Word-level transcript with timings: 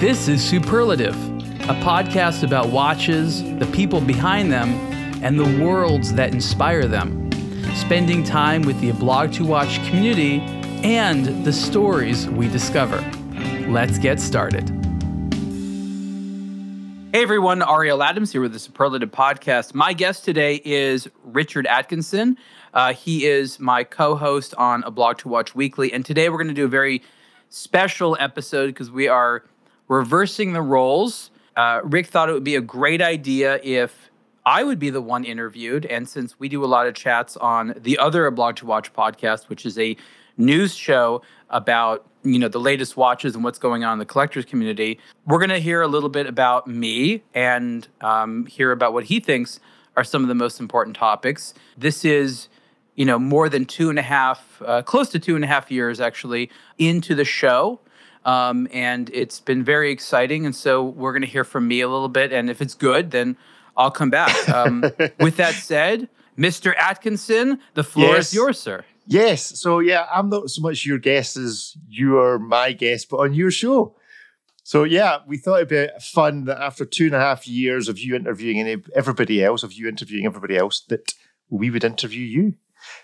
This 0.00 0.26
is 0.26 0.44
Superlative, 0.44 1.14
a 1.62 1.74
podcast 1.80 2.42
about 2.42 2.70
watches, 2.70 3.44
the 3.60 3.70
people 3.72 4.00
behind 4.00 4.50
them, 4.50 4.70
and 5.22 5.38
the 5.38 5.64
worlds 5.64 6.12
that 6.14 6.34
inspire 6.34 6.88
them. 6.88 7.30
Spending 7.76 8.24
time 8.24 8.62
with 8.62 8.78
the 8.80 8.90
Blog 8.90 9.32
to 9.34 9.44
Watch 9.44 9.76
community 9.86 10.40
and 10.82 11.44
the 11.44 11.52
stories 11.52 12.28
we 12.28 12.48
discover. 12.48 12.98
Let's 13.68 13.96
get 13.98 14.18
started. 14.18 14.68
Hey 17.12 17.22
everyone, 17.22 17.62
Ariel 17.62 18.02
Adams 18.02 18.32
here 18.32 18.40
with 18.40 18.52
the 18.52 18.58
Superlative 18.58 19.12
Podcast. 19.12 19.74
My 19.74 19.92
guest 19.92 20.24
today 20.24 20.60
is 20.64 21.08
Richard 21.22 21.68
Atkinson. 21.68 22.36
Uh, 22.74 22.92
he 22.92 23.26
is 23.26 23.60
my 23.60 23.84
co 23.84 24.16
host 24.16 24.56
on 24.56 24.82
A 24.82 24.90
Blog 24.90 25.18
to 25.18 25.28
Watch 25.28 25.54
Weekly. 25.54 25.92
And 25.92 26.04
today 26.04 26.28
we're 26.28 26.38
going 26.38 26.48
to 26.48 26.52
do 26.52 26.64
a 26.64 26.68
very 26.68 27.00
special 27.48 28.16
episode 28.18 28.66
because 28.66 28.90
we 28.90 29.06
are 29.06 29.44
reversing 29.88 30.52
the 30.52 30.62
roles. 30.62 31.30
Uh, 31.56 31.80
Rick 31.84 32.06
thought 32.06 32.28
it 32.28 32.32
would 32.32 32.44
be 32.44 32.56
a 32.56 32.60
great 32.60 33.00
idea 33.00 33.60
if 33.62 34.10
I 34.46 34.64
would 34.64 34.78
be 34.78 34.90
the 34.90 35.00
one 35.00 35.24
interviewed. 35.24 35.86
And 35.86 36.08
since 36.08 36.38
we 36.38 36.48
do 36.48 36.64
a 36.64 36.66
lot 36.66 36.86
of 36.86 36.94
chats 36.94 37.36
on 37.36 37.74
the 37.76 37.98
other 37.98 38.26
A 38.26 38.32
Blog 38.32 38.56
to 38.56 38.66
Watch 38.66 38.92
podcast, 38.92 39.48
which 39.48 39.64
is 39.64 39.78
a 39.78 39.96
news 40.36 40.74
show 40.74 41.22
about 41.50 42.06
you 42.24 42.38
know 42.38 42.48
the 42.48 42.58
latest 42.60 42.96
watches 42.96 43.34
and 43.34 43.44
what's 43.44 43.58
going 43.58 43.84
on 43.84 43.94
in 43.94 43.98
the 43.98 44.04
collectors 44.04 44.44
community 44.44 44.98
we're 45.26 45.38
going 45.38 45.50
to 45.50 45.60
hear 45.60 45.82
a 45.82 45.86
little 45.86 46.08
bit 46.08 46.26
about 46.26 46.66
me 46.66 47.22
and 47.34 47.86
um, 48.00 48.46
hear 48.46 48.72
about 48.72 48.92
what 48.92 49.04
he 49.04 49.20
thinks 49.20 49.60
are 49.96 50.02
some 50.02 50.22
of 50.22 50.28
the 50.28 50.34
most 50.34 50.58
important 50.58 50.96
topics 50.96 51.54
this 51.76 52.04
is 52.04 52.48
you 52.96 53.04
know 53.04 53.18
more 53.18 53.48
than 53.48 53.64
two 53.64 53.90
and 53.90 53.98
a 53.98 54.02
half 54.02 54.60
uh, 54.64 54.82
close 54.82 55.08
to 55.10 55.18
two 55.18 55.36
and 55.36 55.44
a 55.44 55.46
half 55.46 55.70
years 55.70 56.00
actually 56.00 56.50
into 56.78 57.14
the 57.14 57.24
show 57.24 57.78
um, 58.24 58.66
and 58.72 59.10
it's 59.12 59.40
been 59.40 59.62
very 59.64 59.90
exciting 59.90 60.44
and 60.46 60.54
so 60.54 60.82
we're 60.84 61.12
going 61.12 61.22
to 61.22 61.28
hear 61.28 61.44
from 61.44 61.66
me 61.68 61.80
a 61.80 61.88
little 61.88 62.08
bit 62.08 62.32
and 62.32 62.48
if 62.50 62.60
it's 62.62 62.74
good 62.74 63.10
then 63.10 63.36
i'll 63.76 63.90
come 63.90 64.10
back 64.10 64.48
um, 64.48 64.82
with 65.20 65.36
that 65.36 65.54
said 65.54 66.08
mr 66.38 66.74
atkinson 66.78 67.58
the 67.74 67.84
floor 67.84 68.14
Yes. 68.14 68.28
is 68.28 68.34
yours 68.34 68.58
sir 68.60 68.84
Yes. 69.06 69.60
So 69.60 69.80
yeah, 69.80 70.06
I'm 70.10 70.30
not 70.30 70.48
so 70.48 70.62
much 70.62 70.86
your 70.86 70.96
guest 70.96 71.36
as 71.36 71.76
you 71.86 72.16
are 72.18 72.38
my 72.38 72.72
guest, 72.72 73.10
but 73.10 73.18
on 73.18 73.34
your 73.34 73.50
show. 73.50 73.94
So 74.62 74.84
yeah, 74.84 75.18
we 75.26 75.36
thought 75.36 75.56
it'd 75.56 75.68
be 75.68 75.88
fun 76.00 76.46
that 76.46 76.58
after 76.58 76.86
two 76.86 77.04
and 77.04 77.14
a 77.14 77.20
half 77.20 77.46
years 77.46 77.90
of 77.90 77.98
you 77.98 78.14
interviewing 78.16 78.82
everybody 78.96 79.44
else, 79.44 79.62
of 79.62 79.74
you 79.74 79.88
interviewing 79.88 80.24
everybody 80.24 80.56
else, 80.56 80.80
that 80.88 81.12
we 81.50 81.68
would 81.68 81.84
interview 81.84 82.24
you. 82.24 82.54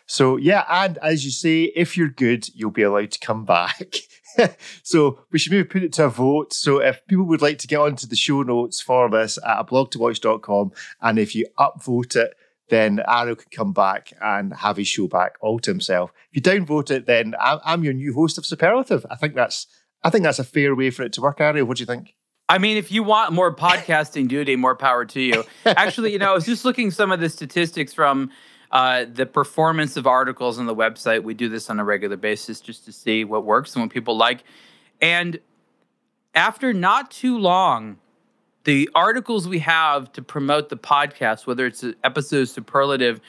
So 0.06 0.38
yeah, 0.38 0.64
and 0.70 0.96
as 1.02 1.26
you 1.26 1.30
say, 1.30 1.64
if 1.76 1.98
you're 1.98 2.08
good, 2.08 2.48
you'll 2.54 2.70
be 2.70 2.82
allowed 2.82 3.10
to 3.10 3.18
come 3.18 3.44
back. 3.56 3.96
so 4.82 5.20
we 5.30 5.38
should 5.38 5.52
maybe 5.52 5.64
put 5.64 5.82
it 5.82 5.92
to 5.94 6.06
a 6.06 6.08
vote. 6.08 6.52
So 6.52 6.80
if 6.80 7.06
people 7.06 7.24
would 7.26 7.42
like 7.42 7.58
to 7.58 7.66
get 7.66 7.80
onto 7.80 8.06
the 8.06 8.16
show 8.16 8.42
notes 8.42 8.80
for 8.80 9.08
this 9.10 9.38
at 9.38 9.60
a 9.60 9.64
blogtowatch.com, 9.64 10.72
and 11.00 11.18
if 11.18 11.34
you 11.34 11.46
upvote 11.58 12.16
it, 12.16 12.34
then 12.68 13.02
Ariel 13.08 13.36
can 13.36 13.50
come 13.52 13.72
back 13.72 14.12
and 14.20 14.54
have 14.54 14.76
his 14.76 14.88
show 14.88 15.08
back 15.08 15.34
all 15.40 15.58
to 15.60 15.70
himself. 15.70 16.12
If 16.32 16.36
you 16.36 16.42
downvote 16.42 16.90
it, 16.90 17.06
then 17.06 17.34
I'm, 17.40 17.58
I'm 17.64 17.84
your 17.84 17.92
new 17.92 18.14
host 18.14 18.38
of 18.38 18.46
Superlative. 18.46 19.04
I 19.10 19.16
think 19.16 19.34
that's 19.34 19.66
I 20.02 20.10
think 20.10 20.24
that's 20.24 20.38
a 20.38 20.44
fair 20.44 20.74
way 20.74 20.90
for 20.90 21.02
it 21.02 21.12
to 21.14 21.20
work, 21.20 21.40
Ariel. 21.40 21.66
What 21.66 21.76
do 21.76 21.82
you 21.82 21.86
think? 21.86 22.14
I 22.48 22.58
mean, 22.58 22.76
if 22.76 22.90
you 22.90 23.02
want 23.02 23.32
more 23.32 23.54
podcasting 23.54 24.26
duty, 24.26 24.56
more 24.56 24.74
power 24.74 25.04
to 25.04 25.20
you. 25.20 25.44
Actually, 25.64 26.12
you 26.12 26.18
know, 26.18 26.30
I 26.30 26.34
was 26.34 26.46
just 26.46 26.64
looking 26.64 26.90
some 26.90 27.12
of 27.12 27.20
the 27.20 27.28
statistics 27.28 27.92
from 27.92 28.30
uh, 28.70 29.04
the 29.12 29.26
performance 29.26 29.96
of 29.96 30.06
articles 30.06 30.58
on 30.58 30.66
the 30.66 30.74
website. 30.74 31.22
We 31.22 31.34
do 31.34 31.48
this 31.48 31.70
on 31.70 31.80
a 31.80 31.84
regular 31.84 32.16
basis 32.16 32.60
just 32.60 32.84
to 32.84 32.92
see 32.92 33.24
what 33.24 33.44
works 33.44 33.74
and 33.74 33.84
what 33.84 33.92
people 33.92 34.16
like. 34.16 34.44
And 35.00 35.40
after 36.34 36.72
not 36.72 37.10
too 37.10 37.38
long, 37.38 37.98
the 38.64 38.88
articles 38.94 39.48
we 39.48 39.60
have 39.60 40.12
to 40.12 40.22
promote 40.22 40.68
the 40.68 40.76
podcast, 40.76 41.46
whether 41.46 41.66
it's 41.66 41.82
an 41.82 41.96
episode 42.04 42.42
of 42.42 42.48
Superlative 42.48 43.20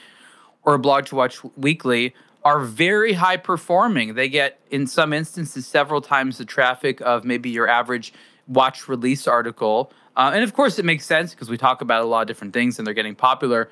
or 0.64 0.76
a 0.76 0.80
blog 0.80 1.06
to 1.08 1.16
watch 1.16 1.44
weekly, 1.58 2.14
are 2.44 2.60
very 2.60 3.14
high 3.14 3.38
performing. 3.38 4.16
They 4.16 4.28
get, 4.28 4.60
in 4.70 4.88
some 4.88 5.14
instances, 5.14 5.66
several 5.66 6.02
times 6.02 6.38
the 6.38 6.46
traffic 6.46 7.00
of 7.02 7.24
maybe 7.24 7.50
your 7.50 7.68
average 7.68 8.14
watch 8.48 8.88
release 8.88 9.28
article. 9.28 9.92
Uh, 10.16 10.32
and 10.34 10.44
of 10.44 10.54
course, 10.54 10.78
it 10.78 10.86
makes 10.86 11.06
sense 11.06 11.34
because 11.34 11.50
we 11.50 11.58
talk 11.58 11.82
about 11.82 12.02
a 12.04 12.06
lot 12.06 12.22
of 12.22 12.28
different 12.28 12.54
things 12.54 12.78
and 12.78 12.86
they're 12.86 12.94
getting 12.94 13.16
popular. 13.16 13.70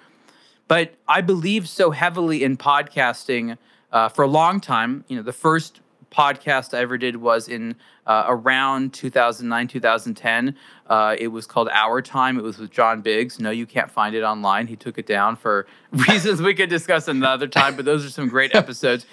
But 0.69 0.94
I 1.07 1.22
believe 1.22 1.68
so 1.68 1.90
heavily 1.90 2.44
in 2.44 2.56
podcasting 2.56 3.57
uh, 3.91 4.07
for 4.07 4.24
a 4.24 4.28
long 4.28 4.62
time. 4.62 5.03
You 5.07 5.18
know, 5.18 5.24
the 5.24 5.34
first 5.34 5.81
podcast 6.12 6.78
I 6.78 6.81
ever 6.81 6.96
did 6.96 7.16
was 7.16 7.50
in 7.50 7.75
uh, 8.06 8.25
around 8.28 8.94
2009, 8.94 9.68
2010. 9.68 10.56
Uh, 10.88 11.16
it 11.18 11.29
was 11.29 11.47
called 11.47 11.69
Our 11.69 12.03
Time. 12.03 12.38
It 12.38 12.44
was 12.44 12.59
with 12.59 12.69
John 12.69 13.02
Biggs. 13.02 13.40
No, 13.40 13.50
you 13.50 13.66
can't 13.66 13.90
find 13.90 14.13
it 14.13 14.22
online. 14.22 14.68
He 14.68 14.75
took 14.75 15.00
it 15.00 15.08
down 15.08 15.35
for 15.35 15.66
reasons 16.08 16.40
we 16.40 16.53
could 16.53 16.69
discuss 16.69 17.08
another 17.08 17.47
time, 17.47 17.75
but 17.75 17.85
those 17.85 18.06
are 18.06 18.12
some 18.12 18.28
great 18.28 18.53
episodes. 18.56 19.08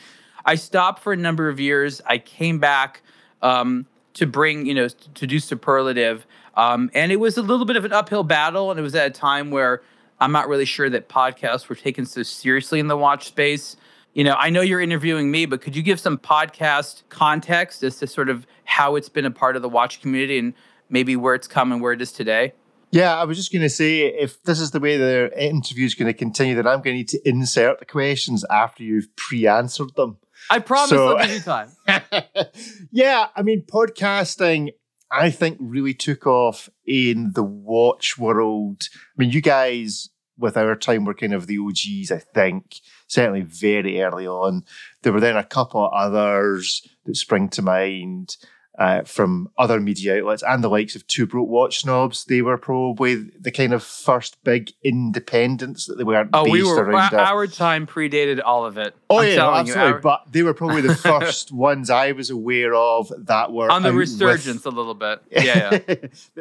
I 0.44 0.56
stopped 0.56 1.02
for 1.02 1.14
a 1.14 1.16
number 1.16 1.48
of 1.48 1.58
years. 1.58 2.02
I 2.04 2.18
came 2.18 2.58
back 2.58 3.00
um, 3.40 3.86
to 4.12 4.26
bring, 4.26 4.66
you 4.66 4.74
know, 4.74 4.88
to 4.88 5.26
do 5.26 5.40
superlative. 5.40 6.26
Um, 6.54 6.90
and 6.92 7.10
it 7.12 7.16
was 7.16 7.38
a 7.38 7.42
little 7.42 7.64
bit 7.64 7.76
of 7.76 7.86
an 7.86 7.94
uphill 7.94 8.24
battle. 8.24 8.70
And 8.70 8.78
it 8.78 8.82
was 8.82 8.94
at 8.94 9.06
a 9.06 9.10
time 9.10 9.50
where 9.50 9.80
I'm 10.20 10.32
not 10.32 10.48
really 10.48 10.64
sure 10.64 10.88
that 10.90 11.08
podcasts 11.08 11.68
were 11.68 11.74
taken 11.74 12.06
so 12.06 12.22
seriously 12.22 12.80
in 12.80 12.86
the 12.88 12.96
watch 12.96 13.26
space. 13.28 13.76
You 14.14 14.24
know, 14.24 14.34
I 14.38 14.48
know 14.48 14.62
you're 14.62 14.80
interviewing 14.80 15.30
me, 15.30 15.44
but 15.46 15.60
could 15.60 15.76
you 15.76 15.82
give 15.82 16.00
some 16.00 16.16
podcast 16.16 17.02
context 17.10 17.82
as 17.82 17.98
to 17.98 18.06
sort 18.06 18.30
of 18.30 18.46
how 18.64 18.96
it's 18.96 19.10
been 19.10 19.26
a 19.26 19.30
part 19.30 19.56
of 19.56 19.62
the 19.62 19.68
watch 19.68 20.00
community 20.00 20.38
and 20.38 20.54
maybe 20.88 21.16
where 21.16 21.34
it's 21.34 21.46
come 21.46 21.70
and 21.70 21.82
where 21.82 21.92
it 21.92 22.00
is 22.00 22.12
today? 22.12 22.54
Yeah, 22.92 23.14
I 23.14 23.24
was 23.24 23.36
just 23.36 23.52
going 23.52 23.62
to 23.62 23.68
say 23.68 24.06
if 24.06 24.42
this 24.44 24.58
is 24.58 24.70
the 24.70 24.80
way 24.80 24.96
the 24.96 25.30
interview 25.38 25.84
is 25.84 25.94
going 25.94 26.06
to 26.06 26.16
continue, 26.16 26.54
then 26.54 26.66
I'm 26.66 26.76
going 26.80 26.94
to 26.94 26.98
need 26.98 27.08
to 27.08 27.28
insert 27.28 27.78
the 27.78 27.84
questions 27.84 28.42
after 28.50 28.82
you've 28.84 29.14
pre-answered 29.16 29.94
them. 29.96 30.16
I 30.48 30.60
promise 30.60 30.90
So- 30.90 31.18
time. 31.40 31.72
yeah, 32.90 33.26
I 33.36 33.42
mean, 33.42 33.62
podcasting, 33.70 34.70
I 35.10 35.30
think, 35.30 35.58
really 35.60 35.94
took 35.94 36.26
off 36.26 36.70
in 36.86 37.32
the 37.34 37.42
watch 37.42 38.18
world. 38.18 38.88
I 38.92 39.14
mean, 39.16 39.30
you 39.30 39.40
guys, 39.40 40.08
with 40.38 40.56
our 40.56 40.76
time, 40.76 41.04
were 41.04 41.14
kind 41.14 41.34
of 41.34 41.46
the 41.46 41.58
OGs, 41.58 42.10
I 42.10 42.18
think, 42.18 42.76
certainly 43.06 43.42
very 43.42 44.00
early 44.02 44.26
on. 44.26 44.64
There 45.02 45.12
were 45.12 45.20
then 45.20 45.36
a 45.36 45.44
couple 45.44 45.84
of 45.84 45.92
others 45.92 46.86
that 47.04 47.16
spring 47.16 47.48
to 47.50 47.62
mind. 47.62 48.36
Uh, 48.78 49.02
from 49.04 49.48
other 49.56 49.80
media 49.80 50.18
outlets 50.18 50.42
and 50.46 50.62
the 50.62 50.68
likes 50.68 50.94
of 50.94 51.06
Two 51.06 51.26
Broke 51.26 51.48
Watch 51.48 51.78
Snobs, 51.80 52.26
they 52.26 52.42
were 52.42 52.58
probably 52.58 53.14
the 53.40 53.50
kind 53.50 53.72
of 53.72 53.82
first 53.82 54.36
big 54.44 54.70
independents 54.84 55.86
that 55.86 55.96
they 55.96 56.04
weren't 56.04 56.28
Oh, 56.34 56.44
based 56.44 56.52
we 56.52 56.62
were 56.62 56.84
around. 56.84 57.14
our 57.14 57.46
time 57.46 57.86
predated 57.86 58.42
all 58.44 58.66
of 58.66 58.76
it. 58.76 58.94
Oh 59.08 59.20
I'm 59.20 59.28
yeah, 59.28 59.36
no, 59.36 59.54
absolutely. 59.54 59.82
you, 59.88 59.94
our- 59.94 60.00
but 60.00 60.20
they 60.30 60.42
were 60.42 60.52
probably 60.52 60.82
the 60.82 60.94
first 61.10 61.52
ones 61.52 61.88
I 61.88 62.12
was 62.12 62.28
aware 62.28 62.74
of 62.74 63.10
that 63.26 63.50
were 63.50 63.70
on 63.70 63.82
the 63.82 63.88
out 63.88 63.94
with- 63.94 64.00
resurgence 64.10 64.66
a 64.66 64.70
little 64.70 64.94
bit. 64.94 65.20
Yeah, 65.30 65.78
yeah. 65.88 65.94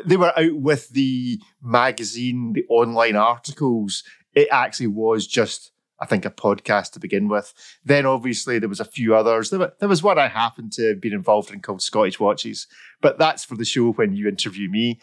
they 0.06 0.18
were 0.18 0.38
out 0.38 0.56
with 0.56 0.90
the 0.90 1.40
magazine, 1.62 2.51
the 2.53 2.66
online 2.69 3.16
articles. 3.16 4.03
It 4.34 4.47
actually 4.51 4.88
was 4.88 5.25
just, 5.28 5.72
I 6.00 6.06
think, 6.06 6.25
a 6.25 6.29
podcast 6.29 6.91
to 6.91 7.00
begin 7.00 7.28
with. 7.28 7.53
Then 7.83 8.06
obviously 8.06 8.59
there 8.59 8.69
was 8.69 8.79
a 8.79 8.85
few 8.85 9.16
others. 9.16 9.50
There, 9.50 9.59
wa- 9.59 9.72
there 9.79 9.89
was 9.89 10.03
one 10.03 10.19
I 10.19 10.28
happened 10.28 10.73
to 10.73 10.89
have 10.89 11.01
been 11.01 11.13
involved 11.13 11.51
in 11.51 11.61
called 11.61 11.81
Scottish 11.81 12.19
Watches, 12.19 12.67
but 13.01 13.17
that's 13.17 13.45
for 13.45 13.56
the 13.56 13.66
show 13.66 13.91
when 13.91 14.13
you 14.13 14.28
interview 14.28 14.69
me. 14.69 15.00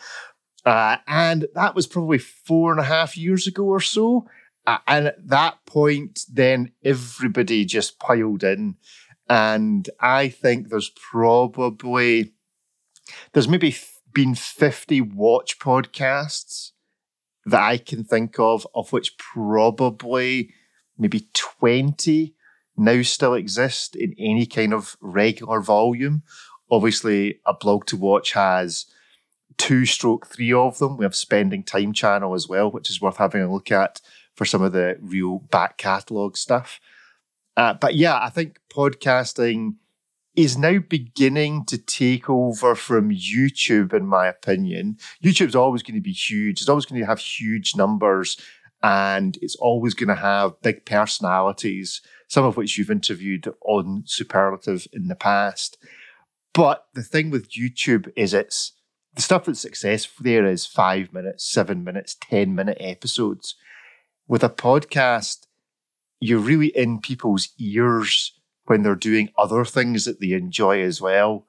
Uh, 0.64 0.98
and 1.06 1.46
that 1.54 1.74
was 1.74 1.86
probably 1.86 2.18
four 2.18 2.70
and 2.70 2.80
a 2.80 2.84
half 2.84 3.16
years 3.16 3.46
ago 3.46 3.64
or 3.64 3.80
so. 3.80 4.28
Uh, 4.66 4.78
and 4.86 5.06
at 5.08 5.28
that 5.28 5.64
point, 5.66 6.20
then 6.32 6.72
everybody 6.84 7.64
just 7.64 7.98
piled 7.98 8.44
in. 8.44 8.76
And 9.28 9.88
I 10.00 10.28
think 10.28 10.68
there's 10.68 10.90
probably, 10.90 12.32
there's 13.32 13.48
maybe 13.48 13.74
been 14.12 14.34
50 14.34 15.00
watch 15.00 15.58
podcasts 15.58 16.72
that 17.44 17.62
I 17.62 17.78
can 17.78 18.04
think 18.04 18.38
of, 18.38 18.66
of 18.74 18.92
which 18.92 19.16
probably 19.18 20.52
maybe 20.98 21.28
20 21.32 22.34
now 22.76 23.02
still 23.02 23.34
exist 23.34 23.94
in 23.96 24.14
any 24.18 24.46
kind 24.46 24.72
of 24.72 24.96
regular 25.00 25.60
volume. 25.60 26.22
Obviously, 26.70 27.40
a 27.46 27.52
blog 27.52 27.84
to 27.86 27.96
watch 27.96 28.32
has 28.32 28.86
two 29.58 29.84
stroke 29.84 30.26
three 30.26 30.52
of 30.52 30.78
them. 30.78 30.96
We 30.96 31.04
have 31.04 31.14
Spending 31.14 31.62
Time 31.62 31.92
channel 31.92 32.34
as 32.34 32.48
well, 32.48 32.70
which 32.70 32.88
is 32.88 33.00
worth 33.00 33.18
having 33.18 33.42
a 33.42 33.52
look 33.52 33.70
at 33.70 34.00
for 34.34 34.44
some 34.44 34.62
of 34.62 34.72
the 34.72 34.96
real 35.00 35.40
back 35.50 35.76
catalogue 35.76 36.36
stuff. 36.36 36.80
Uh, 37.56 37.74
but 37.74 37.94
yeah, 37.94 38.18
I 38.22 38.30
think 38.30 38.58
podcasting 38.72 39.74
is 40.34 40.56
now 40.56 40.78
beginning 40.78 41.66
to 41.66 41.76
take 41.76 42.30
over 42.30 42.74
from 42.74 43.10
YouTube, 43.10 43.92
in 43.92 44.06
my 44.06 44.26
opinion. 44.26 44.96
YouTube's 45.22 45.54
always 45.54 45.82
going 45.82 45.96
to 45.96 46.00
be 46.00 46.12
huge. 46.12 46.62
It's 46.62 46.70
always 46.70 46.86
going 46.86 47.00
to 47.00 47.06
have 47.06 47.18
huge 47.18 47.76
numbers 47.76 48.38
and 48.82 49.38
it's 49.40 49.56
always 49.56 49.94
going 49.94 50.08
to 50.08 50.14
have 50.14 50.60
big 50.62 50.84
personalities, 50.84 52.00
some 52.28 52.44
of 52.44 52.56
which 52.56 52.76
you've 52.76 52.90
interviewed 52.90 53.52
on 53.64 54.02
Superlative 54.06 54.86
in 54.92 55.08
the 55.08 55.14
past. 55.14 55.78
But 56.52 56.86
the 56.94 57.02
thing 57.02 57.30
with 57.30 57.50
YouTube 57.50 58.12
is 58.16 58.34
it's 58.34 58.72
the 59.14 59.22
stuff 59.22 59.44
that's 59.44 59.60
successful 59.60 60.24
there 60.24 60.46
is 60.46 60.66
five 60.66 61.12
minutes, 61.12 61.44
seven 61.48 61.84
minutes, 61.84 62.16
10 62.28 62.54
minute 62.54 62.78
episodes. 62.80 63.54
With 64.26 64.42
a 64.42 64.48
podcast, 64.48 65.46
you're 66.20 66.38
really 66.38 66.68
in 66.68 67.00
people's 67.00 67.50
ears 67.58 68.32
when 68.64 68.82
they're 68.82 68.94
doing 68.94 69.30
other 69.36 69.64
things 69.64 70.04
that 70.04 70.20
they 70.20 70.32
enjoy 70.32 70.82
as 70.82 71.00
well. 71.00 71.46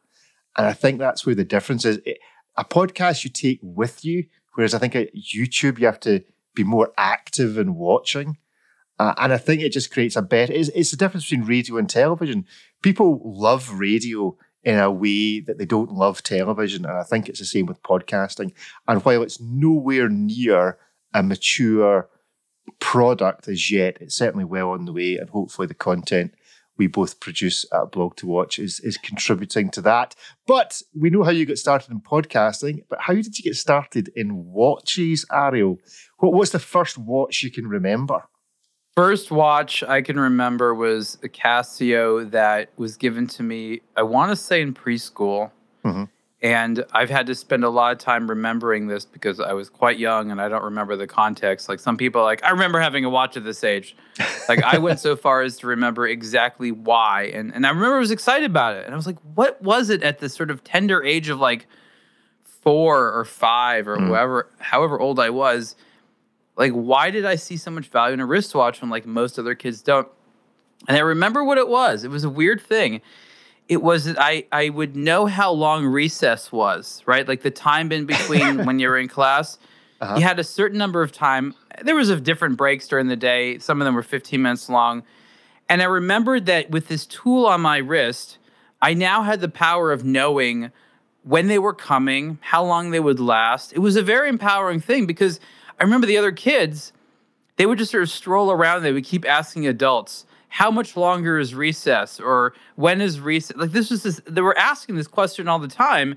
And 0.57 0.67
I 0.67 0.73
think 0.73 0.99
that's 0.99 1.25
where 1.25 1.35
the 1.35 1.43
difference 1.43 1.85
is. 1.85 1.99
It, 2.05 2.17
a 2.57 2.65
podcast 2.65 3.23
you 3.23 3.29
take 3.29 3.59
with 3.61 4.05
you, 4.05 4.25
whereas 4.53 4.73
I 4.73 4.79
think 4.79 4.95
at 4.95 5.15
YouTube 5.15 5.79
you 5.79 5.85
have 5.85 5.99
to 6.01 6.23
be 6.55 6.63
more 6.63 6.93
active 6.97 7.57
in 7.57 7.75
watching. 7.75 8.37
Uh, 8.99 9.13
and 9.17 9.33
I 9.33 9.37
think 9.37 9.61
it 9.61 9.71
just 9.71 9.91
creates 9.91 10.15
a 10.15 10.21
better. 10.21 10.53
It's, 10.53 10.69
it's 10.69 10.91
the 10.91 10.97
difference 10.97 11.29
between 11.29 11.47
radio 11.47 11.77
and 11.77 11.89
television. 11.89 12.45
People 12.81 13.21
love 13.23 13.71
radio 13.71 14.37
in 14.63 14.79
a 14.79 14.91
way 14.91 15.39
that 15.41 15.57
they 15.57 15.65
don't 15.65 15.91
love 15.91 16.23
television, 16.23 16.85
and 16.85 16.97
I 16.97 17.03
think 17.03 17.27
it's 17.27 17.39
the 17.39 17.45
same 17.45 17.65
with 17.65 17.83
podcasting. 17.83 18.53
And 18.87 19.03
while 19.03 19.23
it's 19.23 19.41
nowhere 19.41 20.07
near 20.09 20.77
a 21.13 21.21
mature 21.21 22.07
product 22.79 23.47
as 23.47 23.71
yet, 23.71 23.97
it's 23.99 24.15
certainly 24.15 24.45
well 24.45 24.69
on 24.69 24.85
the 24.85 24.93
way, 24.93 25.17
and 25.17 25.29
hopefully 25.29 25.67
the 25.67 25.73
content 25.73 26.33
we 26.77 26.87
both 26.87 27.19
produce 27.19 27.65
at 27.73 27.91
Blog 27.91 28.15
to 28.17 28.27
Watch 28.27 28.59
is, 28.59 28.79
is 28.79 28.97
contributing 28.97 29.69
to 29.71 29.81
that. 29.81 30.15
But 30.47 30.81
we 30.99 31.09
know 31.09 31.23
how 31.23 31.31
you 31.31 31.45
got 31.45 31.57
started 31.57 31.91
in 31.91 32.01
podcasting, 32.01 32.83
but 32.89 32.99
how 33.01 33.13
did 33.13 33.37
you 33.37 33.43
get 33.43 33.55
started 33.55 34.09
in 34.15 34.51
watches, 34.51 35.25
Ariel? 35.31 35.79
What 36.19 36.33
was 36.33 36.51
the 36.51 36.59
first 36.59 36.97
watch 36.97 37.43
you 37.43 37.51
can 37.51 37.67
remember? 37.67 38.23
First 38.95 39.31
watch 39.31 39.83
I 39.83 40.01
can 40.01 40.19
remember 40.19 40.75
was 40.75 41.17
a 41.23 41.27
Casio 41.27 42.29
that 42.29 42.69
was 42.77 42.95
given 42.95 43.25
to 43.27 43.43
me, 43.43 43.81
I 43.95 44.03
want 44.03 44.29
to 44.29 44.35
say 44.35 44.61
in 44.61 44.73
preschool. 44.73 45.51
Mm-hmm. 45.83 46.03
And 46.43 46.83
I've 46.91 47.09
had 47.09 47.27
to 47.27 47.35
spend 47.35 47.63
a 47.63 47.69
lot 47.69 47.93
of 47.93 47.99
time 47.99 48.29
remembering 48.29 48.87
this 48.87 49.05
because 49.05 49.39
I 49.39 49.53
was 49.53 49.69
quite 49.69 49.97
young 49.97 50.29
and 50.29 50.41
I 50.41 50.49
don't 50.49 50.65
remember 50.65 50.97
the 50.97 51.07
context. 51.07 51.69
Like 51.69 51.79
some 51.79 51.95
people, 51.95 52.21
like 52.21 52.43
I 52.43 52.49
remember 52.49 52.81
having 52.81 53.05
a 53.05 53.09
watch 53.09 53.37
at 53.37 53.45
this 53.45 53.63
age. 53.63 53.95
Like 54.49 54.61
I 54.61 54.77
went 54.77 54.99
so 54.99 55.15
far 55.15 55.41
as 55.41 55.55
to 55.59 55.67
remember 55.67 56.05
exactly 56.05 56.69
why, 56.69 57.31
and 57.33 57.55
and 57.55 57.65
I 57.65 57.69
remember 57.69 57.95
I 57.95 57.99
was 57.99 58.11
excited 58.11 58.45
about 58.45 58.75
it. 58.75 58.83
And 58.83 58.93
I 58.93 58.97
was 58.97 59.07
like, 59.07 59.19
what 59.35 59.61
was 59.61 59.89
it 59.89 60.03
at 60.03 60.19
this 60.19 60.35
sort 60.35 60.51
of 60.51 60.65
tender 60.65 61.01
age 61.01 61.29
of 61.29 61.39
like 61.39 61.65
four 62.43 63.17
or 63.17 63.23
five 63.23 63.87
or 63.87 63.95
mm. 63.95 64.07
whoever, 64.07 64.49
however 64.59 64.99
old 64.99 65.21
I 65.21 65.29
was? 65.29 65.77
Like, 66.57 66.73
why 66.73 67.09
did 67.09 67.25
I 67.25 67.35
see 67.35 67.55
so 67.55 67.71
much 67.71 67.87
value 67.87 68.15
in 68.15 68.19
a 68.19 68.25
wristwatch 68.25 68.81
when 68.81 68.89
like 68.89 69.05
most 69.05 69.39
other 69.39 69.55
kids 69.55 69.81
don't? 69.81 70.09
And 70.89 70.97
I 70.97 70.99
remember 70.99 71.41
what 71.41 71.57
it 71.57 71.69
was. 71.69 72.03
It 72.03 72.11
was 72.11 72.25
a 72.25 72.29
weird 72.29 72.59
thing 72.59 73.01
it 73.69 73.81
was 73.81 74.07
I, 74.17 74.45
I 74.51 74.69
would 74.69 74.95
know 74.95 75.25
how 75.25 75.51
long 75.51 75.85
recess 75.85 76.51
was, 76.51 77.01
right? 77.05 77.27
Like 77.27 77.41
the 77.41 77.51
time 77.51 77.91
in 77.91 78.05
between 78.05 78.65
when 78.65 78.79
you 78.79 78.89
were 78.89 78.97
in 78.97 79.07
class. 79.07 79.57
Uh-huh. 80.01 80.15
You 80.15 80.21
had 80.21 80.37
a 80.39 80.43
certain 80.43 80.77
number 80.77 81.01
of 81.01 81.11
time. 81.11 81.55
There 81.81 81.95
was 81.95 82.09
a 82.09 82.19
different 82.19 82.57
breaks 82.57 82.87
during 82.87 83.07
the 83.07 83.15
day. 83.15 83.57
Some 83.59 83.81
of 83.81 83.85
them 83.85 83.95
were 83.95 84.03
15 84.03 84.41
minutes 84.41 84.69
long. 84.69 85.03
And 85.69 85.81
I 85.81 85.85
remembered 85.85 86.45
that 86.47 86.71
with 86.71 86.87
this 86.89 87.05
tool 87.05 87.45
on 87.45 87.61
my 87.61 87.77
wrist, 87.77 88.37
I 88.81 88.93
now 88.93 89.23
had 89.23 89.39
the 89.39 89.49
power 89.49 89.91
of 89.91 90.03
knowing 90.03 90.71
when 91.23 91.47
they 91.47 91.57
were 91.57 91.73
coming, 91.73 92.37
how 92.41 92.65
long 92.65 92.91
they 92.91 92.99
would 92.99 93.19
last. 93.19 93.71
It 93.71 93.79
was 93.79 93.95
a 93.95 94.01
very 94.01 94.27
empowering 94.27 94.81
thing 94.81 95.05
because 95.05 95.39
I 95.79 95.83
remember 95.83 96.05
the 96.05 96.17
other 96.17 96.33
kids, 96.33 96.91
they 97.55 97.65
would 97.65 97.77
just 97.77 97.91
sort 97.91 98.03
of 98.03 98.09
stroll 98.09 98.51
around. 98.51 98.83
They 98.83 98.91
would 98.91 99.05
keep 99.05 99.25
asking 99.25 99.65
adults, 99.67 100.25
how 100.53 100.69
much 100.69 100.95
longer 100.95 101.39
is 101.39 101.55
recess 101.55 102.19
or 102.19 102.53
when 102.75 103.01
is 103.01 103.19
recess? 103.19 103.57
Like 103.57 103.71
this 103.71 103.89
was 103.89 104.03
this 104.03 104.21
they 104.27 104.41
were 104.41 104.55
asking 104.55 104.97
this 104.97 105.07
question 105.07 105.47
all 105.47 105.57
the 105.57 105.67
time 105.67 106.15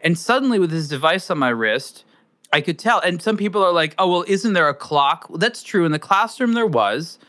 and 0.00 0.18
suddenly 0.18 0.58
with 0.58 0.70
this 0.70 0.88
device 0.88 1.30
on 1.30 1.38
my 1.38 1.50
wrist 1.50 2.04
i 2.52 2.60
could 2.60 2.80
tell. 2.80 2.98
And 2.98 3.22
some 3.22 3.36
people 3.36 3.62
are 3.62 3.72
like 3.72 3.94
oh 3.96 4.10
well 4.10 4.24
isn't 4.26 4.54
there 4.54 4.68
a 4.68 4.74
clock? 4.74 5.30
Well, 5.30 5.38
that's 5.38 5.62
true. 5.62 5.84
In 5.84 5.92
the 5.92 6.00
classroom 6.00 6.54
there 6.54 6.66
was 6.66 7.20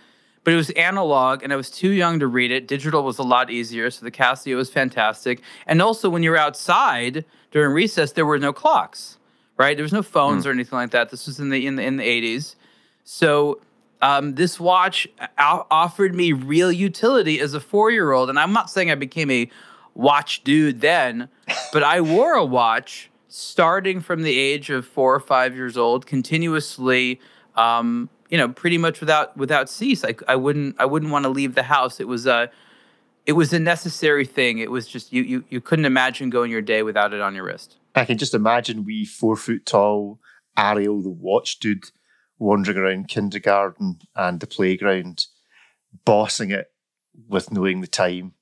but 0.44 0.51
it 0.51 0.57
was 0.57 0.71
analog 0.71 1.44
and 1.44 1.54
i 1.54 1.56
was 1.56 1.69
too 1.69 1.92
young 1.92 2.19
to 2.19 2.25
read 2.25 2.50
it. 2.50 2.68
Digital 2.68 3.03
was 3.03 3.19
a 3.19 3.24
lot 3.24 3.51
easier 3.51 3.92
so 3.92 4.03
the 4.03 4.12
casio 4.12 4.56
was 4.56 4.71
fantastic. 4.71 5.44
And 5.68 5.80
also 5.80 6.10
when 6.10 6.24
you're 6.24 6.38
outside 6.38 7.24
during 7.51 7.71
recess 7.71 8.13
there 8.13 8.25
were 8.25 8.39
no 8.39 8.51
clocks 8.51 9.19
right? 9.57 9.77
There 9.77 9.83
was 9.83 9.94
no 9.94 10.03
phones 10.03 10.44
mm. 10.44 10.48
or 10.48 10.51
anything 10.53 10.77
like 10.77 10.92
that. 10.92 11.10
This 11.12 11.27
was 11.27 11.39
in 11.39 11.50
the 11.50 11.68
in 11.68 11.75
the, 11.75 11.83
in 11.83 11.98
the 11.98 12.03
80s 12.03 12.56
so 13.03 13.62
um, 14.01 14.35
this 14.35 14.59
watch 14.59 15.07
offered 15.38 16.13
me 16.13 16.31
real 16.31 16.71
utility 16.71 17.39
as 17.39 17.53
a 17.53 17.59
four 17.59 17.91
year 17.91 18.11
old. 18.11 18.29
And 18.29 18.39
I'm 18.39 18.53
not 18.53 18.69
saying 18.69 18.91
I 18.91 18.95
became 18.95 19.31
a 19.31 19.49
watch 19.95 20.44
dude 20.44 20.81
then, 20.81 21.29
but 21.73 21.83
I 21.83 22.01
wore 22.01 22.33
a 22.33 22.45
watch 22.45 23.09
starting 23.27 24.01
from 24.01 24.23
the 24.23 24.38
age 24.38 24.69
of 24.69 24.85
four 24.85 25.13
or 25.13 25.19
five 25.19 25.55
years 25.55 25.77
old, 25.77 26.05
continuously. 26.05 27.19
Um, 27.55 28.09
you 28.29 28.38
know, 28.38 28.49
pretty 28.49 28.77
much 28.77 28.99
without 28.99 29.35
without 29.38 29.69
cease. 29.69 30.03
I, 30.03 30.15
I 30.27 30.35
wouldn't 30.35 30.75
I 30.79 30.85
wouldn't 30.85 31.11
want 31.11 31.23
to 31.23 31.29
leave 31.29 31.55
the 31.55 31.63
house. 31.63 32.00
It 32.00 32.07
was 32.07 32.27
a 32.27 32.51
it 33.25 33.33
was 33.33 33.53
a 33.53 33.59
necessary 33.59 34.25
thing. 34.25 34.59
It 34.59 34.69
was 34.69 34.88
just 34.88 35.11
you 35.13 35.23
you 35.23 35.43
you 35.50 35.61
couldn't 35.61 35.85
imagine 35.85 36.29
going 36.29 36.51
your 36.51 36.61
day 36.61 36.83
without 36.83 37.13
it 37.13 37.21
on 37.21 37.33
your 37.35 37.45
wrist. 37.45 37.77
I 37.95 38.05
can 38.05 38.17
just 38.17 38.33
imagine 38.33 38.85
wee 38.85 39.05
four 39.05 39.35
foot 39.35 39.65
tall 39.65 40.19
Ariel 40.57 41.01
the 41.01 41.09
watch 41.09 41.59
dude 41.59 41.85
wandering 42.39 42.78
around 42.78 43.07
kindergarten 43.07 44.00
and 44.16 44.39
the 44.39 44.48
playground, 44.48 45.25
bossing 46.06 46.51
it 46.51 46.72
with 47.28 47.51
knowing 47.51 47.81
the 47.81 47.88
time. 47.88 48.34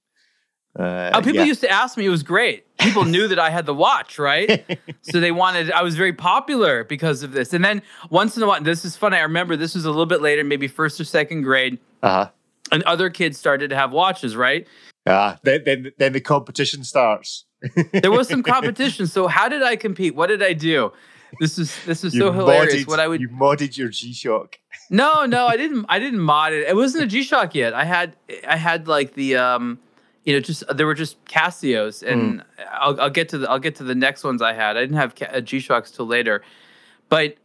Uh, 0.77 1.11
oh, 1.13 1.21
people 1.21 1.35
yeah. 1.35 1.45
used 1.45 1.61
to 1.61 1.69
ask 1.69 1.97
me. 1.97 2.05
It 2.05 2.09
was 2.09 2.23
great. 2.23 2.65
People 2.77 3.05
knew 3.05 3.29
that 3.29 3.39
I 3.39 3.49
had 3.49 3.65
the 3.65 3.73
watch, 3.73 4.19
right? 4.19 4.65
so 5.01 5.21
they 5.21 5.31
wanted. 5.31 5.71
I 5.71 5.83
was 5.83 5.95
very 5.95 6.11
popular 6.11 6.83
because 6.83 7.23
of 7.23 7.31
this. 7.31 7.53
And 7.53 7.63
then 7.63 7.81
once 8.09 8.35
in 8.35 8.43
a 8.43 8.47
while, 8.47 8.61
this 8.61 8.83
is 8.83 8.97
funny. 8.97 9.15
I 9.17 9.21
remember 9.21 9.55
this 9.55 9.75
was 9.75 9.85
a 9.85 9.89
little 9.89 10.05
bit 10.05 10.21
later, 10.21 10.43
maybe 10.43 10.67
first 10.67 10.99
or 10.99 11.05
second 11.05 11.43
grade. 11.43 11.79
Uh-huh. 12.03 12.29
And 12.71 12.83
other 12.83 13.09
kids 13.09 13.37
started 13.37 13.69
to 13.69 13.75
have 13.75 13.91
watches, 13.91 14.35
right? 14.35 14.67
Yeah. 15.05 15.37
Then, 15.43 15.61
then, 15.65 15.91
then 15.97 16.13
the 16.13 16.19
competition 16.19 16.83
starts. 16.83 17.45
there 17.93 18.11
was 18.11 18.27
some 18.27 18.43
competition. 18.43 19.07
So 19.07 19.27
how 19.27 19.47
did 19.47 19.63
I 19.63 19.77
compete? 19.77 20.15
What 20.15 20.27
did 20.27 20.43
I 20.43 20.53
do? 20.53 20.91
This 21.39 21.57
is 21.57 21.77
this 21.85 22.03
is 22.03 22.13
so 22.13 22.31
hilarious. 22.31 22.75
Modded, 22.75 22.87
what 22.87 22.99
I 22.99 23.07
would 23.07 23.21
you 23.21 23.29
modded 23.29 23.77
your 23.77 23.89
G 23.89 24.13
Shock. 24.13 24.59
No, 24.89 25.25
no, 25.25 25.47
I 25.47 25.57
didn't. 25.57 25.85
I 25.89 25.99
didn't 25.99 26.19
mod 26.19 26.53
it. 26.53 26.67
It 26.67 26.75
wasn't 26.75 27.03
a 27.03 27.07
G 27.07 27.23
Shock 27.23 27.55
yet. 27.55 27.73
I 27.73 27.83
had 27.83 28.15
I 28.47 28.57
had 28.57 28.87
like 28.87 29.13
the 29.13 29.37
um, 29.37 29.79
you 30.25 30.33
know, 30.33 30.39
just 30.39 30.63
there 30.75 30.87
were 30.87 30.95
just 30.95 31.23
Casios, 31.25 32.03
and 32.03 32.39
mm. 32.39 32.45
I'll, 32.71 32.99
I'll 32.99 33.09
get 33.09 33.29
to 33.29 33.37
the 33.37 33.49
I'll 33.49 33.59
get 33.59 33.75
to 33.75 33.83
the 33.83 33.95
next 33.95 34.23
ones 34.23 34.41
I 34.41 34.53
had. 34.53 34.75
I 34.75 34.81
didn't 34.81 34.97
have 34.97 35.13
uh, 35.21 35.41
G 35.41 35.59
Shocks 35.59 35.91
till 35.91 36.07
later, 36.07 36.41
but 37.09 37.35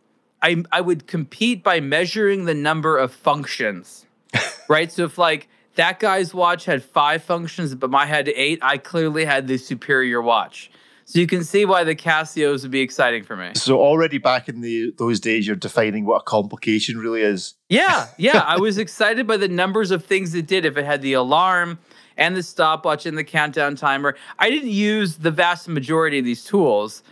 I 0.42 0.64
I 0.72 0.80
would 0.80 1.06
compete 1.06 1.62
by 1.62 1.80
measuring 1.80 2.46
the 2.46 2.54
number 2.54 2.96
of 2.96 3.12
functions, 3.12 4.06
right? 4.68 4.90
So 4.90 5.04
if 5.04 5.18
like 5.18 5.48
that 5.74 6.00
guy's 6.00 6.32
watch 6.32 6.64
had 6.64 6.82
five 6.82 7.22
functions, 7.22 7.74
but 7.74 7.90
my 7.90 8.06
had 8.06 8.28
eight, 8.28 8.58
I 8.62 8.78
clearly 8.78 9.26
had 9.26 9.46
the 9.46 9.58
superior 9.58 10.22
watch. 10.22 10.70
So 11.10 11.18
you 11.18 11.26
can 11.26 11.42
see 11.42 11.64
why 11.64 11.82
the 11.82 11.96
Casios 11.96 12.62
would 12.62 12.70
be 12.70 12.82
exciting 12.82 13.24
for 13.24 13.34
me. 13.34 13.50
So 13.56 13.80
already 13.80 14.18
back 14.18 14.48
in 14.48 14.60
the 14.60 14.92
those 14.96 15.18
days, 15.18 15.44
you're 15.44 15.56
defining 15.56 16.04
what 16.04 16.18
a 16.18 16.22
complication 16.22 16.98
really 16.98 17.22
is. 17.22 17.54
Yeah, 17.68 18.06
yeah. 18.16 18.44
I 18.46 18.58
was 18.58 18.78
excited 18.78 19.26
by 19.26 19.36
the 19.36 19.48
numbers 19.48 19.90
of 19.90 20.04
things 20.04 20.36
it 20.36 20.46
did. 20.46 20.64
If 20.64 20.76
it 20.76 20.84
had 20.84 21.02
the 21.02 21.14
alarm 21.14 21.80
and 22.16 22.36
the 22.36 22.44
stopwatch 22.44 23.06
and 23.06 23.18
the 23.18 23.24
countdown 23.24 23.74
timer, 23.74 24.16
I 24.38 24.50
didn't 24.50 24.70
use 24.70 25.16
the 25.16 25.32
vast 25.32 25.66
majority 25.66 26.20
of 26.20 26.24
these 26.24 26.44
tools, 26.44 27.02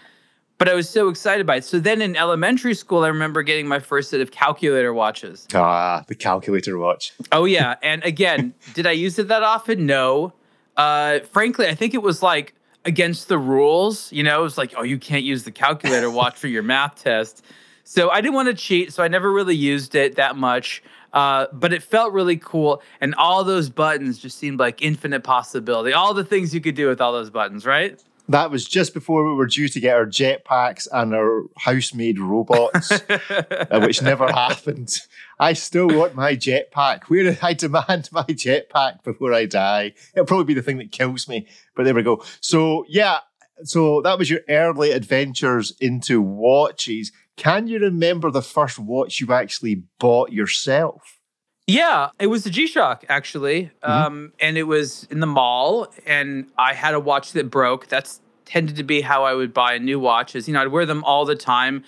but 0.59 0.69
I 0.69 0.75
was 0.75 0.89
so 0.89 1.09
excited 1.09 1.45
by 1.45 1.57
it. 1.57 1.65
So 1.65 1.81
then 1.81 2.01
in 2.01 2.15
elementary 2.15 2.75
school, 2.75 3.03
I 3.03 3.09
remember 3.09 3.43
getting 3.43 3.67
my 3.67 3.81
first 3.81 4.11
set 4.11 4.21
of 4.21 4.31
calculator 4.31 4.95
watches. 4.95 5.49
Ah, 5.55 6.05
the 6.07 6.15
calculator 6.15 6.79
watch. 6.79 7.15
Oh 7.33 7.47
yeah, 7.47 7.75
and 7.83 8.05
again, 8.05 8.55
did 8.75 8.87
I 8.87 8.93
use 8.93 9.19
it 9.19 9.27
that 9.27 9.43
often? 9.43 9.87
No. 9.87 10.35
Uh, 10.77 11.19
frankly, 11.33 11.67
I 11.67 11.75
think 11.75 11.95
it 11.95 12.03
was 12.03 12.23
like 12.23 12.55
against 12.85 13.29
the 13.29 13.39
rules. 13.39 14.13
You 14.13 14.23
know, 14.23 14.45
it's 14.45 14.59
like, 14.59 14.75
oh, 14.77 14.83
you 14.83 14.99
can't 14.99 15.25
use 15.25 15.45
the 15.45 15.51
calculator 15.51 16.11
watch 16.11 16.37
for 16.37 16.49
your 16.49 16.63
math 16.63 17.03
test. 17.03 17.45
So 17.85 18.11
I 18.11 18.21
didn't 18.21 18.35
want 18.35 18.49
to 18.49 18.55
cheat, 18.55 18.93
so 18.93 19.03
I 19.03 19.09
never 19.09 19.33
really 19.33 19.57
used 19.57 19.95
it 19.95 20.17
that 20.17 20.37
much. 20.37 20.83
Uh, 21.13 21.47
but 21.55 21.73
it 21.73 21.83
felt 21.83 22.13
really 22.13 22.37
cool, 22.37 22.83
and 23.01 23.15
all 23.15 23.43
those 23.43 23.71
buttons 23.71 24.19
just 24.19 24.37
seemed 24.37 24.59
like 24.59 24.83
infinite 24.83 25.25
possibility. 25.25 25.95
All 25.95 26.13
the 26.13 26.25
things 26.25 26.55
you 26.55 26.61
could 26.61 26.75
do 26.75 26.87
with 26.87 27.01
all 27.01 27.13
those 27.13 27.31
buttons, 27.31 27.65
right? 27.65 27.99
That 28.29 28.51
was 28.51 28.67
just 28.67 28.93
before 28.93 29.27
we 29.27 29.33
were 29.33 29.47
due 29.47 29.69
to 29.69 29.81
get 29.81 29.97
our 29.97 30.05
jetpacks 30.05 30.87
and 30.93 31.15
our 31.15 31.45
house-made 31.57 32.19
robots, 32.21 32.93
uh, 33.09 33.81
which 33.81 34.03
never 34.03 34.31
happened. 34.31 34.99
I 35.41 35.53
still 35.53 35.89
want 35.89 36.15
my 36.15 36.35
jetpack. 36.35 37.05
Where 37.05 37.25
did 37.25 37.39
I 37.43 37.55
demand 37.55 38.09
my 38.13 38.25
jetpack 38.25 39.05
before 39.05 39.33
I 39.33 39.47
die. 39.47 39.95
It'll 40.15 40.27
probably 40.27 40.47
be 40.47 40.55
the 40.55 40.63
thing 40.63 40.79
that 40.79 40.93
kills 40.93 41.29
me. 41.29 41.47
But 41.75 41.85
there 41.85 41.95
we 41.95 42.03
go. 42.03 42.25
So 42.41 42.85
yeah, 42.89 43.19
so 43.65 44.01
that 44.03 44.19
was 44.19 44.31
your 44.31 44.41
early 44.49 44.93
adventures 44.93 45.73
into 45.81 46.21
watches. 46.21 47.13
Can 47.37 47.69
you 47.69 47.79
remember 47.79 48.31
the 48.31 48.43
first 48.43 48.79
watch 48.79 49.21
you 49.21 49.33
actually 49.33 49.85
bought 49.99 50.33
yourself? 50.33 51.19
Yeah, 51.67 52.09
it 52.19 52.29
was 52.29 52.45
the 52.45 52.51
G 52.51 52.67
Shock 52.67 53.05
actually, 53.09 53.71
mm-hmm. 53.85 53.91
um, 53.91 54.33
and 54.41 54.57
it 54.57 54.63
was 54.63 55.07
in 55.11 55.21
the 55.21 55.27
mall, 55.27 55.93
and 56.07 56.51
I 56.57 56.73
had 56.73 56.95
a 56.95 57.01
watch 57.01 57.33
that 57.33 57.51
broke. 57.51 57.89
That's 57.89 58.21
tended 58.47 58.77
to 58.77 58.83
be 58.83 59.03
how 59.03 59.25
I 59.25 59.35
would 59.35 59.53
buy 59.53 59.77
new 59.77 60.01
watches. 60.01 60.49
You 60.49 60.55
know, 60.55 60.63
I'd 60.63 60.69
wear 60.69 60.87
them 60.87 61.05
all 61.05 61.27
the 61.27 61.37
time. 61.37 61.85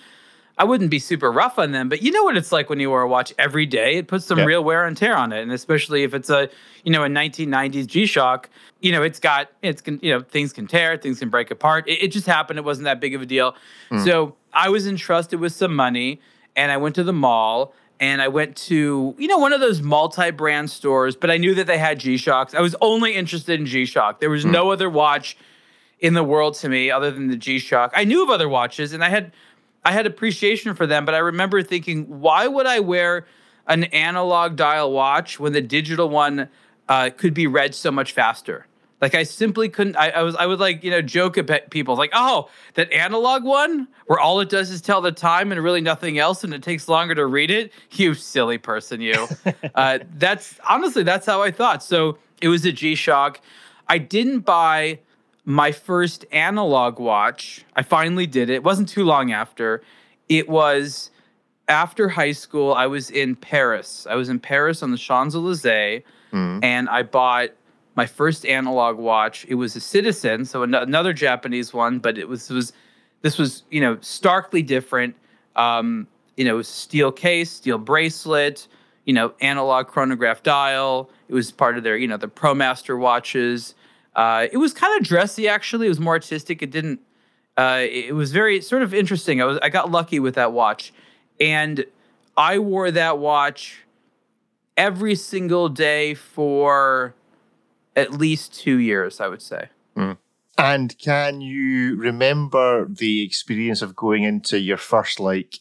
I 0.57 0.63
wouldn't 0.63 0.89
be 0.89 0.99
super 0.99 1.31
rough 1.31 1.57
on 1.57 1.71
them, 1.71 1.89
but 1.89 2.01
you 2.01 2.11
know 2.11 2.23
what 2.23 2.37
it's 2.37 2.51
like 2.51 2.69
when 2.69 2.79
you 2.79 2.91
wear 2.91 3.01
a 3.01 3.07
watch 3.07 3.33
every 3.39 3.65
day. 3.65 3.97
It 3.97 4.07
puts 4.07 4.25
some 4.25 4.39
Yeah. 4.39 4.45
real 4.45 4.63
wear 4.63 4.85
and 4.85 4.95
tear 4.95 5.15
on 5.15 5.31
it, 5.31 5.41
and 5.41 5.51
especially 5.51 6.03
if 6.03 6.13
it's 6.13 6.29
a 6.29 6.49
you 6.83 6.91
know 6.91 7.03
a 7.03 7.09
1990s 7.09 7.87
G-Shock, 7.87 8.49
you 8.79 8.91
know 8.91 9.01
it's 9.01 9.19
got 9.19 9.49
it's 9.61 9.81
can 9.81 9.99
you 10.01 10.13
know 10.13 10.21
things 10.21 10.53
can 10.53 10.67
tear, 10.67 10.97
things 10.97 11.19
can 11.19 11.29
break 11.29 11.51
apart. 11.51 11.87
It, 11.87 12.03
it 12.03 12.07
just 12.11 12.27
happened. 12.27 12.59
It 12.59 12.65
wasn't 12.65 12.85
that 12.85 12.99
big 12.99 13.15
of 13.15 13.21
a 13.21 13.25
deal. 13.25 13.55
Hmm. 13.89 13.99
So 13.99 14.35
I 14.53 14.69
was 14.69 14.87
entrusted 14.87 15.39
with 15.39 15.53
some 15.53 15.75
money, 15.75 16.21
and 16.55 16.71
I 16.71 16.77
went 16.77 16.95
to 16.95 17.03
the 17.03 17.13
mall. 17.13 17.73
And 17.99 18.19
I 18.19 18.29
went 18.29 18.55
to, 18.55 19.13
you 19.19 19.27
know, 19.27 19.37
one 19.37 19.53
of 19.53 19.59
those 19.59 19.79
multi-brand 19.83 20.71
stores, 20.71 21.15
but 21.15 21.29
I 21.29 21.37
knew 21.37 21.53
that 21.53 21.67
they 21.67 21.77
had 21.77 21.99
G-Shocks. 21.99 22.55
I 22.55 22.59
was 22.59 22.75
only 22.81 23.13
interested 23.13 23.59
in 23.59 23.67
G-Shock. 23.67 24.19
There 24.19 24.31
was 24.31 24.41
hmm. 24.41 24.49
no 24.49 24.71
other 24.71 24.89
watch 24.89 25.37
in 25.99 26.15
the 26.15 26.23
world 26.23 26.55
to 26.55 26.67
me 26.67 26.89
other 26.89 27.11
than 27.11 27.27
the 27.27 27.37
G-Shock. 27.37 27.93
I 27.95 28.03
knew 28.03 28.23
of 28.23 28.29
other 28.31 28.49
watches 28.49 28.91
and 28.91 29.03
I 29.03 29.09
had 29.09 29.31
I 29.83 29.91
had 29.91 30.05
appreciation 30.05 30.75
for 30.75 30.85
them, 30.85 31.05
but 31.05 31.15
I 31.15 31.19
remember 31.19 31.63
thinking, 31.63 32.19
why 32.19 32.47
would 32.47 32.67
I 32.67 32.79
wear 32.79 33.25
an 33.67 33.85
analog 33.85 34.55
dial 34.55 34.91
watch 34.91 35.39
when 35.39 35.53
the 35.53 35.61
digital 35.61 36.09
one 36.09 36.49
uh, 36.87 37.09
could 37.15 37.33
be 37.33 37.47
read 37.47 37.73
so 37.73 37.91
much 37.91 38.11
faster? 38.11 38.67
Like 39.01 39.15
I 39.15 39.23
simply 39.23 39.67
couldn't. 39.67 39.95
I, 39.95 40.11
I 40.11 40.21
was 40.21 40.35
I 40.35 40.45
would 40.45 40.59
like 40.59 40.83
you 40.83 40.91
know 40.91 41.01
joke 41.01 41.37
at 41.39 41.71
people 41.71 41.95
like, 41.95 42.11
oh, 42.13 42.49
that 42.75 42.91
analog 42.93 43.43
one 43.43 43.87
where 44.05 44.19
all 44.19 44.39
it 44.41 44.49
does 44.49 44.69
is 44.69 44.79
tell 44.79 45.01
the 45.01 45.11
time 45.11 45.51
and 45.51 45.61
really 45.63 45.81
nothing 45.81 46.19
else, 46.19 46.43
and 46.43 46.53
it 46.53 46.61
takes 46.61 46.87
longer 46.87 47.15
to 47.15 47.25
read 47.25 47.49
it. 47.49 47.73
You 47.93 48.13
silly 48.13 48.59
person, 48.59 49.01
you. 49.01 49.27
uh, 49.75 49.99
that's 50.17 50.59
honestly 50.69 51.01
that's 51.01 51.25
how 51.25 51.41
I 51.41 51.49
thought. 51.49 51.81
So 51.81 52.19
it 52.41 52.47
was 52.47 52.63
a 52.63 52.71
G 52.71 52.93
Shock. 52.93 53.41
I 53.89 53.97
didn't 53.97 54.41
buy 54.41 54.99
my 55.45 55.71
first 55.71 56.25
analog 56.31 56.99
watch. 56.99 57.65
I 57.75 57.81
finally 57.83 58.27
did 58.27 58.49
it. 58.49 58.55
It 58.55 58.63
wasn't 58.63 58.89
too 58.89 59.03
long 59.03 59.31
after. 59.31 59.81
It 60.29 60.47
was 60.49 61.09
after 61.67 62.09
high 62.09 62.31
school. 62.33 62.73
I 62.73 62.87
was 62.87 63.09
in 63.09 63.35
Paris. 63.35 64.05
I 64.09 64.15
was 64.15 64.29
in 64.29 64.39
Paris 64.39 64.83
on 64.83 64.91
the 64.91 64.97
Champs 64.97 65.35
Elysees, 65.35 66.03
Mm. 66.31 66.63
and 66.63 66.87
I 66.89 67.03
bought 67.03 67.49
my 67.95 68.05
first 68.05 68.45
analog 68.45 68.97
watch. 68.97 69.45
It 69.49 69.55
was 69.55 69.75
a 69.75 69.81
Citizen, 69.81 70.45
so 70.45 70.63
an- 70.63 70.73
another 70.73 71.11
Japanese 71.11 71.73
one, 71.73 71.99
but 71.99 72.17
it 72.17 72.27
was 72.29 72.49
it 72.49 72.53
was 72.53 72.71
this 73.21 73.37
was 73.37 73.63
you 73.69 73.81
know 73.81 73.97
starkly 74.01 74.61
different. 74.61 75.15
Um, 75.57 76.07
you 76.37 76.45
know, 76.45 76.61
steel 76.61 77.11
case, 77.11 77.51
steel 77.51 77.77
bracelet, 77.77 78.67
you 79.05 79.13
know, 79.13 79.33
analog 79.41 79.87
chronograph 79.87 80.41
dial. 80.43 81.09
It 81.27 81.33
was 81.33 81.51
part 81.51 81.77
of 81.77 81.83
their 81.83 81.97
you 81.97 82.07
know 82.07 82.15
the 82.17 82.29
ProMaster 82.29 82.97
watches. 82.97 83.75
Uh, 84.15 84.47
it 84.51 84.57
was 84.57 84.73
kind 84.73 84.99
of 84.99 85.07
dressy 85.07 85.47
actually. 85.47 85.85
It 85.87 85.89
was 85.89 85.99
more 85.99 86.13
artistic. 86.13 86.61
It 86.61 86.71
didn't. 86.71 86.99
Uh, 87.57 87.81
it 87.81 88.15
was 88.15 88.31
very 88.31 88.61
sort 88.61 88.81
of 88.81 88.93
interesting. 88.93 89.41
I 89.41 89.45
was 89.45 89.59
I 89.61 89.69
got 89.69 89.91
lucky 89.91 90.19
with 90.19 90.35
that 90.35 90.53
watch, 90.53 90.93
and 91.39 91.85
I 92.37 92.59
wore 92.59 92.91
that 92.91 93.17
watch 93.19 93.83
every 94.77 95.15
single 95.15 95.69
day 95.69 96.13
for 96.13 97.13
at 97.95 98.13
least 98.13 98.53
two 98.53 98.77
years. 98.77 99.19
I 99.19 99.27
would 99.27 99.41
say. 99.41 99.69
And 100.61 100.95
can 100.99 101.41
you 101.41 101.95
remember 101.95 102.85
the 102.87 103.23
experience 103.23 103.81
of 103.81 103.95
going 103.95 104.23
into 104.23 104.59
your 104.59 104.77
first 104.77 105.19
like 105.19 105.57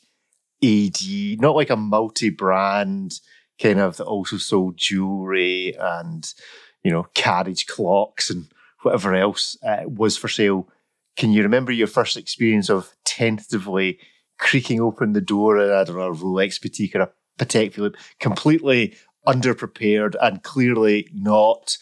AD, 0.62 1.00
not 1.40 1.56
like 1.56 1.70
a 1.70 1.76
multi-brand 1.76 3.14
kind 3.58 3.80
of 3.80 3.96
that 3.96 4.04
also 4.04 4.36
sold 4.36 4.76
jewelry 4.76 5.74
and 5.80 6.32
you 6.82 6.90
know 6.90 7.06
carriage 7.14 7.66
clocks 7.66 8.30
and 8.30 8.46
whatever 8.82 9.14
else 9.14 9.56
uh, 9.62 9.82
was 9.86 10.16
for 10.16 10.28
sale? 10.28 10.68
Can 11.16 11.32
you 11.32 11.42
remember 11.42 11.72
your 11.72 11.86
first 11.86 12.16
experience 12.16 12.70
of 12.70 12.90
tentatively 13.04 13.98
creaking 14.38 14.80
open 14.80 15.12
the 15.12 15.20
door 15.20 15.58
at 15.58 15.70
I 15.72 15.84
don't 15.84 15.96
know 15.96 16.08
a 16.08 16.14
Rolex 16.14 16.60
boutique 16.60 16.94
or 16.96 17.02
a 17.02 17.10
Patek 17.38 17.72
Philippe, 17.72 17.98
completely 18.18 18.96
underprepared 19.26 20.14
and 20.20 20.42
clearly 20.42 21.08
not 21.12 21.76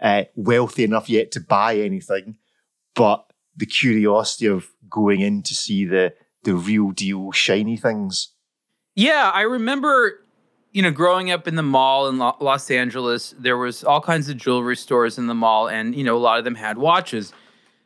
uh, 0.00 0.24
wealthy 0.34 0.84
enough 0.84 1.08
yet 1.08 1.30
to 1.32 1.40
buy 1.40 1.76
anything? 1.76 2.36
but 2.94 3.32
the 3.56 3.66
curiosity 3.66 4.46
of 4.46 4.68
going 4.88 5.20
in 5.20 5.42
to 5.42 5.54
see 5.54 5.84
the 5.84 6.14
the 6.44 6.54
real 6.54 6.90
deal 6.90 7.30
shiny 7.30 7.76
things. 7.76 8.32
Yeah, 8.96 9.30
I 9.32 9.42
remember, 9.42 10.21
you 10.72 10.82
know, 10.82 10.90
growing 10.90 11.30
up 11.30 11.46
in 11.46 11.54
the 11.56 11.62
mall 11.62 12.08
in 12.08 12.18
Lo- 12.18 12.36
Los 12.40 12.70
Angeles, 12.70 13.34
there 13.38 13.56
was 13.58 13.84
all 13.84 14.00
kinds 14.00 14.28
of 14.28 14.36
jewelry 14.36 14.76
stores 14.76 15.18
in 15.18 15.26
the 15.26 15.34
mall, 15.34 15.68
and 15.68 15.94
you 15.94 16.02
know, 16.04 16.16
a 16.16 16.18
lot 16.18 16.38
of 16.38 16.44
them 16.44 16.54
had 16.54 16.78
watches. 16.78 17.32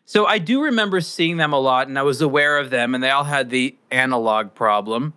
So 0.04 0.24
I 0.26 0.38
do 0.38 0.62
remember 0.62 1.00
seeing 1.00 1.36
them 1.36 1.52
a 1.52 1.58
lot, 1.58 1.88
and 1.88 1.98
I 1.98 2.02
was 2.02 2.20
aware 2.20 2.58
of 2.58 2.70
them, 2.70 2.94
and 2.94 3.02
they 3.02 3.10
all 3.10 3.24
had 3.24 3.50
the 3.50 3.74
analog 3.90 4.54
problem. 4.54 5.14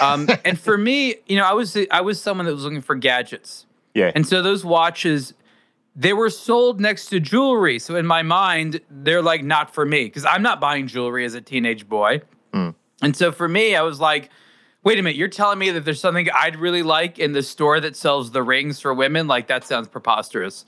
Um, 0.00 0.28
and 0.44 0.58
for 0.58 0.76
me, 0.76 1.14
you 1.26 1.36
know, 1.36 1.44
I 1.44 1.52
was 1.52 1.76
I 1.90 2.00
was 2.00 2.20
someone 2.20 2.46
that 2.46 2.52
was 2.52 2.64
looking 2.64 2.82
for 2.82 2.96
gadgets, 2.96 3.66
Yeah. 3.94 4.10
and 4.14 4.26
so 4.26 4.42
those 4.42 4.64
watches, 4.64 5.32
they 5.94 6.12
were 6.12 6.28
sold 6.30 6.80
next 6.80 7.06
to 7.10 7.20
jewelry. 7.20 7.78
So 7.78 7.94
in 7.94 8.04
my 8.04 8.22
mind, 8.22 8.80
they're 8.90 9.22
like 9.22 9.44
not 9.44 9.72
for 9.72 9.86
me 9.86 10.06
because 10.06 10.24
I'm 10.24 10.42
not 10.42 10.60
buying 10.60 10.88
jewelry 10.88 11.24
as 11.24 11.34
a 11.34 11.40
teenage 11.40 11.88
boy. 11.88 12.22
Mm. 12.52 12.74
And 13.02 13.16
so 13.16 13.30
for 13.30 13.46
me, 13.48 13.76
I 13.76 13.82
was 13.82 14.00
like, 14.00 14.28
wait 14.86 15.00
a 15.00 15.02
minute, 15.02 15.16
you're 15.16 15.26
telling 15.26 15.58
me 15.58 15.68
that 15.72 15.84
there's 15.84 15.98
something 15.98 16.28
I'd 16.32 16.54
really 16.54 16.84
like 16.84 17.18
in 17.18 17.32
the 17.32 17.42
store 17.42 17.80
that 17.80 17.96
sells 17.96 18.30
the 18.30 18.44
rings 18.44 18.78
for 18.78 18.94
women? 18.94 19.26
Like 19.26 19.48
that 19.48 19.64
sounds 19.64 19.88
preposterous. 19.88 20.64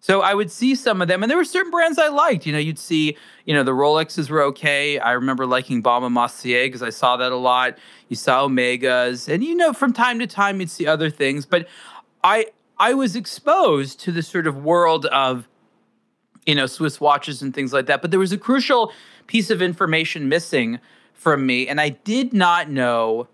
So 0.00 0.22
I 0.22 0.34
would 0.34 0.50
see 0.50 0.74
some 0.74 1.00
of 1.00 1.06
them, 1.06 1.22
and 1.22 1.30
there 1.30 1.36
were 1.38 1.44
certain 1.44 1.70
brands 1.70 1.96
I 1.96 2.08
liked. 2.08 2.46
You 2.46 2.52
know, 2.52 2.58
you'd 2.58 2.80
see, 2.80 3.16
you 3.44 3.54
know, 3.54 3.62
the 3.62 3.70
Rolexes 3.70 4.28
were 4.28 4.42
okay. 4.42 4.98
I 4.98 5.12
remember 5.12 5.46
liking 5.46 5.82
Baume 5.82 6.12
Mercier 6.12 6.66
because 6.66 6.82
I 6.82 6.90
saw 6.90 7.16
that 7.18 7.30
a 7.30 7.36
lot. 7.36 7.78
You 8.08 8.16
saw 8.16 8.48
Omegas, 8.48 9.32
and 9.32 9.44
you 9.44 9.54
know, 9.54 9.72
from 9.72 9.92
time 9.92 10.18
to 10.18 10.26
time 10.26 10.58
you'd 10.58 10.70
see 10.70 10.88
other 10.88 11.08
things. 11.08 11.46
But 11.46 11.68
I 12.24 12.46
I 12.76 12.94
was 12.94 13.14
exposed 13.14 14.00
to 14.00 14.10
the 14.10 14.22
sort 14.22 14.48
of 14.48 14.64
world 14.64 15.06
of, 15.06 15.46
you 16.44 16.56
know, 16.56 16.66
Swiss 16.66 17.00
watches 17.00 17.40
and 17.40 17.54
things 17.54 17.72
like 17.72 17.86
that. 17.86 18.02
But 18.02 18.10
there 18.10 18.18
was 18.18 18.32
a 18.32 18.38
crucial 18.38 18.92
piece 19.28 19.48
of 19.48 19.62
information 19.62 20.28
missing 20.28 20.80
from 21.12 21.46
me, 21.46 21.68
and 21.68 21.80
I 21.80 21.90
did 21.90 22.32
not 22.32 22.68
know. 22.68 23.28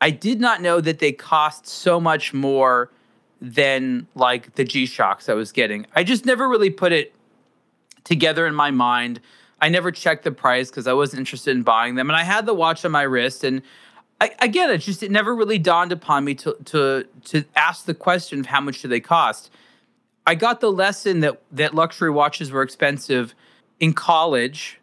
I 0.00 0.10
did 0.10 0.40
not 0.40 0.62
know 0.62 0.80
that 0.80 0.98
they 0.98 1.12
cost 1.12 1.66
so 1.66 2.00
much 2.00 2.32
more 2.32 2.90
than 3.40 4.06
like 4.14 4.54
the 4.54 4.64
G 4.64 4.86
Shocks 4.86 5.28
I 5.28 5.34
was 5.34 5.52
getting. 5.52 5.86
I 5.94 6.04
just 6.04 6.26
never 6.26 6.48
really 6.48 6.70
put 6.70 6.92
it 6.92 7.14
together 8.04 8.46
in 8.46 8.54
my 8.54 8.70
mind. 8.70 9.20
I 9.60 9.68
never 9.68 9.90
checked 9.90 10.24
the 10.24 10.32
price 10.32 10.70
because 10.70 10.86
I 10.86 10.92
wasn't 10.92 11.20
interested 11.20 11.56
in 11.56 11.62
buying 11.62 11.94
them. 11.94 12.08
And 12.08 12.16
I 12.16 12.24
had 12.24 12.46
the 12.46 12.54
watch 12.54 12.84
on 12.84 12.92
my 12.92 13.02
wrist, 13.02 13.44
and 13.44 13.62
I, 14.20 14.32
again, 14.40 14.70
it 14.70 14.78
just 14.78 15.02
it 15.02 15.10
never 15.10 15.34
really 15.34 15.58
dawned 15.58 15.92
upon 15.92 16.24
me 16.24 16.34
to 16.36 16.56
to 16.66 17.06
to 17.24 17.44
ask 17.56 17.84
the 17.84 17.94
question 17.94 18.40
of 18.40 18.46
how 18.46 18.60
much 18.60 18.82
do 18.82 18.88
they 18.88 19.00
cost. 19.00 19.50
I 20.26 20.34
got 20.34 20.60
the 20.60 20.72
lesson 20.72 21.20
that 21.20 21.40
that 21.52 21.74
luxury 21.74 22.10
watches 22.10 22.50
were 22.50 22.62
expensive 22.62 23.34
in 23.80 23.92
college, 23.94 24.78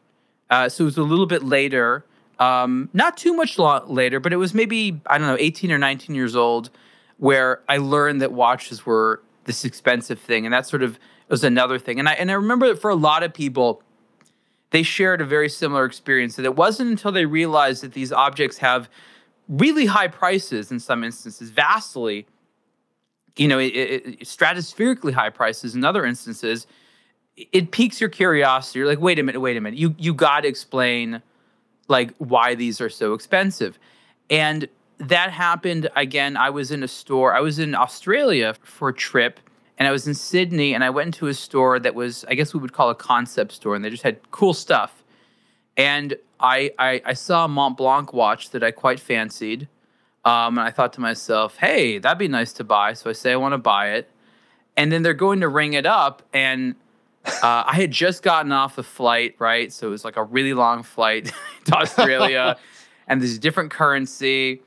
uh, 0.50 0.69
so 0.69 0.83
it 0.83 0.86
was 0.86 0.97
a 0.97 1.03
little 1.03 1.27
bit 1.27 1.43
later, 1.43 2.05
um, 2.39 2.89
not 2.94 3.17
too 3.17 3.34
much 3.34 3.58
later, 3.58 4.20
but 4.20 4.34
it 4.34 4.38
was 4.38 4.53
maybe 4.53 5.01
I 5.08 5.17
don't 5.17 5.27
know, 5.27 5.38
eighteen 5.39 5.72
or 5.72 5.77
nineteen 5.77 6.15
years 6.15 6.36
old, 6.36 6.70
where 7.17 7.62
I 7.67 7.77
learned 7.77 8.22
that 8.22 8.32
watches 8.32 8.86
were 8.86 9.22
this 9.46 9.65
expensive 9.65 10.20
thing, 10.20 10.46
and 10.46 10.53
that 10.53 10.67
sort 10.67 10.84
of 10.84 11.00
was 11.29 11.44
another 11.44 11.79
thing. 11.79 12.00
And 12.00 12.08
I 12.08 12.13
and 12.13 12.29
I 12.29 12.36
remember 12.36 12.67
that 12.67 12.82
for 12.82 12.89
a 12.89 12.96
lot 12.96 13.24
of 13.24 13.34
people, 13.34 13.82
they 14.72 14.84
shared 14.84 15.22
a 15.22 15.25
very 15.25 15.50
similar 15.50 15.86
experience. 15.86 16.36
That 16.36 16.46
it 16.46 16.56
wasn't 16.56 16.91
until 16.91 17.12
they 17.12 17.25
realized 17.25 17.84
that 17.84 17.94
these 17.94 18.12
objects 18.12 18.58
have 18.60 18.89
really 19.50 19.86
high 19.86 20.08
prices 20.08 20.72
in 20.72 20.79
some 20.79 21.03
instances, 21.03 21.50
vastly, 21.50 22.27
you 23.38 23.48
know, 23.48 23.60
it, 23.60 23.67
it, 23.67 24.20
stratospherically 24.22 25.13
high 25.13 25.29
prices 25.29 25.75
in 25.75 25.84
other 25.86 26.06
instances. 26.06 26.67
It 27.36 27.72
piques 27.72 28.01
your 28.01 28.10
curiosity. 28.10 28.79
You're 28.79 28.88
like, 28.88 29.00
wait 29.00 29.20
a 29.20 29.24
minute, 29.24 29.39
wait 29.39 29.58
a 29.58 29.62
minute. 29.62 29.79
You 29.79 29.96
you 29.98 30.13
got 30.13 30.41
to 30.41 30.48
explain 30.48 31.22
like 31.88 32.13
why 32.17 32.56
these 32.56 32.82
are 32.82 32.89
so 32.89 33.13
expensive, 33.13 33.79
and 34.29 34.67
that 35.00 35.32
happened 35.32 35.89
again. 35.96 36.36
I 36.38 36.50
was 36.50 36.72
in 36.72 36.84
a 36.84 36.88
store. 36.88 37.36
I 37.36 37.39
was 37.39 37.60
in 37.60 37.75
Australia 37.75 38.56
for 38.63 38.89
a 38.89 38.94
trip, 38.94 39.39
and 39.77 39.88
I 39.88 39.91
was 39.91 40.08
in 40.08 40.13
Sydney, 40.13 40.74
and 40.74 40.84
I 40.84 40.89
went 40.89 41.08
into 41.08 41.27
a 41.27 41.34
store 41.34 41.79
that 41.79 41.94
was, 41.94 42.25
I 42.27 42.34
guess 42.34 42.53
we 42.53 42.60
would 42.60 42.74
call 42.74 42.89
a 42.89 42.96
concept 42.96 43.51
store, 43.51 43.75
and 43.75 43.86
they 43.86 43.89
just 43.89 44.03
had 44.03 44.20
cool 44.32 44.53
stuff. 44.53 45.03
And 45.75 46.15
I 46.39 46.72
I, 46.79 47.01
I 47.06 47.13
saw 47.13 47.46
a 47.46 47.48
Mont 47.48 47.77
Blanc 47.77 48.12
watch 48.13 48.50
that 48.50 48.63
I 48.63 48.72
quite 48.72 49.00
fancied, 49.00 49.67
um, 50.25 50.58
and 50.58 50.67
I 50.67 50.72
thought 50.72 50.94
to 50.94 51.01
myself, 51.01 51.58
hey, 51.58 52.00
that'd 52.00 52.17
be 52.17 52.27
nice 52.27 52.51
to 52.53 52.63
buy. 52.63 52.94
So 52.94 53.10
I 53.10 53.13
say 53.13 53.34
I 53.34 53.36
want 53.36 53.53
to 53.53 53.60
buy 53.60 53.91
it, 53.91 54.10
and 54.75 54.91
then 54.91 55.03
they're 55.03 55.13
going 55.13 55.41
to 55.41 55.48
ring 55.48 55.74
it 55.74 55.86
up, 55.86 56.24
and 56.34 56.75
uh, 57.27 57.63
I 57.67 57.75
had 57.75 57.91
just 57.91 58.24
gotten 58.24 58.51
off 58.51 58.75
the 58.75 58.84
flight, 58.84 59.36
right? 59.39 59.72
So 59.72 59.88
it 59.88 59.91
was 59.91 60.05
like 60.05 60.17
a 60.17 60.24
really 60.24 60.53
long 60.53 60.84
flight 60.84 61.31
to 61.65 61.75
Australia, 61.75 62.57
and 63.07 63.22
there's 63.22 63.36
a 63.36 63.39
different 63.39 63.72
currency. 63.72 64.62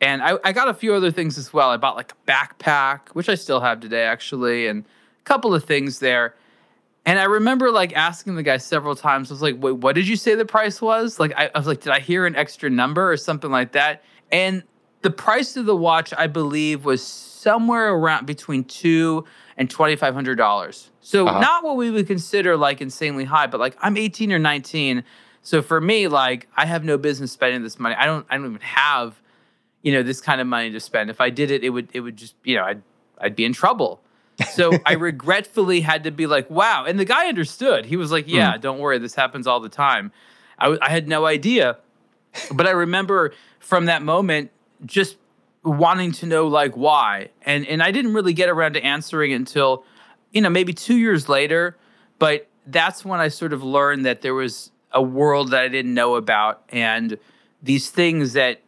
And 0.00 0.22
I, 0.22 0.38
I 0.44 0.52
got 0.52 0.68
a 0.68 0.74
few 0.74 0.92
other 0.94 1.10
things 1.10 1.38
as 1.38 1.52
well. 1.52 1.70
I 1.70 1.76
bought 1.76 1.96
like 1.96 2.12
a 2.12 2.30
backpack, 2.30 3.08
which 3.14 3.28
I 3.28 3.34
still 3.34 3.60
have 3.60 3.80
today, 3.80 4.02
actually, 4.02 4.66
and 4.66 4.84
a 4.84 5.24
couple 5.24 5.54
of 5.54 5.64
things 5.64 6.00
there. 6.00 6.34
And 7.06 7.18
I 7.18 7.24
remember 7.24 7.70
like 7.70 7.96
asking 7.96 8.34
the 8.34 8.42
guy 8.42 8.56
several 8.56 8.96
times. 8.96 9.30
I 9.30 9.34
was 9.34 9.42
like, 9.42 9.56
"Wait, 9.58 9.72
what 9.72 9.94
did 9.94 10.08
you 10.08 10.16
say 10.16 10.34
the 10.34 10.44
price 10.44 10.82
was?" 10.82 11.20
Like, 11.20 11.32
I, 11.36 11.50
I 11.54 11.58
was 11.58 11.66
like, 11.66 11.80
"Did 11.80 11.92
I 11.92 12.00
hear 12.00 12.26
an 12.26 12.34
extra 12.36 12.68
number 12.68 13.10
or 13.10 13.16
something 13.16 13.50
like 13.50 13.72
that?" 13.72 14.02
And 14.32 14.64
the 15.02 15.10
price 15.10 15.56
of 15.56 15.66
the 15.66 15.76
watch, 15.76 16.12
I 16.16 16.26
believe, 16.26 16.84
was 16.84 17.02
somewhere 17.02 17.94
around 17.94 18.26
between 18.26 18.64
two 18.64 19.24
and 19.56 19.68
twenty 19.70 19.96
five 19.96 20.14
hundred 20.14 20.36
dollars. 20.36 20.90
So 21.00 21.26
Uh-huh. 21.26 21.40
not 21.40 21.64
what 21.64 21.76
we 21.76 21.90
would 21.90 22.06
consider 22.06 22.56
like 22.56 22.80
insanely 22.80 23.24
high, 23.24 23.46
but 23.46 23.60
like 23.60 23.76
I'm 23.80 23.96
eighteen 23.96 24.32
or 24.32 24.38
nineteen. 24.38 25.04
So 25.42 25.62
for 25.62 25.80
me, 25.80 26.08
like 26.08 26.48
I 26.56 26.66
have 26.66 26.84
no 26.84 26.98
business 26.98 27.32
spending 27.32 27.62
this 27.62 27.78
money. 27.78 27.94
I 27.98 28.06
don't. 28.06 28.26
I 28.28 28.36
don't 28.36 28.46
even 28.46 28.60
have, 28.60 29.20
you 29.82 29.92
know, 29.92 30.02
this 30.02 30.20
kind 30.20 30.40
of 30.40 30.46
money 30.46 30.70
to 30.72 30.80
spend. 30.80 31.08
If 31.10 31.20
I 31.20 31.30
did 31.30 31.50
it, 31.50 31.62
it 31.64 31.70
would. 31.70 31.88
It 31.92 32.00
would 32.00 32.16
just. 32.16 32.34
You 32.44 32.56
know, 32.56 32.64
I'd. 32.64 32.82
I'd 33.20 33.36
be 33.36 33.44
in 33.44 33.52
trouble. 33.52 34.00
So 34.52 34.72
I 34.86 34.92
regretfully 34.94 35.80
had 35.80 36.04
to 36.04 36.10
be 36.10 36.26
like, 36.26 36.50
wow. 36.50 36.84
And 36.84 36.98
the 37.00 37.04
guy 37.06 37.28
understood. 37.28 37.86
He 37.86 37.96
was 37.96 38.12
like, 38.12 38.26
yeah, 38.28 38.58
don't 38.58 38.78
worry. 38.78 38.98
This 38.98 39.14
happens 39.14 39.46
all 39.46 39.60
the 39.60 39.70
time. 39.70 40.12
I, 40.58 40.64
w- 40.64 40.78
I 40.82 40.90
had 40.90 41.08
no 41.08 41.24
idea. 41.24 41.78
But 42.52 42.66
I 42.66 42.72
remember 42.72 43.32
from 43.60 43.86
that 43.86 44.02
moment 44.02 44.50
just 44.84 45.16
wanting 45.66 46.12
to 46.12 46.26
know 46.26 46.46
like 46.46 46.76
why. 46.76 47.30
And 47.42 47.66
and 47.66 47.82
I 47.82 47.90
didn't 47.90 48.14
really 48.14 48.32
get 48.32 48.48
around 48.48 48.74
to 48.74 48.84
answering 48.84 49.32
it 49.32 49.34
until, 49.34 49.84
you 50.32 50.40
know, 50.40 50.50
maybe 50.50 50.72
two 50.72 50.96
years 50.96 51.28
later. 51.28 51.76
But 52.18 52.48
that's 52.66 53.04
when 53.04 53.20
I 53.20 53.28
sort 53.28 53.52
of 53.52 53.62
learned 53.62 54.06
that 54.06 54.22
there 54.22 54.34
was 54.34 54.70
a 54.92 55.02
world 55.02 55.50
that 55.50 55.62
I 55.62 55.68
didn't 55.68 55.94
know 55.94 56.14
about 56.14 56.62
and 56.70 57.18
these 57.62 57.90
things 57.90 58.32
that 58.32 58.62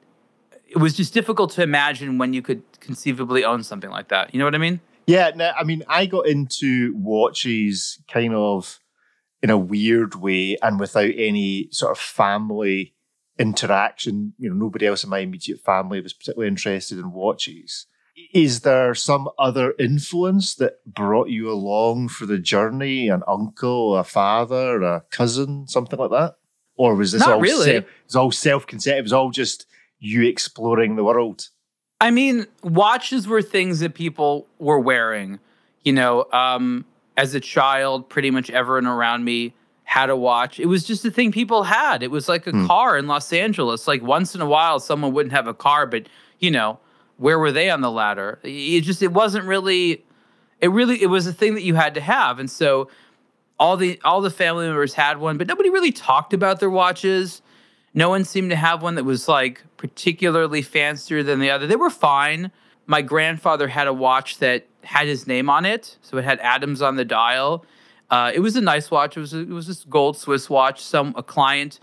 it 0.67 0.77
was 0.77 0.95
just 0.95 1.15
difficult 1.15 1.53
to 1.53 1.63
imagine 1.63 2.19
when 2.19 2.35
you 2.35 2.43
could 2.43 2.63
conceivably 2.81 3.45
own 3.45 3.63
something 3.63 3.91
like 3.91 4.09
that. 4.09 4.35
You 4.35 4.39
know 4.39 4.45
what 4.45 4.55
I 4.55 4.59
mean? 4.59 4.81
Yeah, 5.07 5.31
no, 5.35 5.53
I 5.59 5.65
mean, 5.65 5.85
I 5.89 6.05
got 6.05 6.27
into 6.27 6.95
watches 6.95 7.99
kind 8.13 8.35
of 8.35 8.79
in 9.43 9.49
a 9.49 9.57
weird 9.57 10.17
way 10.17 10.59
and 10.63 10.79
without 10.79 11.11
any 11.17 11.69
sort 11.71 11.93
of 11.93 11.99
family 11.99 12.95
interaction. 13.39 14.35
You 14.39 14.51
know, 14.51 14.57
nobody 14.57 14.87
else 14.87 15.05
in 15.05 15.11
my 15.11 15.21
immediate 15.21 15.61
family 15.61 16.01
was 16.01 16.13
particularly 16.13 16.49
interested 16.49 16.99
in 16.99 17.13
watches. 17.13 17.87
Is 18.35 18.61
there 18.61 18.95
some 18.95 19.29
other 19.39 19.75
influence 19.79 20.57
that 20.57 20.85
brought 20.85 21.29
you 21.29 21.51
along 21.51 22.09
for 22.09 22.27
the 22.27 22.39
journey? 22.39 23.09
An 23.09 23.23
uncle, 23.29 23.97
a 23.97 24.03
father, 24.05 24.83
a 24.83 25.05
cousin, 25.11 25.69
something 25.69 25.99
like 25.99 26.11
that? 26.11 26.35
Or 26.77 26.95
was 26.95 27.13
this 27.13 27.21
Not 27.21 27.35
all 27.35 27.41
really. 27.41 27.65
self, 27.73 27.85
it 27.85 27.89
was 28.07 28.17
all 28.17 28.33
self-concept? 28.33 28.99
It 28.99 29.03
was 29.03 29.13
all 29.13 29.31
just 29.31 29.67
you 29.99 30.23
exploring 30.23 30.97
the 30.97 31.05
world. 31.05 31.49
I 32.01 32.11
mean, 32.11 32.47
watches 32.63 33.27
were 33.27 33.43
things 33.43 33.81
that 33.81 33.95
people 33.95 34.47
were 34.59 34.79
wearing. 34.79 35.39
You 35.83 35.93
know, 35.93 36.27
um, 36.33 36.85
as 37.17 37.35
a 37.35 37.41
child, 37.41 38.09
pretty 38.09 38.31
much 38.31 38.51
everyone 38.51 38.87
around 38.87 39.25
me 39.25 39.55
had 39.89 40.11
a 40.11 40.17
watch. 40.17 40.61
It 40.61 40.67
was 40.67 40.85
just 40.85 41.03
a 41.07 41.11
thing 41.11 41.33
people 41.33 41.63
had. 41.63 42.03
It 42.03 42.11
was 42.11 42.29
like 42.29 42.47
a 42.47 42.51
Hmm. 42.51 42.67
car 42.67 42.99
in 42.99 43.07
Los 43.07 43.33
Angeles. 43.33 43.89
Like 43.89 44.03
once 44.03 44.35
in 44.35 44.43
a 44.43 44.47
while, 44.47 44.81
someone 44.81 45.15
wouldn't 45.15 45.33
have 45.33 45.47
a 45.47 45.55
car, 45.55 45.87
but 45.87 46.11
you 46.41 46.51
know, 46.51 46.79
where 47.17 47.39
were 47.39 47.51
they 47.51 47.71
on 47.71 47.81
the 47.81 47.91
ladder? 47.91 48.39
It 48.43 48.83
just 48.83 49.03
it 49.03 49.13
wasn't 49.13 49.47
really. 49.47 50.05
It 50.61 50.69
really 50.69 51.01
it 51.03 51.07
was 51.07 51.27
a 51.27 51.33
thing 51.33 51.55
that 51.55 51.63
you 51.63 51.75
had 51.75 51.95
to 51.95 52.03
have, 52.03 52.39
and 52.39 52.51
so 52.51 52.91
all 53.59 53.79
the 53.79 53.99
all 54.05 54.21
the 54.21 54.29
family 54.31 54.67
members 54.67 54.93
had 54.93 55.19
one, 55.19 55.39
but 55.39 55.47
nobody 55.47 55.71
really 55.71 55.91
talked 55.93 56.35
about 56.35 56.61
their 56.61 56.69
watches. 56.71 57.41
No 57.95 58.11
one 58.11 58.25
seemed 58.25 58.51
to 58.51 58.57
have 58.57 58.83
one 58.83 58.95
that 58.97 59.05
was 59.05 59.27
like 59.27 59.65
particularly 59.79 60.61
fancier 60.61 61.23
than 61.23 61.41
the 61.41 61.49
other. 61.51 61.67
They 61.67 61.77
were 61.77 61.89
fine. 61.91 62.51
My 62.87 63.01
grandfather 63.01 63.69
had 63.69 63.87
a 63.87 63.93
watch 63.95 64.37
that 64.39 64.67
had 64.83 65.07
his 65.07 65.27
name 65.27 65.49
on 65.49 65.65
it, 65.65 65.97
so 66.03 66.19
it 66.19 66.25
had 66.25 66.39
Adams 66.41 66.83
on 66.83 66.97
the 66.97 67.05
dial. 67.07 67.65
Uh, 68.11 68.33
it 68.35 68.41
was 68.41 68.57
a 68.57 68.61
nice 68.61 68.91
watch. 68.91 69.17
It 69.17 69.21
was 69.21 69.35
a, 69.35 69.41
it 69.41 69.49
was 69.49 69.67
this 69.67 69.85
gold 69.85 70.17
Swiss 70.17 70.49
watch. 70.49 70.83
Some 70.83 71.15
a 71.17 71.23
client 71.23 71.79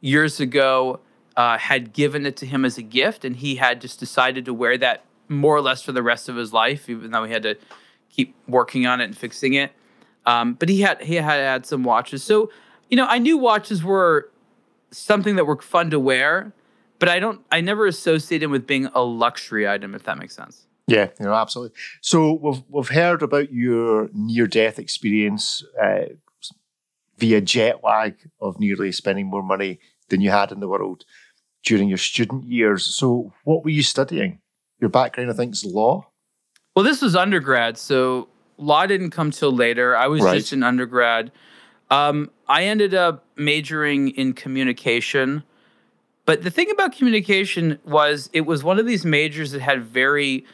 years 0.00 0.38
ago 0.40 1.00
uh, 1.36 1.58
had 1.58 1.92
given 1.92 2.26
it 2.26 2.36
to 2.36 2.46
him 2.46 2.64
as 2.64 2.78
a 2.78 2.82
gift, 2.82 3.24
and 3.24 3.36
he 3.36 3.56
had 3.56 3.80
just 3.80 3.98
decided 3.98 4.44
to 4.44 4.54
wear 4.54 4.78
that 4.78 5.04
more 5.28 5.56
or 5.56 5.60
less 5.60 5.82
for 5.82 5.92
the 5.92 6.02
rest 6.02 6.28
of 6.28 6.36
his 6.36 6.52
life, 6.52 6.88
even 6.88 7.10
though 7.10 7.24
he 7.24 7.32
had 7.32 7.42
to 7.42 7.56
keep 8.10 8.34
working 8.46 8.86
on 8.86 9.00
it 9.00 9.04
and 9.04 9.16
fixing 9.16 9.54
it. 9.54 9.72
Um, 10.26 10.54
but 10.54 10.68
he 10.68 10.80
had 10.80 11.02
he 11.02 11.16
had 11.16 11.40
had 11.40 11.66
some 11.66 11.84
watches, 11.84 12.22
so 12.22 12.50
you 12.88 12.96
know 12.96 13.06
I 13.06 13.18
knew 13.18 13.36
watches 13.36 13.82
were 13.82 14.30
something 14.90 15.36
that 15.36 15.44
were 15.44 15.60
fun 15.60 15.90
to 15.90 16.00
wear, 16.00 16.52
but 16.98 17.08
I 17.08 17.18
don't 17.18 17.40
I 17.50 17.60
never 17.60 17.86
associated 17.86 18.44
them 18.44 18.50
with 18.50 18.66
being 18.66 18.86
a 18.94 19.02
luxury 19.02 19.68
item, 19.68 19.94
if 19.94 20.04
that 20.04 20.16
makes 20.18 20.34
sense. 20.34 20.66
Yeah, 20.86 21.08
you 21.18 21.24
know, 21.26 21.34
absolutely. 21.34 21.76
So 22.02 22.34
we've 22.34 22.62
we've 22.68 22.88
heard 22.88 23.22
about 23.22 23.52
your 23.52 24.10
near 24.12 24.46
death 24.46 24.78
experience 24.78 25.64
uh, 25.82 26.06
via 27.18 27.40
jet 27.40 27.82
lag 27.82 28.16
of 28.40 28.60
nearly 28.60 28.92
spending 28.92 29.26
more 29.26 29.42
money 29.42 29.78
than 30.08 30.20
you 30.20 30.30
had 30.30 30.52
in 30.52 30.60
the 30.60 30.68
world 30.68 31.04
during 31.64 31.88
your 31.88 31.98
student 31.98 32.44
years. 32.44 32.84
So 32.84 33.32
what 33.44 33.64
were 33.64 33.70
you 33.70 33.82
studying? 33.82 34.40
Your 34.80 34.90
background, 34.90 35.30
I 35.30 35.34
think, 35.34 35.54
is 35.54 35.64
law. 35.64 36.06
Well, 36.76 36.84
this 36.84 37.00
was 37.00 37.16
undergrad, 37.16 37.78
so 37.78 38.28
law 38.58 38.84
didn't 38.84 39.10
come 39.10 39.30
till 39.30 39.52
later. 39.52 39.96
I 39.96 40.08
was 40.08 40.22
Right. 40.22 40.34
just 40.34 40.52
an 40.52 40.62
undergrad. 40.62 41.32
Um, 41.90 42.30
I 42.48 42.64
ended 42.64 42.92
up 42.94 43.24
majoring 43.36 44.08
in 44.10 44.32
communication. 44.34 45.44
But 46.26 46.42
the 46.42 46.50
thing 46.50 46.70
about 46.70 46.92
communication 46.96 47.78
was 47.84 48.28
it 48.32 48.42
was 48.42 48.64
one 48.64 48.78
of 48.78 48.86
these 48.86 49.04
majors 49.04 49.52
that 49.52 49.60
had 49.60 49.84
very 49.84 50.44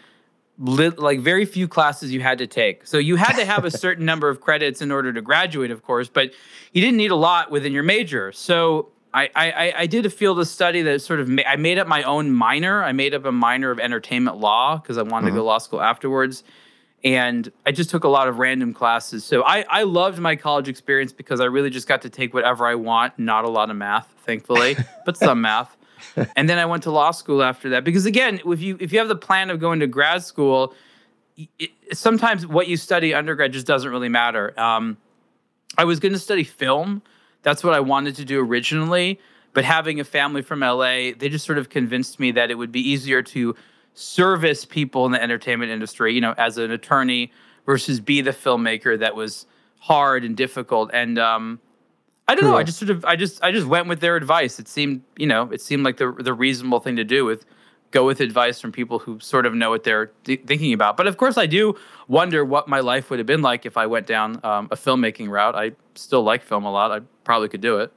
lit, 0.61 0.99
like 0.99 1.20
very 1.20 1.44
few 1.44 1.66
classes 1.66 2.12
you 2.12 2.20
had 2.20 2.38
to 2.38 2.46
take. 2.46 2.87
So 2.87 2.99
you 2.99 3.16
had 3.16 3.37
to 3.37 3.44
have 3.44 3.64
a 3.64 3.70
certain 3.85 4.05
number 4.05 4.29
of 4.29 4.40
credits 4.40 4.83
in 4.83 4.92
order 4.92 5.12
to 5.12 5.23
graduate, 5.23 5.70
of 5.70 5.83
course, 5.83 6.09
but 6.09 6.33
you 6.73 6.81
didn't 6.81 6.99
need 6.99 7.11
a 7.11 7.16
lot 7.16 7.51
within 7.51 7.73
your 7.73 7.83
major. 7.83 8.31
So 8.33 8.90
I, 9.12 9.31
I, 9.35 9.75
I 9.79 9.87
did 9.87 10.07
a 10.07 10.11
field 10.11 10.38
of 10.38 10.46
study 10.46 10.83
that 10.83 11.01
sort 11.03 11.18
of 11.18 11.29
ma- 11.29 11.42
I 11.46 11.57
made 11.57 11.79
up 11.79 11.88
my 11.88 12.03
own 12.05 12.31
minor. 12.31 12.85
I 12.85 12.92
made 12.92 13.14
up 13.14 13.25
a 13.25 13.33
minor 13.33 13.70
of 13.70 13.81
entertainment 13.81 14.37
law 14.37 14.77
because 14.77 14.99
I 14.99 15.03
wanted 15.03 15.27
to 15.27 15.33
go 15.33 15.38
to 15.38 15.42
law 15.42 15.59
school 15.59 15.81
afterwards. 15.81 16.44
And 17.03 17.51
I 17.64 17.73
just 17.73 17.88
took 17.88 18.05
a 18.05 18.09
lot 18.09 18.29
of 18.29 18.38
random 18.38 18.75
classes. 18.75 19.25
So 19.25 19.42
I, 19.42 19.64
I 19.70 19.85
loved 19.85 20.18
my 20.18 20.37
college 20.37 20.68
experience 20.68 21.12
because 21.12 21.40
I 21.40 21.46
really 21.46 21.70
just 21.70 21.88
got 21.88 22.03
to 22.03 22.11
take 22.11 22.35
whatever 22.35 22.66
I 22.66 22.75
want, 22.75 23.18
not 23.18 23.46
a 23.46 23.49
lot 23.49 23.70
of 23.70 23.77
math, 23.77 24.14
thankfully, 24.27 24.77
but 25.07 25.16
some 25.16 25.40
math. 25.40 25.77
And 26.37 26.49
then 26.49 26.59
I 26.59 26.66
went 26.66 26.83
to 26.85 26.90
law 26.90 27.11
school 27.11 27.42
after 27.42 27.70
that 27.70 27.85
because 27.85 28.07
again, 28.07 28.40
if 28.44 28.61
you 28.61 28.77
if 28.81 28.92
you 28.92 28.99
have 28.99 29.09
the 29.09 29.16
plan 29.16 29.51
of 29.51 29.61
going 29.61 29.81
to 29.81 29.87
grad 29.87 30.25
school, 30.25 30.75
it, 31.59 31.70
sometimes 31.92 32.46
what 32.46 32.68
you 32.68 32.77
study 32.77 33.14
undergrad 33.14 33.53
just 33.53 33.66
doesn't 33.66 33.90
really 33.90 34.09
matter. 34.09 34.59
Um, 34.59 34.96
I 35.79 35.85
was 35.85 36.01
going 36.01 36.12
to 36.12 36.18
study 36.18 36.44
film. 36.44 37.03
That's 37.42 37.64
what 37.64 37.75
I 37.75 37.81
wanted 37.81 38.16
to 38.16 38.25
do 38.25 38.40
originally. 38.40 39.20
But 39.53 39.64
having 39.64 39.99
a 39.99 40.05
family 40.05 40.42
from 40.42 40.61
LA, 40.61 41.12
they 41.16 41.29
just 41.29 41.44
sort 41.44 41.59
of 41.59 41.68
convinced 41.68 42.20
me 42.20 42.33
that 42.33 42.51
it 42.51 42.55
would 42.55 42.70
be 42.70 42.88
easier 42.88 43.23
to 43.23 43.57
service 43.94 44.64
people 44.64 45.07
in 45.07 45.12
the 45.12 45.23
entertainment 45.23 45.73
industry, 45.73 46.14
you 46.14 46.20
know, 46.20 46.35
as 46.38 46.57
an 46.57 46.70
attorney 46.70 47.33
versus 47.66 48.01
be 48.01 48.20
the 48.20 48.31
filmmaker 48.31 48.99
that 48.99 49.16
was 49.16 49.46
hard 49.81 50.25
and 50.25 50.37
difficult. 50.37 50.90
And 50.92 51.18
um, 51.18 51.61
I 52.31 52.35
don't 52.37 52.45
know. 52.45 52.57
I 52.57 52.62
just 52.62 52.79
sort 52.79 52.90
of, 52.90 53.05
I 53.05 53.16
just, 53.16 53.43
I 53.43 53.51
just 53.51 53.66
went 53.66 53.88
with 53.88 53.99
their 53.99 54.14
advice. 54.14 54.61
It 54.61 54.69
seemed, 54.69 55.03
you 55.16 55.27
know, 55.27 55.51
it 55.51 55.61
seemed 55.61 55.85
like 55.85 55.97
the 55.97 56.12
the 56.12 56.33
reasonable 56.33 56.79
thing 56.79 56.95
to 56.95 57.05
do 57.05 57.25
with 57.25 57.45
go 57.90 58.07
with 58.07 58.21
advice 58.21 58.61
from 58.61 58.71
people 58.71 59.01
who 59.01 59.19
sort 59.19 59.47
of 59.47 59.55
know 59.55 59.69
what 59.71 59.83
they're 59.83 60.12
th- 60.23 60.43
thinking 60.47 60.73
about. 60.73 60.97
But 60.97 61.09
of 61.09 61.16
course, 61.16 61.37
I 61.37 61.47
do 61.47 61.77
wonder 62.07 62.45
what 62.45 62.69
my 62.69 62.79
life 62.79 63.11
would 63.11 63.19
have 63.19 63.27
been 63.27 63.43
like 63.43 63.66
if 63.66 63.77
I 63.77 63.87
went 63.87 64.07
down 64.07 64.38
um, 64.45 64.69
a 64.71 64.77
filmmaking 64.77 65.29
route. 65.29 65.57
I 65.57 65.73
still 65.97 66.23
like 66.23 66.45
film 66.45 66.64
a 66.64 66.71
lot. 66.71 66.93
I 66.93 67.01
probably 67.25 67.49
could 67.49 67.61
do 67.61 67.79
it. 67.79 67.93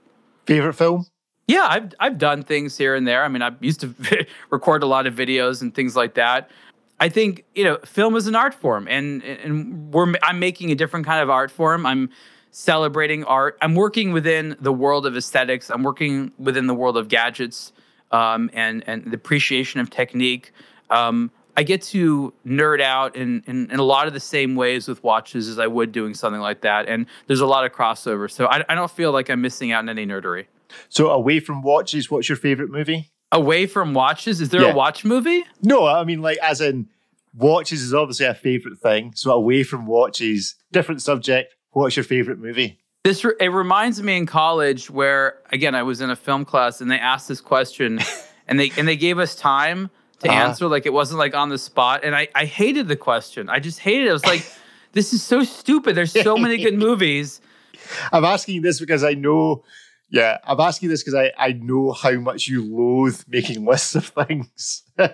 Favorite 0.47 0.73
film? 0.73 1.05
Yeah, 1.47 1.67
I've 1.69 1.93
I've 1.99 2.17
done 2.17 2.41
things 2.41 2.75
here 2.75 2.95
and 2.95 3.05
there. 3.05 3.23
I 3.23 3.27
mean, 3.27 3.43
I 3.43 3.51
used 3.59 3.81
to 3.81 3.93
record 4.49 4.81
a 4.81 4.87
lot 4.87 5.05
of 5.05 5.13
videos 5.13 5.61
and 5.61 5.75
things 5.75 5.95
like 5.95 6.15
that. 6.15 6.49
I 6.99 7.09
think 7.09 7.45
you 7.53 7.63
know, 7.63 7.77
film 7.85 8.15
is 8.15 8.25
an 8.25 8.35
art 8.35 8.55
form, 8.55 8.87
and 8.87 9.21
and 9.23 9.93
we're 9.93 10.11
I'm 10.23 10.39
making 10.39 10.71
a 10.71 10.75
different 10.75 11.05
kind 11.05 11.21
of 11.21 11.29
art 11.29 11.51
form. 11.51 11.85
I'm 11.85 12.09
celebrating 12.53 13.23
art. 13.25 13.57
I'm 13.61 13.75
working 13.75 14.13
within 14.13 14.55
the 14.61 14.71
world 14.71 15.05
of 15.05 15.17
aesthetics. 15.17 15.69
I'm 15.69 15.83
working 15.83 16.31
within 16.37 16.67
the 16.67 16.73
world 16.75 16.95
of 16.95 17.09
gadgets 17.09 17.73
um, 18.11 18.49
and 18.53 18.83
and 18.87 19.05
the 19.11 19.15
appreciation 19.15 19.79
of 19.81 19.89
technique. 19.89 20.53
Um, 20.89 21.31
I 21.57 21.63
get 21.63 21.81
to 21.83 22.33
nerd 22.47 22.81
out 22.81 23.15
in, 23.15 23.43
in, 23.45 23.69
in 23.69 23.79
a 23.79 23.83
lot 23.83 24.07
of 24.07 24.13
the 24.13 24.19
same 24.19 24.55
ways 24.55 24.87
with 24.87 25.03
watches 25.03 25.47
as 25.47 25.59
I 25.59 25.67
would 25.67 25.91
doing 25.91 26.13
something 26.13 26.41
like 26.41 26.61
that. 26.61 26.87
And 26.87 27.05
there's 27.27 27.41
a 27.41 27.45
lot 27.45 27.63
of 27.65 27.71
crossover. 27.71 28.29
So 28.29 28.45
I, 28.47 28.63
I 28.69 28.73
don't 28.75 28.89
feel 28.89 29.11
like 29.11 29.29
I'm 29.29 29.41
missing 29.41 29.71
out 29.71 29.79
on 29.79 29.89
any 29.89 30.05
nerdery. 30.05 30.45
So 30.89 31.09
away 31.11 31.39
from 31.39 31.61
watches, 31.61 32.09
what's 32.09 32.27
your 32.27 32.37
favorite 32.37 32.71
movie? 32.71 33.11
Away 33.31 33.67
from 33.67 33.93
watches, 33.93 34.41
is 34.41 34.49
there 34.49 34.61
Yeah. 34.61 34.71
a 34.71 34.75
watch 34.75 35.05
movie? 35.05 35.43
No, 35.61 35.85
I 35.85 36.03
mean 36.03 36.21
like 36.21 36.37
as 36.39 36.59
in 36.61 36.87
watches 37.35 37.81
is 37.83 37.93
obviously 37.93 38.25
a 38.25 38.33
favorite 38.33 38.79
thing. 38.79 39.13
So 39.15 39.31
away 39.31 39.61
from 39.63 39.85
watches, 39.85 40.55
different 40.71 41.01
subject. 41.03 41.53
What's 41.73 41.95
your 41.95 42.03
favorite 42.03 42.39
movie? 42.39 42.79
This 43.03 43.23
re- 43.25 43.33
it 43.39 43.49
reminds 43.49 44.01
me 44.01 44.15
in 44.17 44.25
college 44.25 44.89
where 44.89 45.39
again 45.51 45.75
I 45.75 45.83
was 45.83 45.99
in 46.01 46.09
a 46.09 46.15
film 46.15 46.45
class 46.45 46.79
and 46.81 46.89
they 46.89 46.97
asked 46.99 47.27
this 47.27 47.41
question, 47.41 47.99
and 48.47 48.59
they 48.59 48.71
and 48.77 48.87
they 48.87 48.95
gave 48.95 49.19
us 49.19 49.35
time 49.35 49.89
to 50.19 50.29
Uh-huh. 50.29 50.39
answer 50.49 50.67
like 50.67 50.85
it 50.85 50.93
wasn't 50.93 51.19
like 51.19 51.35
on 51.35 51.49
the 51.49 51.57
spot, 51.57 52.03
and 52.05 52.15
I 52.15 52.29
I 52.33 52.45
hated 52.45 52.87
the 52.87 52.95
question. 52.95 53.49
I 53.49 53.59
just 53.59 53.79
hated 53.79 54.07
it. 54.07 54.09
I 54.09 54.13
was 54.13 54.25
like, 54.25 54.45
This 54.93 55.11
is 55.11 55.23
so 55.23 55.43
stupid. 55.43 55.95
There's 55.95 56.11
so 56.13 56.37
many 56.37 56.57
good 56.57 56.77
movies. 56.87 57.41
I'm 58.11 58.23
asking 58.23 58.61
this 58.61 58.79
because 58.79 59.03
I 59.03 59.13
know. 59.15 59.63
Yeah, 60.11 60.37
I'm 60.45 60.59
asking 60.59 60.89
this 60.89 61.01
because 61.03 61.15
I, 61.15 61.31
I 61.39 61.53
know 61.53 61.91
how 61.91 62.11
much 62.11 62.47
you 62.47 62.63
loathe 62.63 63.19
making 63.27 63.65
lists 63.65 63.95
of 63.95 64.05
things. 64.05 64.83
no, 64.99 65.07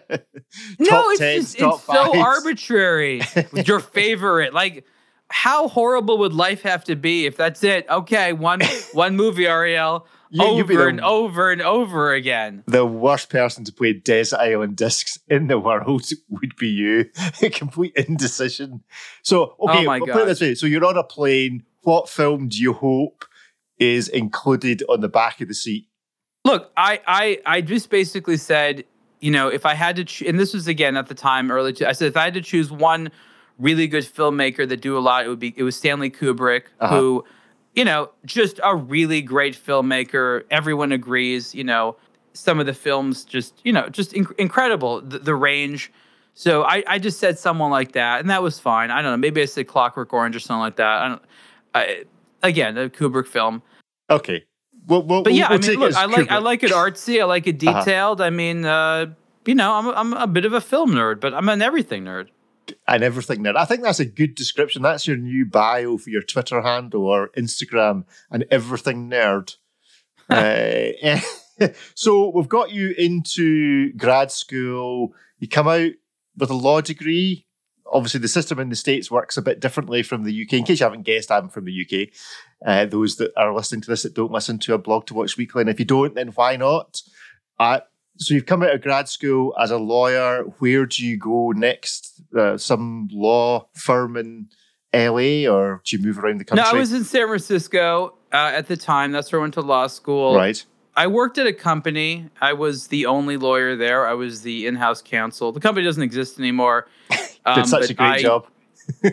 it's 0.78 1.20
just 1.20 1.56
it's 1.62 1.84
so 1.86 2.20
arbitrary. 2.22 3.22
Your 3.54 3.80
favorite, 3.80 4.54
like 4.54 4.86
how 5.32 5.68
horrible 5.68 6.18
would 6.20 6.34
life 6.34 6.62
have 6.64 6.84
to 6.86 6.96
be 6.96 7.26
if 7.26 7.38
that's 7.38 7.64
it? 7.64 7.88
Okay, 7.90 8.34
one 8.34 8.62
one 8.94 9.16
movie, 9.16 9.48
Ariel. 9.48 10.08
You, 10.32 10.44
over 10.44 10.88
and 10.88 11.02
over 11.02 11.52
and 11.52 11.62
over 11.62 12.14
again. 12.14 12.64
The 12.68 12.86
worst 12.86 13.32
person 13.32 13.64
to 13.64 13.74
play 13.74 13.94
Desert 13.94 14.38
Island 14.40 14.76
Discs 14.76 15.18
in 15.28 15.48
the 15.48 15.58
world 15.58 16.06
would 16.30 16.56
be 16.56 16.68
you. 16.68 17.10
A 17.42 17.50
complete 17.50 17.94
indecision. 17.96 18.84
So, 19.24 19.56
okay, 19.60 19.88
oh 19.88 20.00
put 20.00 20.22
it 20.22 20.26
this 20.28 20.42
way. 20.42 20.54
So 20.54 20.68
you're 20.68 20.86
on 20.86 20.98
a 20.98 21.04
plane. 21.04 21.64
What 21.82 22.10
film 22.10 22.50
do 22.50 22.58
you 22.58 22.74
hope 22.74 23.26
is 23.80 24.08
included 24.08 24.84
on 24.88 25.02
the 25.02 25.10
back 25.10 25.42
of 25.42 25.48
the 25.48 25.56
seat? 25.56 25.88
Look, 26.46 26.72
I 26.78 27.02
I 27.08 27.42
I 27.46 27.62
just 27.62 27.90
basically 27.90 28.38
said, 28.38 28.84
you 29.22 29.32
know, 29.32 29.48
if 29.48 29.66
I 29.66 29.74
had 29.74 29.96
to, 29.96 30.04
cho- 30.04 30.28
and 30.28 30.40
this 30.40 30.54
was 30.54 30.68
again 30.68 30.96
at 30.96 31.08
the 31.08 31.16
time 31.16 31.50
early. 31.50 31.74
I 31.84 31.94
said 31.94 32.08
if 32.08 32.18
I 32.18 32.26
had 32.26 32.36
to 32.36 32.42
choose 32.42 32.72
one 32.72 33.10
really 33.60 33.88
good 33.88 34.06
filmmaker 34.06 34.68
that 34.68 34.82
do 34.82 34.98
a 34.98 35.00
lot, 35.00 35.26
it 35.26 35.30
would 35.30 35.40
be 35.40 35.54
it 35.56 35.64
was 35.64 35.76
Stanley 35.76 36.10
Kubrick, 36.10 36.64
uh-huh. 36.80 36.96
who, 36.96 37.26
you 37.76 37.86
know, 37.86 38.10
just 38.26 38.60
a 38.64 38.76
really 38.76 39.22
great 39.22 39.56
filmmaker. 39.56 40.44
Everyone 40.50 40.92
agrees. 40.92 41.54
You 41.54 41.64
know, 41.64 41.96
some 42.34 42.60
of 42.60 42.66
the 42.66 42.74
films 42.74 43.26
just 43.26 43.60
you 43.64 43.74
know 43.74 43.90
just 43.90 44.14
inc- 44.14 44.38
incredible 44.40 45.02
the, 45.02 45.20
the 45.20 45.36
range. 45.36 45.92
So 46.34 46.64
I, 46.64 46.84
I 46.88 47.00
just 47.00 47.20
said 47.20 47.38
someone 47.38 47.70
like 47.70 47.92
that, 47.94 48.22
and 48.22 48.30
that 48.30 48.42
was 48.42 48.60
fine. 48.60 48.92
I 48.92 49.02
don't 49.02 49.12
know. 49.12 49.18
Maybe 49.18 49.42
I 49.42 49.46
said 49.46 49.68
Clockwork 49.68 50.14
Orange 50.14 50.38
or 50.38 50.40
something 50.40 50.62
like 50.62 50.78
that. 50.78 51.02
I 51.02 51.08
don't. 51.10 51.22
I, 51.76 52.04
again, 52.44 52.78
a 52.78 52.90
Kubrick 52.90 53.28
film. 53.28 53.62
Okay. 54.10 54.46
Well, 54.88 55.04
well, 55.04 55.22
but 55.22 55.34
yeah, 55.34 55.50
we'll 55.50 55.60
I 55.64 55.68
mean, 55.68 55.80
look, 55.80 55.96
I 55.96 56.06
like 56.06 56.28
Kubrick. 56.28 56.32
I 56.32 56.38
like 56.38 56.64
it 56.64 56.72
artsy. 56.72 57.22
I 57.22 57.26
like 57.26 57.46
it 57.46 57.62
uh-huh. 57.62 57.80
detailed. 57.80 58.22
Uh-huh. 58.22 58.28
I 58.28 58.30
mean, 58.30 58.64
uh, 58.64 59.08
you 59.46 59.56
know, 59.56 59.74
I'm 59.74 59.90
I'm 59.90 60.14
a 60.14 60.28
bit 60.28 60.46
of 60.46 60.54
a 60.54 60.62
film 60.62 60.92
nerd, 60.92 61.20
but 61.20 61.34
I'm 61.34 61.50
an 61.50 61.62
everything 61.62 62.06
nerd. 62.06 62.30
And 62.88 63.04
everything 63.04 63.44
nerd. 63.44 63.56
I 63.56 63.66
think 63.66 63.84
that's 63.84 64.00
a 64.00 64.06
good 64.06 64.36
description. 64.36 64.82
That's 64.82 65.08
your 65.08 65.18
new 65.18 65.46
bio 65.46 65.98
for 65.98 66.10
your 66.10 66.22
Twitter 66.22 66.62
handle 66.62 67.06
or 67.06 67.30
Instagram, 67.38 68.06
and 68.32 68.46
everything 68.52 69.10
nerd. 69.10 69.56
uh, 70.30 71.68
so 71.96 72.30
we've 72.30 72.50
got 72.50 72.72
you 72.72 72.94
into 72.98 73.94
grad 73.94 74.32
school. 74.32 75.14
You 75.40 75.48
come 75.48 75.68
out 75.68 75.92
with 76.38 76.50
a 76.50 76.56
law 76.56 76.82
degree 76.82 77.46
obviously 77.92 78.20
the 78.20 78.28
system 78.28 78.60
in 78.60 78.70
the 78.70 78.76
states 78.76 79.12
works 79.12 79.38
a 79.38 79.42
bit 79.42 79.60
differently 79.60 80.04
from 80.04 80.24
the 80.24 80.44
UK. 80.44 80.54
In 80.54 80.64
case 80.64 80.80
you 80.80 80.86
haven't 80.86 81.04
guessed, 81.04 81.32
I'm 81.32 81.50
from 81.50 81.66
the 81.66 81.86
UK. 81.86 82.10
Uh, 82.66 82.86
those 82.86 83.18
that 83.18 83.32
are 83.38 83.54
listening 83.54 83.82
to 83.82 83.90
this 83.90 84.04
that 84.04 84.14
don't 84.14 84.32
listen 84.32 84.60
to 84.60 84.74
a 84.74 84.78
blog 84.78 85.06
to 85.08 85.14
watch 85.14 85.38
weekly, 85.38 85.62
and 85.62 85.70
if 85.70 85.80
you 85.80 85.86
don't, 85.86 86.16
then 86.16 86.30
why 86.30 86.56
not? 86.56 87.02
Uh, 87.60 87.82
so 88.20 88.34
you've 88.34 88.46
come 88.46 88.62
out 88.64 88.74
of 88.74 88.82
grad 88.82 89.08
school 89.08 89.56
as 89.60 89.72
a 89.72 89.78
lawyer. 89.78 90.44
Where 90.60 90.86
do 90.86 91.06
you 91.06 91.18
go 91.18 91.52
next? 91.52 92.22
Uh, 92.38 92.58
some 92.58 93.10
law 93.12 93.68
firm 93.74 94.18
in 94.18 94.50
LA, 94.94 95.50
or 95.50 95.82
do 95.86 95.96
you 95.96 96.04
move 96.04 96.20
around 96.20 96.40
the 96.40 96.46
country? 96.46 96.64
No, 96.64 96.70
I 96.70 96.80
was 96.80 96.92
in 96.92 97.04
San 97.04 97.28
Francisco 97.28 98.18
uh, 98.34 98.52
at 98.54 98.68
the 98.68 98.76
time. 98.76 99.12
That's 99.12 99.32
where 99.32 99.40
I 99.40 99.44
went 99.44 99.54
to 99.56 99.62
law 99.62 99.88
school. 99.88 100.36
Right. 100.36 100.64
I 100.96 101.08
worked 101.08 101.38
at 101.38 101.48
a 101.48 101.54
company. 101.54 102.30
I 102.42 102.52
was 102.54 102.88
the 102.88 103.06
only 103.06 103.38
lawyer 103.38 103.78
there. 103.78 104.06
I 104.06 104.14
was 104.14 104.42
the 104.42 104.68
in-house 104.68 105.02
counsel. 105.02 105.54
The 105.54 105.62
company 105.62 105.86
doesn't 105.86 106.04
exist 106.04 106.40
anymore. 106.40 106.88
Um, 107.46 107.56
Did 107.56 107.68
such 107.68 107.90
a 107.90 107.94
great 107.94 108.06
I, 108.06 108.22
job. 108.22 108.48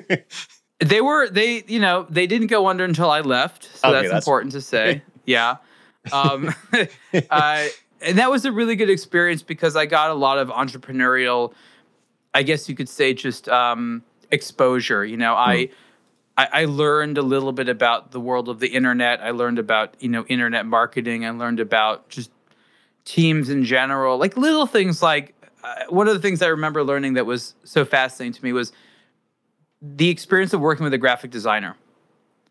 they 0.81 1.01
were 1.01 1.29
they 1.31 1.62
you 1.69 1.79
know 1.79 2.07
they 2.11 2.27
didn't 2.27 2.49
go 2.49 2.66
under 2.66 2.85
until 2.85 3.09
I 3.09 3.21
left, 3.21 3.64
so 3.79 3.88
okay, 3.88 3.92
that's, 3.92 4.12
that's, 4.12 4.27
important 4.27 4.53
to 4.53 4.61
say. 4.61 5.03
yeah, 5.27 5.59
um, 6.12 6.53
uh, 7.31 7.66
and 8.01 8.19
that 8.19 8.31
was 8.31 8.45
a 8.45 8.53
really 8.53 8.77
good 8.77 8.91
experience 8.91 9.43
because 9.43 9.77
I 9.77 9.87
got 9.87 10.11
a 10.11 10.15
lot 10.15 10.39
of 10.39 10.49
entrepreneurial, 10.49 11.53
I 12.35 12.43
guess 12.43 12.69
you 12.69 12.75
could 12.75 12.89
say, 12.89 13.15
just 13.15 13.49
um, 13.49 14.03
exposure. 14.31 15.05
You 15.05 15.17
know, 15.17 15.35
mm. 15.35 15.39
I. 15.39 15.71
I, 16.39 16.67
learned 16.67 17.17
a 17.17 17.23
little 17.23 17.51
bit 17.51 17.71
about 17.71 18.11
the 18.11 18.21
world 18.21 18.51
of 18.51 18.61
the 18.61 18.69
internet. 18.69 19.23
I 19.23 19.31
learned 19.31 19.59
about 19.59 19.95
you 20.01 20.11
know 20.11 20.27
internet 20.27 20.67
marketing. 20.67 21.25
I 21.25 21.31
learned 21.31 21.61
about 21.61 22.11
just 22.11 22.31
teams 23.07 23.49
in 23.49 23.65
general, 23.65 24.19
like 24.19 24.37
little 24.37 24.67
things 24.67 25.03
like 25.03 25.35
uh, 25.65 25.85
one 25.89 26.09
of 26.09 26.15
the 26.15 26.21
things 26.21 26.43
I 26.43 26.49
remember 26.49 26.85
learning 26.85 27.15
that 27.15 27.25
was 27.25 27.55
so 27.65 27.87
fascinating 27.87 28.35
to 28.35 28.45
me 28.45 28.53
was 28.53 28.73
the 29.81 30.11
experience 30.11 30.53
of 30.53 30.61
working 30.61 30.85
with 30.85 30.93
a 30.93 30.99
graphic 30.99 31.31
designer. 31.31 31.75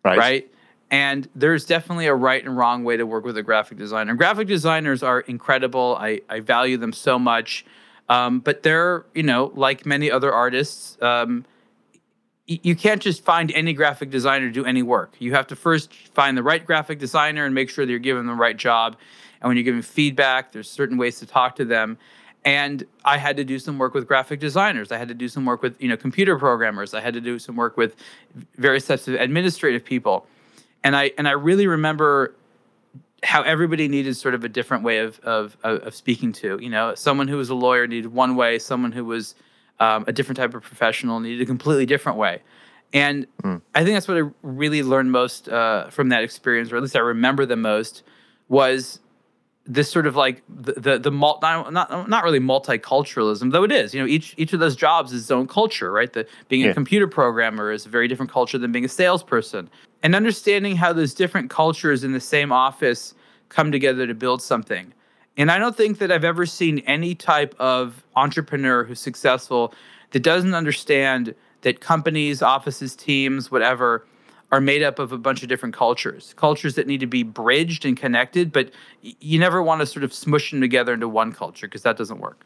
Right. 0.03 0.17
Right. 0.17 0.54
And 0.91 1.27
there's 1.35 1.65
definitely 1.65 2.05
a 2.05 2.13
right 2.13 2.43
and 2.43 2.55
wrong 2.55 2.83
way 2.83 2.95
to 2.97 3.05
work 3.05 3.25
with 3.25 3.37
a 3.37 3.43
graphic 3.43 3.77
designer. 3.77 4.13
Graphic 4.13 4.47
designers 4.47 5.01
are 5.03 5.21
incredible. 5.21 5.97
I, 5.99 6.21
I 6.29 6.39
value 6.41 6.77
them 6.77 6.93
so 6.93 7.17
much. 7.17 7.65
Um, 8.07 8.39
but 8.39 8.61
they're, 8.61 9.05
you 9.15 9.23
know, 9.23 9.51
like 9.55 9.85
many 9.85 10.11
other 10.11 10.31
artists, 10.31 11.01
um, 11.01 11.43
y- 12.47 12.59
you 12.61 12.75
can't 12.75 13.01
just 13.01 13.23
find 13.25 13.51
any 13.53 13.73
graphic 13.73 14.11
designer 14.11 14.45
to 14.45 14.53
do 14.53 14.63
any 14.63 14.83
work. 14.83 15.15
You 15.17 15.33
have 15.33 15.47
to 15.47 15.55
first 15.55 15.91
find 15.91 16.37
the 16.37 16.43
right 16.43 16.63
graphic 16.63 16.99
designer 16.99 17.45
and 17.45 17.55
make 17.55 17.71
sure 17.71 17.83
that 17.83 17.89
you're 17.89 17.99
giving 17.99 18.27
them 18.27 18.35
the 18.35 18.41
right 18.41 18.55
job. 18.55 18.95
And 19.41 19.49
when 19.49 19.57
you're 19.57 19.63
giving 19.63 19.81
feedback, 19.81 20.51
there's 20.51 20.69
certain 20.69 20.97
ways 20.97 21.17
to 21.19 21.25
talk 21.25 21.55
to 21.55 21.65
them 21.65 21.97
and 22.45 22.85
I 23.03 23.17
had 23.17 23.37
to 23.37 23.43
do 23.43 23.57
some 23.57 23.79
work 23.79 23.95
with 23.95 24.07
graphic 24.07 24.39
designers. 24.39 24.91
I 24.91 24.97
had 24.97 25.07
to 25.07 25.15
do 25.15 25.27
some 25.27 25.45
work 25.45 25.63
with 25.63 25.81
you 25.81 25.89
know 25.89 25.97
computer 25.97 26.37
programmers. 26.37 26.93
I 26.93 27.01
had 27.01 27.15
to 27.15 27.21
do 27.21 27.39
some 27.39 27.55
work 27.55 27.75
with 27.75 27.95
various 28.57 28.85
types 28.85 29.07
of 29.07 29.15
administrative 29.15 29.83
people, 29.83 30.27
and 30.85 30.95
I 30.95 31.11
and 31.17 31.27
I 31.27 31.31
really 31.31 31.67
remember 31.67 32.35
how 33.23 33.41
everybody 33.41 33.87
needed 33.87 34.15
sort 34.15 34.35
of 34.35 34.43
a 34.43 34.49
different 34.49 34.83
way 34.83 34.99
of 34.99 35.19
of 35.21 35.57
of 35.63 35.93
speaking 35.95 36.31
to. 36.33 36.59
You 36.61 36.69
know, 36.69 36.93
someone 36.95 37.27
who 37.27 37.37
was 37.37 37.49
a 37.49 37.55
lawyer 37.55 37.87
needed 37.87 38.13
one 38.13 38.35
way. 38.35 38.59
Someone 38.59 38.93
who 38.93 39.03
was 39.03 39.33
um, 39.79 40.05
a 40.07 40.13
different 40.13 40.37
type 40.37 40.53
of 40.53 40.61
professional 40.61 41.19
needed 41.19 41.41
a 41.41 41.45
completely 41.45 41.87
different 41.87 42.19
way. 42.19 42.41
And 42.93 43.25
mm. 43.43 43.61
I 43.73 43.83
think 43.83 43.95
that's 43.95 44.07
what 44.07 44.17
I 44.17 44.29
really 44.43 44.83
learned 44.83 45.11
most 45.11 45.49
uh, 45.49 45.89
from 45.89 46.09
that 46.09 46.23
experience, 46.23 46.71
or 46.71 46.77
at 46.77 46.83
least 46.83 46.95
I 46.95 46.99
remember 46.99 47.47
the 47.47 47.57
most, 47.57 48.03
was 48.47 48.99
this 49.65 49.89
sort 49.89 50.05
of 50.05 50.15
like 50.15 50.43
the 50.47 50.73
the, 50.73 50.99
the 50.99 51.11
mul- 51.11 51.39
not, 51.41 51.73
not 51.73 52.07
not 52.07 52.23
really 52.23 52.39
multiculturalism 52.39 53.51
though 53.51 53.63
it 53.63 53.71
is 53.71 53.93
you 53.93 53.99
know 53.99 54.07
each 54.07 54.35
each 54.37 54.53
of 54.53 54.59
those 54.59 54.75
jobs 54.75 55.11
is 55.11 55.23
its 55.23 55.31
own 55.31 55.47
culture 55.47 55.91
right 55.91 56.13
the 56.13 56.27
being 56.49 56.61
yeah. 56.61 56.69
a 56.69 56.73
computer 56.73 57.07
programmer 57.07 57.71
is 57.71 57.85
a 57.85 57.89
very 57.89 58.07
different 58.07 58.31
culture 58.31 58.57
than 58.57 58.71
being 58.71 58.85
a 58.85 58.89
salesperson 58.89 59.69
and 60.03 60.15
understanding 60.15 60.75
how 60.75 60.93
those 60.93 61.13
different 61.13 61.49
cultures 61.49 62.03
in 62.03 62.11
the 62.11 62.19
same 62.19 62.51
office 62.51 63.13
come 63.49 63.71
together 63.71 64.07
to 64.07 64.13
build 64.13 64.41
something 64.41 64.93
and 65.37 65.51
i 65.51 65.57
don't 65.57 65.75
think 65.75 65.99
that 65.99 66.11
i've 66.11 66.23
ever 66.23 66.45
seen 66.45 66.79
any 66.79 67.15
type 67.15 67.55
of 67.59 68.03
entrepreneur 68.15 68.83
who's 68.83 68.99
successful 68.99 69.73
that 70.11 70.21
doesn't 70.21 70.53
understand 70.53 71.33
that 71.61 71.79
companies 71.79 72.41
offices 72.41 72.95
teams 72.95 73.51
whatever 73.51 74.05
are 74.51 74.61
made 74.61 74.83
up 74.83 74.99
of 74.99 75.11
a 75.11 75.17
bunch 75.17 75.43
of 75.43 75.49
different 75.49 75.75
cultures, 75.75 76.33
cultures 76.37 76.75
that 76.75 76.87
need 76.87 76.99
to 76.99 77.07
be 77.07 77.23
bridged 77.23 77.85
and 77.85 77.97
connected, 77.97 78.51
but 78.51 78.71
you 79.01 79.39
never 79.39 79.61
want 79.61 79.81
to 79.81 79.85
sort 79.85 80.03
of 80.03 80.13
smush 80.13 80.51
them 80.51 80.61
together 80.61 80.93
into 80.93 81.09
one 81.09 81.31
culture 81.33 81.67
because 81.67 81.81
that 81.81 81.97
doesn't 81.97 82.19
work. 82.19 82.45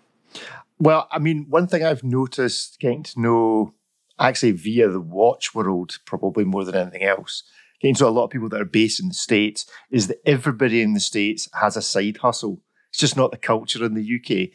Well, 0.80 1.08
I 1.12 1.20
mean, 1.20 1.46
one 1.50 1.68
thing 1.68 1.84
I've 1.84 2.04
noticed 2.04 2.80
getting 2.80 3.04
to 3.04 3.20
know 3.20 3.74
actually 4.20 4.52
via 4.52 4.90
the 4.90 5.02
watch 5.02 5.56
world, 5.56 6.00
probably 6.06 6.44
more 6.44 6.66
than 6.66 6.76
anything 6.76 7.04
else, 7.04 7.44
getting 7.82 7.96
to 7.96 8.08
a 8.08 8.10
lot 8.10 8.26
of 8.26 8.30
people 8.30 8.50
that 8.50 8.62
are 8.62 8.66
based 8.66 9.00
in 9.00 9.08
the 9.08 9.14
States, 9.14 9.66
is 9.92 10.08
that 10.08 10.22
everybody 10.26 10.82
in 10.82 10.94
the 10.94 11.00
States 11.00 11.48
has 11.60 11.78
a 11.78 11.82
side 11.82 12.18
hustle. 12.18 12.62
It's 12.90 13.00
just 13.00 13.18
not 13.18 13.32
the 13.32 13.38
culture 13.38 13.84
in 13.86 13.94
the 13.94 14.20
UK. 14.20 14.50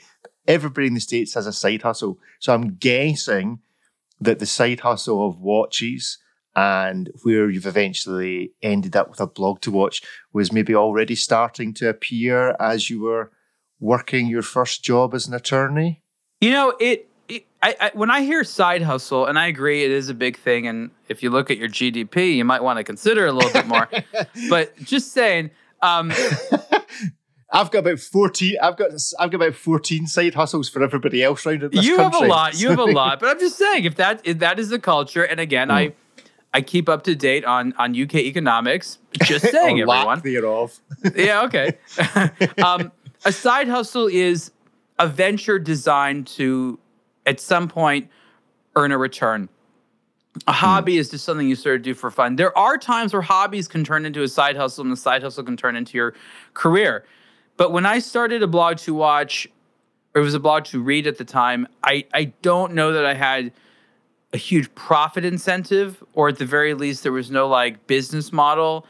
Everybody 0.47 0.89
in 0.89 0.95
the 0.95 1.01
States 1.01 1.35
has 1.35 1.47
a 1.47 1.53
side 1.53 1.83
hustle. 1.83 2.19
So 2.41 2.53
I'm 2.53 2.75
guessing 2.75 3.61
that 4.21 4.39
the 4.39 4.47
side 4.47 4.81
hustle 4.81 5.27
of 5.27 5.41
watches 5.41 6.19
and 6.57 7.11
where 7.23 7.51
you've 7.51 7.67
eventually 7.67 8.53
ended 8.63 8.95
up 8.95 9.11
with 9.11 9.21
a 9.21 9.27
blog 9.27 9.61
to 9.63 9.71
watch 9.71 10.03
was 10.33 10.53
maybe 10.53 10.75
already 10.75 11.15
starting 11.15 11.75
to 11.75 11.89
appear 11.89 12.55
as 12.61 12.91
you 12.91 13.01
were 13.01 13.33
working 13.81 14.27
your 14.27 14.43
first 14.43 14.85
job 14.85 15.15
as 15.15 15.27
an 15.27 15.35
attorney? 15.35 16.03
You 16.41 16.51
know, 16.51 16.75
it. 16.79 17.09
I, 17.65 17.77
I, 17.81 17.91
when 17.95 18.11
I 18.11 18.21
hear 18.21 18.45
side 18.45 18.83
hustle, 18.83 19.25
and 19.25 19.39
I 19.39 19.47
agree, 19.47 19.85
it 19.85 19.91
is 19.91 20.11
a 20.11 20.15
big 20.15 20.37
thing. 20.39 20.67
And 20.67 20.91
if 21.09 21.23
you 21.23 21.31
look 21.31 21.51
at 21.51 21.57
your 21.57 21.69
GDP, 21.69 22.37
you 22.37 22.45
might 22.45 22.63
want 22.63 22.77
to 22.77 22.85
consider 22.85 23.25
a 23.25 23.33
little 23.33 23.51
bit 23.51 23.67
more. 23.67 23.89
but 24.51 24.77
just 24.83 25.13
saying, 25.13 25.51
um, 25.81 26.13
I've 27.51 27.71
got 27.71 27.79
about 27.79 28.01
fourteen. 28.01 28.57
I've 28.63 28.77
got 28.77 28.91
I've 29.19 29.31
got 29.31 29.37
about 29.37 29.55
fourteen 29.55 30.07
side 30.07 30.35
hustles 30.35 30.69
for 30.69 30.83
everybody 30.83 31.23
else 31.23 31.47
around 31.47 31.63
in 31.63 31.71
this 31.71 31.87
You 31.87 31.97
country. 31.97 32.21
have 32.21 32.29
a 32.29 32.31
lot. 32.31 32.61
You 32.61 32.69
have 32.69 32.79
a 32.81 32.85
lot. 33.01 33.19
But 33.19 33.31
I'm 33.31 33.41
just 33.41 33.57
saying, 33.57 33.85
if 33.85 33.95
that 33.95 34.21
if 34.25 34.41
that 34.41 34.59
is 34.59 34.69
the 34.69 34.79
culture, 34.79 35.23
and 35.25 35.41
again, 35.41 35.69
mm. 35.69 35.73
I 35.73 35.95
I 36.53 36.61
keep 36.61 36.91
up 36.91 37.05
to 37.05 37.15
date 37.15 37.47
on 37.47 37.73
on 37.79 37.99
UK 37.99 38.17
economics. 38.17 38.99
Just 39.23 39.47
saying, 39.51 39.81
everyone. 39.81 40.21
Thereof. 40.21 40.79
yeah. 41.17 41.45
Okay. 41.45 41.79
um, 42.63 42.93
a 43.25 43.33
side 43.33 43.69
hustle 43.69 44.07
is 44.07 44.51
a 44.99 45.09
venture 45.09 45.59
designed 45.59 46.27
to, 46.27 46.79
at 47.27 47.41
some 47.41 47.69
point, 47.69 48.09
earn 48.77 48.93
a 48.93 48.99
return. 48.99 49.49
A 50.47 50.53
hmm. 50.53 50.57
hobby 50.57 50.99
is 50.99 51.11
just 51.11 51.25
something 51.25 51.49
you 51.49 51.57
sort 51.57 51.77
of 51.77 51.83
do 51.83 51.95
for 51.95 52.11
fun. 52.11 52.37
There 52.37 52.57
are 52.57 52.77
times 52.77 53.13
where 53.13 53.23
hobbies 53.23 53.69
can 53.69 53.85
turn 53.85 54.05
into 54.05 54.23
a 54.23 54.29
side 54.29 54.57
hustle, 54.57 54.83
and 54.83 54.93
the 54.93 54.97
side 54.97 55.23
hustle 55.23 55.45
can 55.45 55.57
turn 55.57 55.77
into 55.77 55.97
your 55.97 56.15
career. 56.55 57.05
But 57.57 57.73
when 57.73 57.87
I 57.87 58.01
started 58.01 58.43
a 58.43 58.49
blog 58.49 58.79
to 58.79 58.95
watch, 58.95 59.47
or 60.15 60.21
it 60.21 60.25
was 60.25 60.35
a 60.35 60.41
blog 60.41 60.65
to 60.67 60.83
read 60.83 61.07
at 61.07 61.19
the 61.19 61.25
time, 61.25 61.69
I, 61.83 62.05
I 62.13 62.25
don't 62.43 62.75
know 62.75 62.93
that 62.93 63.05
I 63.05 63.15
had 63.15 63.53
a 64.33 64.37
huge 64.37 64.75
profit 64.75 65.25
incentive, 65.25 66.03
or 66.15 66.29
at 66.29 66.39
the 66.39 66.47
very 66.47 66.75
least, 66.75 67.05
there 67.05 67.13
was 67.13 67.31
no 67.31 67.47
like 67.47 67.87
business 67.87 68.33
model. 68.33 68.85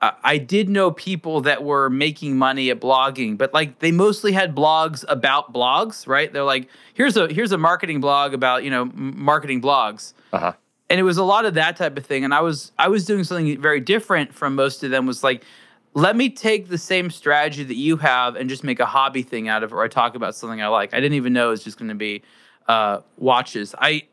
Uh, 0.00 0.12
I 0.24 0.38
did 0.38 0.68
know 0.70 0.90
people 0.90 1.42
that 1.42 1.62
were 1.62 1.90
making 1.90 2.38
money 2.38 2.70
at 2.70 2.80
blogging, 2.80 3.36
but 3.36 3.52
like 3.52 3.80
they 3.80 3.92
mostly 3.92 4.32
had 4.32 4.54
blogs 4.54 5.04
about 5.08 5.52
blogs, 5.52 6.06
right? 6.06 6.32
They're 6.32 6.42
like, 6.42 6.68
here's 6.94 7.16
a 7.16 7.32
here's 7.32 7.52
a 7.52 7.58
marketing 7.58 8.00
blog 8.00 8.32
about 8.32 8.64
you 8.64 8.70
know 8.70 8.86
marketing 8.94 9.60
blogs. 9.60 10.14
Uh-huh. 10.32 10.54
And 10.88 10.98
it 10.98 11.02
was 11.04 11.18
a 11.18 11.24
lot 11.24 11.44
of 11.44 11.54
that 11.54 11.76
type 11.76 11.96
of 11.98 12.06
thing. 12.06 12.24
And 12.24 12.32
I 12.32 12.40
was 12.40 12.72
I 12.78 12.88
was 12.88 13.04
doing 13.04 13.24
something 13.24 13.60
very 13.60 13.80
different 13.80 14.34
from 14.34 14.54
most 14.54 14.82
of 14.82 14.90
them. 14.90 15.06
Was 15.06 15.22
like, 15.22 15.44
let 15.92 16.16
me 16.16 16.30
take 16.30 16.68
the 16.68 16.78
same 16.78 17.10
strategy 17.10 17.64
that 17.64 17.76
you 17.76 17.98
have 17.98 18.36
and 18.36 18.48
just 18.48 18.64
make 18.64 18.80
a 18.80 18.86
hobby 18.86 19.22
thing 19.22 19.48
out 19.48 19.62
of 19.62 19.70
it, 19.70 19.74
or 19.74 19.82
I 19.82 19.88
talk 19.88 20.14
about 20.14 20.34
something 20.34 20.62
I 20.62 20.68
like. 20.68 20.94
I 20.94 21.00
didn't 21.00 21.14
even 21.14 21.34
know 21.34 21.48
it 21.48 21.50
was 21.50 21.64
just 21.64 21.78
going 21.78 21.90
to 21.90 21.94
be 21.94 22.22
uh, 22.68 23.00
watches. 23.18 23.74
I, 23.78 24.04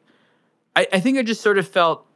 I 0.76 0.88
I 0.92 1.00
think 1.00 1.18
I 1.18 1.24
just 1.24 1.42
sort 1.42 1.58
of 1.58 1.68
felt 1.68 2.07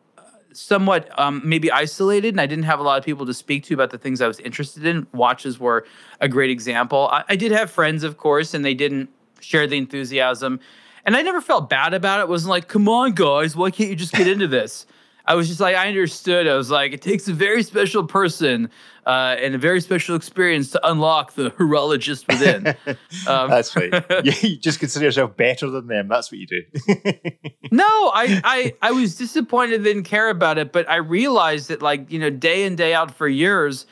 somewhat 0.54 1.08
um, 1.20 1.42
maybe 1.44 1.72
isolated 1.72 2.30
and 2.30 2.42
I 2.42 2.46
didn't 2.46 2.66
have 2.66 2.80
a 2.80 2.84
lot 2.84 2.98
of 2.98 3.06
people 3.06 3.26
to 3.26 3.34
speak 3.34 3.64
to 3.66 3.74
about 3.74 3.90
the 3.90 3.98
things 3.98 4.22
I 4.22 4.28
was 4.28 4.40
interested 4.40 4.86
in. 4.86 5.08
Watches 5.14 5.60
were 5.60 5.86
a 6.20 6.28
great 6.28 6.50
example. 6.50 7.10
I, 7.12 7.24
I 7.30 7.36
did 7.36 7.52
have 7.52 7.72
friends, 7.72 8.04
of 8.04 8.18
course, 8.18 8.54
and 8.54 8.64
they 8.64 8.74
didn't 8.74 9.10
share 9.40 9.68
the 9.68 9.78
enthusiasm. 9.78 10.60
And 11.06 11.16
I 11.16 11.22
never 11.22 11.42
felt 11.42 11.70
bad 11.70 11.94
about 11.94 12.20
it. 12.20 12.24
it 12.24 12.30
wasn't 12.30 12.52
like, 12.52 12.68
come 12.68 12.88
on, 12.88 13.14
guys, 13.14 13.56
why 13.56 13.72
can't 13.72 13.90
you 13.90 13.96
just 13.96 14.14
get 14.14 14.28
into 14.28 14.48
this? 14.48 14.86
I 15.26 15.36
was 15.36 15.48
just 15.48 15.60
like, 15.60 15.76
I 15.76 15.88
understood. 15.88 16.48
I 16.48 16.56
was 16.56 16.72
like, 16.72 16.94
it 16.94 17.02
takes 17.02 17.28
a 17.28 17.34
very 17.34 17.64
special 17.64 18.06
person 18.06 18.70
uh, 19.06 19.36
and 19.40 19.56
a 19.56 19.58
very 19.58 19.82
special 19.82 20.16
experience 20.16 20.72
to 20.72 20.90
unlock 20.90 21.34
the 21.34 21.52
horologist 21.52 22.28
within. 22.28 22.76
Um, 23.28 23.50
That's 23.50 23.76
right. 23.76 23.94
you, 24.26 24.32
you 24.42 24.58
just 24.58 24.80
consider 24.80 25.06
yourself 25.06 25.36
better 25.38 25.70
than 25.70 25.88
them. 25.88 26.08
That's 26.08 26.32
what 26.32 26.40
you 26.40 26.48
do. 26.48 26.64
no, 27.72 27.86
I, 27.86 28.42
I, 28.44 28.74
I 28.82 28.92
was 28.92 29.16
disappointed, 29.16 29.84
didn't 29.84 30.04
care 30.04 30.30
about 30.30 30.58
it, 30.58 30.72
but 30.72 30.90
I 30.90 30.96
realized 30.96 31.70
that, 31.70 31.82
like, 31.82 32.12
you 32.12 32.20
know, 32.20 32.30
day 32.30 32.64
in, 32.64 32.76
day 32.76 32.94
out 32.94 33.14
for 33.14 33.28
years, 33.28 33.86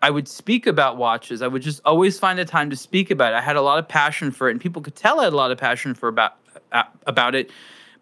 I 0.00 0.10
would 0.10 0.28
speak 0.28 0.66
about 0.66 0.96
watches. 0.96 1.42
I 1.42 1.48
would 1.48 1.62
just 1.62 1.80
always 1.84 2.18
find 2.18 2.38
a 2.38 2.44
time 2.44 2.70
to 2.70 2.76
speak 2.76 3.10
about 3.10 3.32
it. 3.32 3.36
I 3.36 3.40
had 3.40 3.56
a 3.56 3.62
lot 3.62 3.78
of 3.78 3.88
passion 3.88 4.30
for 4.30 4.48
it, 4.48 4.52
and 4.52 4.60
people 4.60 4.80
could 4.80 4.94
tell 4.94 5.20
I 5.20 5.24
had 5.24 5.32
a 5.32 5.36
lot 5.36 5.50
of 5.50 5.58
passion 5.58 5.94
for 5.94 6.08
about 6.08 6.36
uh, 6.72 6.84
about 7.06 7.34
it 7.34 7.50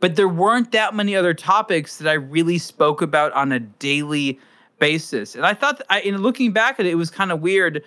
but 0.00 0.16
there 0.16 0.28
weren't 0.28 0.72
that 0.72 0.94
many 0.94 1.16
other 1.16 1.34
topics 1.34 1.98
that 1.98 2.08
I 2.08 2.14
really 2.14 2.58
spoke 2.58 3.02
about 3.02 3.32
on 3.32 3.52
a 3.52 3.60
daily 3.60 4.38
basis. 4.78 5.34
And 5.34 5.46
I 5.46 5.54
thought, 5.54 5.80
I, 5.88 6.00
in 6.00 6.18
looking 6.18 6.52
back 6.52 6.78
at 6.78 6.86
it, 6.86 6.90
it 6.90 6.96
was 6.96 7.10
kind 7.10 7.32
of 7.32 7.40
weird 7.40 7.82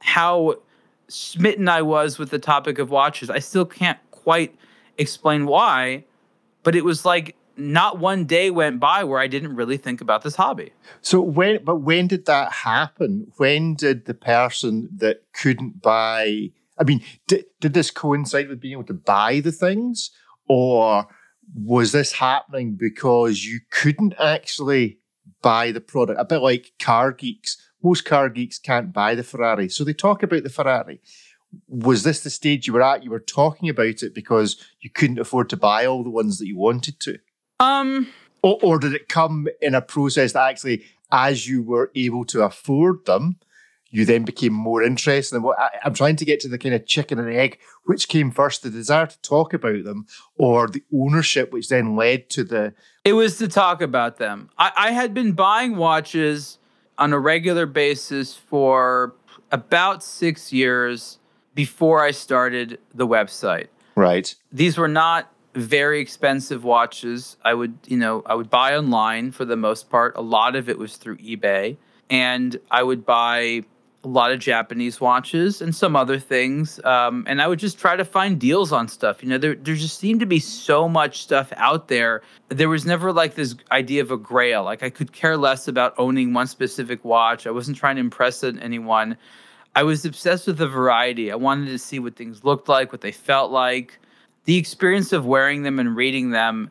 how 0.00 0.56
smitten 1.08 1.68
I 1.68 1.82
was 1.82 2.18
with 2.18 2.30
the 2.30 2.38
topic 2.38 2.78
of 2.78 2.90
watches. 2.90 3.30
I 3.30 3.38
still 3.38 3.64
can't 3.64 3.98
quite 4.10 4.54
explain 4.98 5.46
why, 5.46 6.04
but 6.62 6.74
it 6.74 6.84
was 6.84 7.04
like 7.04 7.36
not 7.56 7.98
one 7.98 8.26
day 8.26 8.50
went 8.50 8.80
by 8.80 9.02
where 9.04 9.18
I 9.18 9.28
didn't 9.28 9.56
really 9.56 9.78
think 9.78 10.00
about 10.00 10.22
this 10.22 10.36
hobby. 10.36 10.72
So 11.00 11.20
when, 11.20 11.64
but 11.64 11.76
when 11.76 12.06
did 12.06 12.26
that 12.26 12.52
happen? 12.52 13.32
When 13.36 13.74
did 13.74 14.04
the 14.04 14.14
person 14.14 14.90
that 14.96 15.22
couldn't 15.32 15.80
buy? 15.80 16.50
I 16.78 16.84
mean, 16.84 17.02
did, 17.26 17.46
did 17.60 17.72
this 17.72 17.90
coincide 17.90 18.48
with 18.48 18.60
being 18.60 18.72
able 18.72 18.84
to 18.84 18.94
buy 18.94 19.40
the 19.40 19.52
things, 19.52 20.10
or 20.48 21.06
was 21.54 21.92
this 21.92 22.12
happening 22.12 22.74
because 22.74 23.44
you 23.44 23.60
couldn't 23.70 24.14
actually 24.18 24.98
buy 25.42 25.72
the 25.72 25.80
product? 25.80 26.20
A 26.20 26.24
bit 26.24 26.38
like 26.38 26.72
car 26.80 27.12
geeks. 27.12 27.56
Most 27.82 28.04
car 28.04 28.28
geeks 28.28 28.58
can't 28.58 28.92
buy 28.92 29.14
the 29.14 29.22
Ferrari. 29.22 29.68
So 29.68 29.84
they 29.84 29.92
talk 29.92 30.22
about 30.22 30.42
the 30.42 30.50
Ferrari. 30.50 31.00
Was 31.68 32.02
this 32.02 32.20
the 32.20 32.30
stage 32.30 32.66
you 32.66 32.72
were 32.72 32.82
at? 32.82 33.04
You 33.04 33.10
were 33.10 33.20
talking 33.20 33.68
about 33.68 34.02
it 34.02 34.14
because 34.14 34.56
you 34.80 34.90
couldn't 34.90 35.20
afford 35.20 35.48
to 35.50 35.56
buy 35.56 35.86
all 35.86 36.02
the 36.02 36.10
ones 36.10 36.38
that 36.38 36.46
you 36.46 36.58
wanted 36.58 37.00
to? 37.00 37.18
Um, 37.60 38.08
or, 38.42 38.58
or 38.62 38.78
did 38.78 38.92
it 38.92 39.08
come 39.08 39.48
in 39.62 39.74
a 39.74 39.80
process 39.80 40.32
that 40.32 40.50
actually, 40.50 40.84
as 41.12 41.48
you 41.48 41.62
were 41.62 41.90
able 41.94 42.24
to 42.26 42.42
afford 42.42 43.06
them, 43.06 43.38
you 43.96 44.04
then 44.04 44.24
became 44.24 44.52
more 44.52 44.82
interested 44.82 45.36
in 45.36 45.42
what 45.42 45.58
I, 45.58 45.70
am 45.82 45.94
trying 45.94 46.16
to 46.16 46.24
get 46.26 46.38
to 46.40 46.48
the 46.48 46.58
kind 46.58 46.74
of 46.74 46.84
chicken 46.84 47.18
and 47.18 47.32
egg, 47.32 47.58
which 47.84 48.08
came 48.08 48.30
first, 48.30 48.62
the 48.62 48.68
desire 48.68 49.06
to 49.06 49.20
talk 49.22 49.54
about 49.54 49.84
them 49.84 50.04
or 50.36 50.68
the 50.68 50.82
ownership, 50.92 51.50
which 51.50 51.70
then 51.70 51.96
led 51.96 52.28
to 52.30 52.44
the. 52.44 52.74
It 53.06 53.14
was 53.14 53.38
to 53.38 53.48
talk 53.48 53.80
about 53.80 54.18
them. 54.18 54.50
I, 54.58 54.70
I 54.76 54.90
had 54.90 55.14
been 55.14 55.32
buying 55.32 55.76
watches 55.76 56.58
on 56.98 57.14
a 57.14 57.18
regular 57.18 57.64
basis 57.64 58.34
for 58.34 59.14
about 59.50 60.04
six 60.04 60.52
years 60.52 61.18
before 61.54 62.04
I 62.04 62.10
started 62.10 62.78
the 62.94 63.06
website. 63.06 63.68
Right. 63.94 64.34
These 64.52 64.76
were 64.76 64.88
not 64.88 65.32
very 65.54 66.00
expensive 66.00 66.64
watches. 66.64 67.38
I 67.46 67.54
would, 67.54 67.78
you 67.86 67.96
know, 67.96 68.22
I 68.26 68.34
would 68.34 68.50
buy 68.50 68.76
online 68.76 69.32
for 69.32 69.46
the 69.46 69.56
most 69.56 69.88
part. 69.88 70.14
A 70.16 70.20
lot 70.20 70.54
of 70.54 70.68
it 70.68 70.76
was 70.78 70.98
through 70.98 71.16
eBay. 71.16 71.78
And 72.10 72.60
I 72.70 72.82
would 72.82 73.06
buy 73.06 73.62
a 74.06 74.08
lot 74.08 74.30
of 74.30 74.38
Japanese 74.38 75.00
watches 75.00 75.60
and 75.60 75.74
some 75.74 75.96
other 75.96 76.18
things. 76.18 76.82
Um, 76.84 77.24
and 77.26 77.42
I 77.42 77.48
would 77.48 77.58
just 77.58 77.76
try 77.76 77.96
to 77.96 78.04
find 78.04 78.38
deals 78.38 78.70
on 78.70 78.86
stuff. 78.86 79.20
You 79.20 79.28
know, 79.28 79.38
there, 79.38 79.56
there 79.56 79.74
just 79.74 79.98
seemed 79.98 80.20
to 80.20 80.26
be 80.26 80.38
so 80.38 80.88
much 80.88 81.22
stuff 81.22 81.52
out 81.56 81.88
there. 81.88 82.22
There 82.48 82.68
was 82.68 82.86
never 82.86 83.12
like 83.12 83.34
this 83.34 83.56
idea 83.72 84.02
of 84.02 84.12
a 84.12 84.16
grail. 84.16 84.62
Like 84.62 84.84
I 84.84 84.90
could 84.90 85.12
care 85.12 85.36
less 85.36 85.66
about 85.66 85.92
owning 85.98 86.32
one 86.32 86.46
specific 86.46 87.04
watch. 87.04 87.48
I 87.48 87.50
wasn't 87.50 87.76
trying 87.76 87.96
to 87.96 88.00
impress 88.00 88.44
anyone. 88.44 89.16
I 89.74 89.82
was 89.82 90.04
obsessed 90.04 90.46
with 90.46 90.58
the 90.58 90.68
variety. 90.68 91.32
I 91.32 91.36
wanted 91.36 91.66
to 91.66 91.78
see 91.78 91.98
what 91.98 92.14
things 92.14 92.44
looked 92.44 92.68
like, 92.68 92.92
what 92.92 93.00
they 93.00 93.12
felt 93.12 93.50
like. 93.50 93.98
The 94.44 94.56
experience 94.56 95.12
of 95.12 95.26
wearing 95.26 95.64
them 95.64 95.80
and 95.80 95.96
reading 95.96 96.30
them 96.30 96.70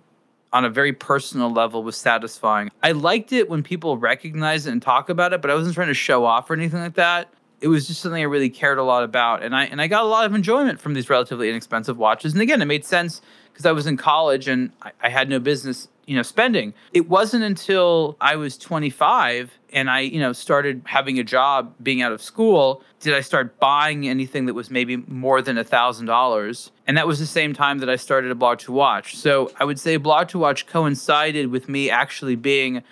on 0.55 0.63
a 0.63 0.69
very 0.69 0.93
personal 0.93 1.51
level 1.51 1.83
was 1.83 1.97
satisfying. 1.97 2.71
I 2.81 2.93
liked 2.93 3.33
it 3.33 3.49
when 3.49 3.61
people 3.61 3.97
recognize 3.97 4.65
it 4.65 4.71
and 4.71 4.81
talk 4.81 5.09
about 5.09 5.33
it, 5.33 5.41
but 5.41 5.51
I 5.51 5.53
wasn't 5.53 5.75
trying 5.75 5.89
to 5.89 5.93
show 5.93 6.23
off 6.23 6.49
or 6.49 6.53
anything 6.53 6.79
like 6.79 6.93
that. 6.93 7.27
It 7.59 7.67
was 7.67 7.87
just 7.87 7.99
something 8.01 8.21
I 8.21 8.25
really 8.25 8.49
cared 8.49 8.77
a 8.77 8.83
lot 8.83 9.03
about, 9.03 9.43
and 9.43 9.53
I 9.53 9.65
and 9.65 9.81
I 9.81 9.87
got 9.87 10.03
a 10.03 10.07
lot 10.07 10.25
of 10.25 10.33
enjoyment 10.33 10.79
from 10.79 10.93
these 10.93 11.09
relatively 11.09 11.49
inexpensive 11.49 11.97
watches. 11.97 12.31
And 12.31 12.41
again, 12.41 12.61
it 12.61 12.65
made 12.65 12.85
sense 12.85 13.21
because 13.55 13.65
I 13.65 13.71
was 13.71 13.87
in 13.87 13.95
college 13.95 14.49
and 14.49 14.69
I, 14.81 14.91
I 15.01 15.09
had 15.09 15.29
no 15.29 15.39
business 15.39 15.87
you 16.05 16.15
know 16.15 16.21
spending. 16.21 16.73
It 16.93 17.09
wasn't 17.09 17.43
until 17.43 18.15
i 18.21 18.35
was 18.35 18.57
25 18.57 19.57
and 19.73 19.89
i 19.89 20.01
you 20.01 20.19
know 20.19 20.33
started 20.33 20.83
having 20.85 21.17
a 21.17 21.23
job 21.23 21.73
being 21.81 22.01
out 22.01 22.11
of 22.11 22.21
school 22.21 22.83
did 22.99 23.15
i 23.15 23.21
start 23.21 23.59
buying 23.59 24.07
anything 24.07 24.45
that 24.45 24.53
was 24.53 24.69
maybe 24.69 24.97
more 24.97 25.41
than 25.41 25.57
a 25.57 25.63
thousand 25.63 26.05
dollars. 26.05 26.71
And 26.85 26.95
that 26.97 27.07
was 27.07 27.17
the 27.17 27.25
same 27.25 27.53
time 27.53 27.79
that 27.79 27.89
i 27.89 27.95
started 27.95 28.29
a 28.29 28.35
blog 28.35 28.59
to 28.59 28.71
watch. 28.71 29.15
So 29.15 29.51
i 29.59 29.63
would 29.63 29.79
say 29.79 29.97
blog 29.97 30.27
to 30.29 30.37
watch 30.37 30.67
coincided 30.67 31.47
with 31.47 31.67
me 31.69 31.89
actually 31.89 32.35
being 32.35 32.83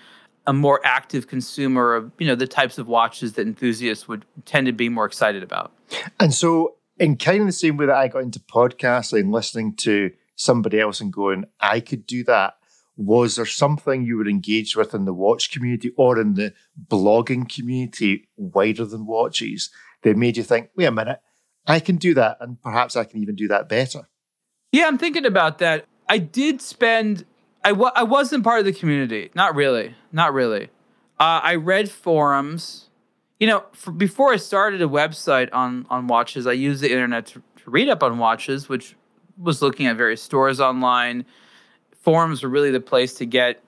a 0.47 0.53
more 0.53 0.81
active 0.83 1.27
consumer 1.27 1.93
of 1.93 2.11
you 2.17 2.25
know 2.25 2.35
the 2.35 2.47
types 2.47 2.77
of 2.77 2.87
watches 2.87 3.33
that 3.33 3.45
enthusiasts 3.45 4.07
would 4.07 4.25
tend 4.45 4.65
to 4.65 4.73
be 4.73 4.89
more 4.89 5.05
excited 5.05 5.43
about. 5.43 5.71
And 6.19 6.33
so 6.33 6.77
in 6.97 7.17
kind 7.17 7.41
of 7.41 7.47
the 7.47 7.51
same 7.51 7.77
way 7.77 7.85
that 7.85 7.95
i 7.95 8.07
got 8.07 8.23
into 8.23 8.39
podcasting 8.39 9.31
listening 9.31 9.75
to 9.75 10.11
somebody 10.43 10.79
else 10.79 10.99
and 11.01 11.13
going 11.13 11.45
i 11.59 11.79
could 11.79 12.05
do 12.05 12.23
that 12.23 12.55
was 12.95 13.35
there 13.35 13.45
something 13.45 14.03
you 14.03 14.17
were 14.17 14.27
engaged 14.27 14.75
with 14.75 14.93
in 14.93 15.05
the 15.05 15.13
watch 15.13 15.51
community 15.51 15.91
or 15.97 16.19
in 16.19 16.35
the 16.35 16.53
blogging 16.87 17.49
community 17.49 18.27
wider 18.37 18.85
than 18.85 19.05
watches 19.05 19.71
that 20.03 20.17
made 20.17 20.37
you 20.37 20.43
think, 20.43 20.69
wait 20.75 20.85
a 20.85 20.91
minute, 20.91 21.19
I 21.65 21.79
can 21.79 21.95
do 21.95 22.13
that 22.13 22.37
and 22.39 22.61
perhaps 22.61 22.95
I 22.95 23.03
can 23.03 23.21
even 23.21 23.35
do 23.35 23.47
that 23.47 23.67
better? 23.67 24.07
Yeah, 24.71 24.87
I'm 24.87 24.97
thinking 24.97 25.25
about 25.25 25.59
that. 25.59 25.85
I 26.07 26.17
did 26.17 26.61
spend, 26.61 27.25
I 27.63 27.71
wasn't 27.71 28.43
part 28.43 28.59
of 28.59 28.65
the 28.65 28.73
community. 28.73 29.31
Not 29.33 29.55
really. 29.55 29.95
Not 30.11 30.33
really. 30.33 30.65
Uh, 31.19 31.39
I 31.41 31.55
read 31.55 31.89
forums. 31.89 32.89
You 33.39 33.47
know, 33.47 33.63
for, 33.71 33.91
before 33.91 34.33
I 34.33 34.37
started 34.37 34.81
a 34.81 34.87
website 34.87 35.49
on, 35.53 35.87
on 35.89 36.07
watches, 36.07 36.45
I 36.45 36.51
used 36.51 36.81
the 36.81 36.91
internet 36.91 37.25
to, 37.27 37.41
to 37.63 37.69
read 37.69 37.89
up 37.89 38.03
on 38.03 38.17
watches, 38.17 38.67
which 38.67 38.95
was 39.37 39.61
looking 39.61 39.87
at 39.87 39.97
various 39.97 40.21
stores 40.21 40.59
online 40.59 41.25
forums 42.03 42.43
were 42.43 42.49
really 42.49 42.69
the 42.69 42.81
place 42.81 43.13
to 43.15 43.25
get 43.25 43.63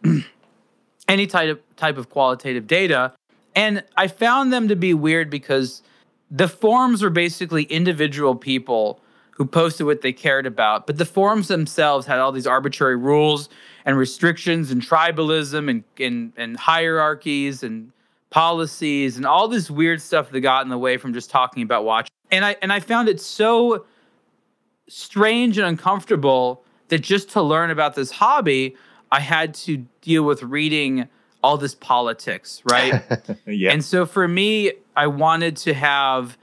any 1.07 1.25
type 1.25 1.49
of 1.49 1.75
type 1.75 1.97
of 1.97 2.09
qualitative 2.09 2.67
data. 2.67 3.13
And 3.55 3.83
I 3.97 4.07
found 4.07 4.53
them 4.53 4.67
to 4.67 4.75
be 4.75 4.93
weird 4.93 5.29
because 5.29 5.81
the 6.29 6.47
forums 6.47 7.01
were 7.01 7.09
basically 7.09 7.63
individual 7.63 8.35
people 8.35 8.99
who 9.31 9.45
posted 9.45 9.85
what 9.85 10.01
they 10.01 10.13
cared 10.13 10.45
about, 10.45 10.87
but 10.87 10.97
the 10.97 11.05
forums 11.05 11.47
themselves 11.47 12.05
had 12.05 12.19
all 12.19 12.31
these 12.31 12.47
arbitrary 12.47 12.95
rules 12.95 13.49
and 13.85 13.97
restrictions 13.97 14.71
and 14.71 14.81
tribalism 14.81 15.69
and 15.69 15.83
and, 15.97 16.33
and 16.37 16.57
hierarchies 16.57 17.63
and 17.63 17.91
policies 18.29 19.15
and 19.15 19.25
all 19.25 19.47
this 19.47 19.71
weird 19.71 20.01
stuff 20.01 20.29
that 20.31 20.41
got 20.41 20.63
in 20.63 20.69
the 20.69 20.77
way 20.77 20.97
from 20.97 21.13
just 21.13 21.29
talking 21.29 21.63
about 21.63 21.85
watch. 21.85 22.09
And 22.31 22.43
I 22.43 22.57
and 22.61 22.73
I 22.73 22.81
found 22.81 23.07
it 23.07 23.21
so 23.21 23.85
strange 24.87 25.57
and 25.57 25.67
uncomfortable 25.67 26.63
that 26.89 26.99
just 26.99 27.29
to 27.31 27.41
learn 27.41 27.71
about 27.71 27.95
this 27.95 28.11
hobby, 28.11 28.75
I 29.11 29.19
had 29.19 29.53
to 29.55 29.85
deal 30.01 30.23
with 30.23 30.43
reading 30.43 31.07
all 31.43 31.57
this 31.57 31.75
politics, 31.75 32.61
right? 32.69 33.03
yeah. 33.45 33.71
And 33.71 33.83
so 33.83 34.05
for 34.05 34.27
me, 34.27 34.71
I 34.95 35.07
wanted 35.07 35.57
to 35.57 35.73
have 35.73 36.37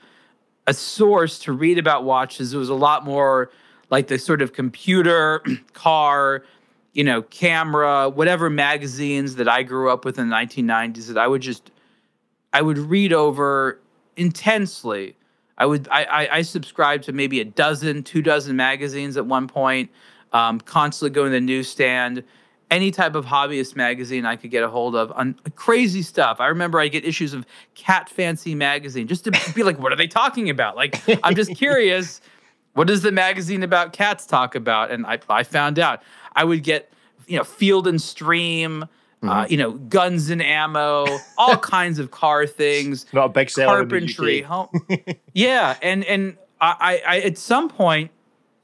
a 0.66 0.74
source 0.74 1.38
to 1.40 1.52
read 1.52 1.78
about 1.78 2.04
watches. 2.04 2.54
It 2.54 2.58
was 2.58 2.68
a 2.68 2.74
lot 2.74 3.04
more 3.04 3.50
like 3.90 4.06
the 4.06 4.18
sort 4.18 4.42
of 4.42 4.52
computer, 4.52 5.42
car, 5.72 6.44
you 6.92 7.04
know, 7.04 7.22
camera, 7.22 8.08
whatever 8.08 8.48
magazines 8.48 9.36
that 9.36 9.48
I 9.48 9.62
grew 9.62 9.90
up 9.90 10.04
with 10.04 10.18
in 10.18 10.28
the 10.28 10.34
1990s 10.36 11.08
that 11.08 11.18
I 11.18 11.26
would 11.26 11.42
just 11.42 11.70
I 12.52 12.62
would 12.62 12.78
read 12.78 13.12
over 13.12 13.80
intensely. 14.16 15.16
I 15.62 15.66
would 15.66 15.86
I 15.92 16.04
I, 16.04 16.36
I 16.38 16.42
subscribed 16.42 17.04
to 17.04 17.12
maybe 17.12 17.40
a 17.40 17.44
dozen, 17.44 18.02
two 18.02 18.20
dozen 18.20 18.56
magazines 18.56 19.16
at 19.16 19.26
one 19.26 19.46
point. 19.46 19.90
Um, 20.32 20.58
constantly 20.60 21.14
going 21.14 21.30
to 21.30 21.36
the 21.36 21.40
newsstand, 21.40 22.24
any 22.68 22.90
type 22.90 23.14
of 23.14 23.26
hobbyist 23.26 23.76
magazine 23.76 24.26
I 24.26 24.34
could 24.34 24.50
get 24.50 24.64
a 24.64 24.68
hold 24.68 24.96
of 24.96 25.12
on 25.12 25.38
crazy 25.54 26.02
stuff. 26.02 26.40
I 26.40 26.48
remember 26.48 26.80
I 26.80 26.88
get 26.88 27.04
issues 27.04 27.32
of 27.32 27.46
Cat 27.76 28.08
Fancy 28.08 28.56
magazine 28.56 29.06
just 29.06 29.24
to 29.24 29.30
be 29.54 29.62
like, 29.62 29.78
what 29.78 29.92
are 29.92 29.96
they 29.96 30.08
talking 30.08 30.50
about? 30.50 30.74
Like, 30.74 31.00
I'm 31.22 31.36
just 31.36 31.54
curious. 31.56 32.20
What 32.72 32.88
does 32.88 33.02
the 33.02 33.12
magazine 33.12 33.62
about 33.62 33.92
cats 33.92 34.26
talk 34.26 34.56
about? 34.56 34.90
And 34.90 35.06
I, 35.06 35.20
I 35.28 35.44
found 35.44 35.78
out. 35.78 36.02
I 36.34 36.42
would 36.42 36.64
get, 36.64 36.90
you 37.26 37.36
know, 37.36 37.44
Field 37.44 37.86
and 37.86 38.00
Stream, 38.00 38.86
uh, 39.22 39.26
Mhm. 39.26 39.42
uh, 39.42 39.46
you 39.48 39.56
know, 39.56 39.72
guns 39.72 40.30
and 40.30 40.42
ammo, 40.42 41.06
all 41.38 41.56
kinds 41.76 41.98
of 41.98 42.10
car 42.10 42.46
things 42.46 43.06
Not 43.12 43.26
a 43.26 43.28
big 43.28 43.50
seller 43.50 43.78
carpentry 43.80 44.42
home 44.42 44.68
yeah 45.34 45.76
and 45.82 46.04
and 46.04 46.36
I, 46.60 47.00
I 47.06 47.16
i 47.16 47.20
at 47.20 47.38
some 47.38 47.68
point 47.68 48.10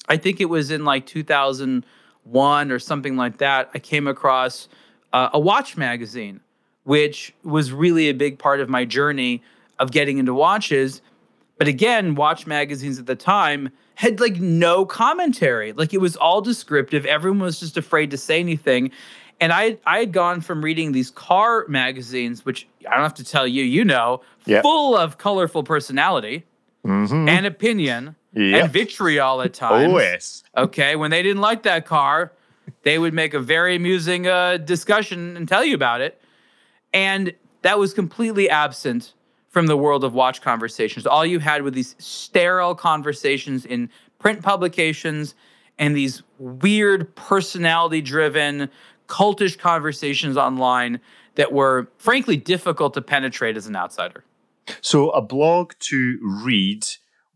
i 0.09 0.17
think 0.17 0.41
it 0.41 0.47
was 0.47 0.71
in 0.71 0.85
like 0.85 1.07
2001 1.07 2.73
or 2.73 2.79
something 2.79 3.17
like 3.17 3.39
that 3.39 3.71
i 3.75 3.79
came 3.79 4.07
across 4.07 4.69
uh, 5.13 5.31
a 5.33 5.39
watch 5.41 5.77
magazine 5.77 6.41
which 6.85 7.35
was 7.45 7.71
really 7.73 8.09
a 8.09 8.15
big 8.15 8.39
part 8.39 8.61
of 8.61 8.69
my 8.69 8.85
journey 8.85 9.43
of 9.79 9.91
getting 9.93 10.17
into 10.17 10.33
watches. 10.33 11.03
But 11.59 11.69
again 11.69 12.15
watch 12.15 12.47
magazines 12.47 12.99
at 12.99 13.05
the 13.07 13.15
time 13.15 13.69
had 13.97 14.21
like 14.21 14.37
no 14.41 14.87
commentary. 14.87 15.73
Like 15.75 15.93
it 15.93 16.01
was 16.01 16.17
all 16.17 16.41
descriptive. 16.41 17.05
Everyone 17.05 17.41
was 17.41 17.61
just 17.61 17.77
afraid 17.77 18.11
to 18.13 18.17
say 18.17 18.41
anything 18.41 18.91
and 19.41 19.53
I 19.53 19.79
I 19.87 19.99
had 20.01 20.13
gone 20.13 20.41
from 20.41 20.63
reading 20.65 20.93
these 20.93 21.11
car 21.11 21.65
magazines, 21.69 22.45
which 22.45 22.67
I 22.89 22.95
don't 22.95 23.03
have 23.03 23.15
to 23.15 23.25
tell 23.25 23.47
you, 23.47 23.63
you 23.65 23.85
know, 23.85 24.21
Yep. 24.47 24.63
full 24.63 24.97
of 24.97 25.19
colorful 25.19 25.63
personality 25.63 26.45
Mhm. 26.87 27.29
and 27.29 27.47
opinion 27.47 28.17
Yep. 28.35 28.63
and 28.65 28.73
vitriol 28.73 29.43
at 29.43 29.53
times. 29.67 29.93
Oh, 29.93 29.99
yes. 29.99 30.43
Okay, 30.57 30.97
when 30.97 31.11
they 31.11 31.23
didn't 31.23 31.41
like 31.43 31.63
that 31.65 31.87
car, 31.87 32.33
they 32.83 32.99
would 32.99 33.15
make 33.15 33.35
a 33.35 33.41
very 33.41 33.77
amusing 33.77 34.27
uh, 34.27 34.57
discussion 34.59 35.37
and 35.37 35.49
tell 35.49 35.65
you 35.65 35.75
about 35.75 36.01
it. 36.01 36.21
And 36.93 37.33
that 37.63 37.79
was 37.79 37.93
completely 37.93 38.49
absent 38.49 39.13
from 39.51 39.67
the 39.67 39.77
world 39.77 40.05
of 40.05 40.15
watch 40.15 40.41
conversations. 40.43 41.07
All 41.07 41.25
you 41.27 41.39
had 41.41 41.63
were 41.63 41.71
these 41.71 41.95
sterile 41.99 42.75
conversations 42.75 43.65
in 43.67 43.91
print 44.19 44.43
publications 44.43 45.35
and 45.79 45.97
these 45.97 46.23
weird 46.39 47.15
personality 47.17 48.01
driven, 48.01 48.69
cultish 49.09 49.59
conversations 49.59 50.37
online 50.37 51.01
that 51.37 51.53
were 51.53 51.89
frankly 51.99 52.37
difficult 52.37 52.95
to 52.95 53.01
penetrate 53.03 53.57
as 53.57 53.67
an 53.67 53.75
outsider. 53.77 54.25
So 54.81 55.11
a 55.11 55.23
blog 55.23 55.73
to 55.81 56.19
read 56.45 56.85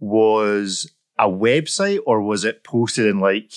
was 0.01 0.91
a 1.19 1.29
website 1.29 2.01
or 2.07 2.21
was 2.23 2.45
it 2.45 2.65
posted 2.65 3.07
in 3.07 3.21
like 3.21 3.53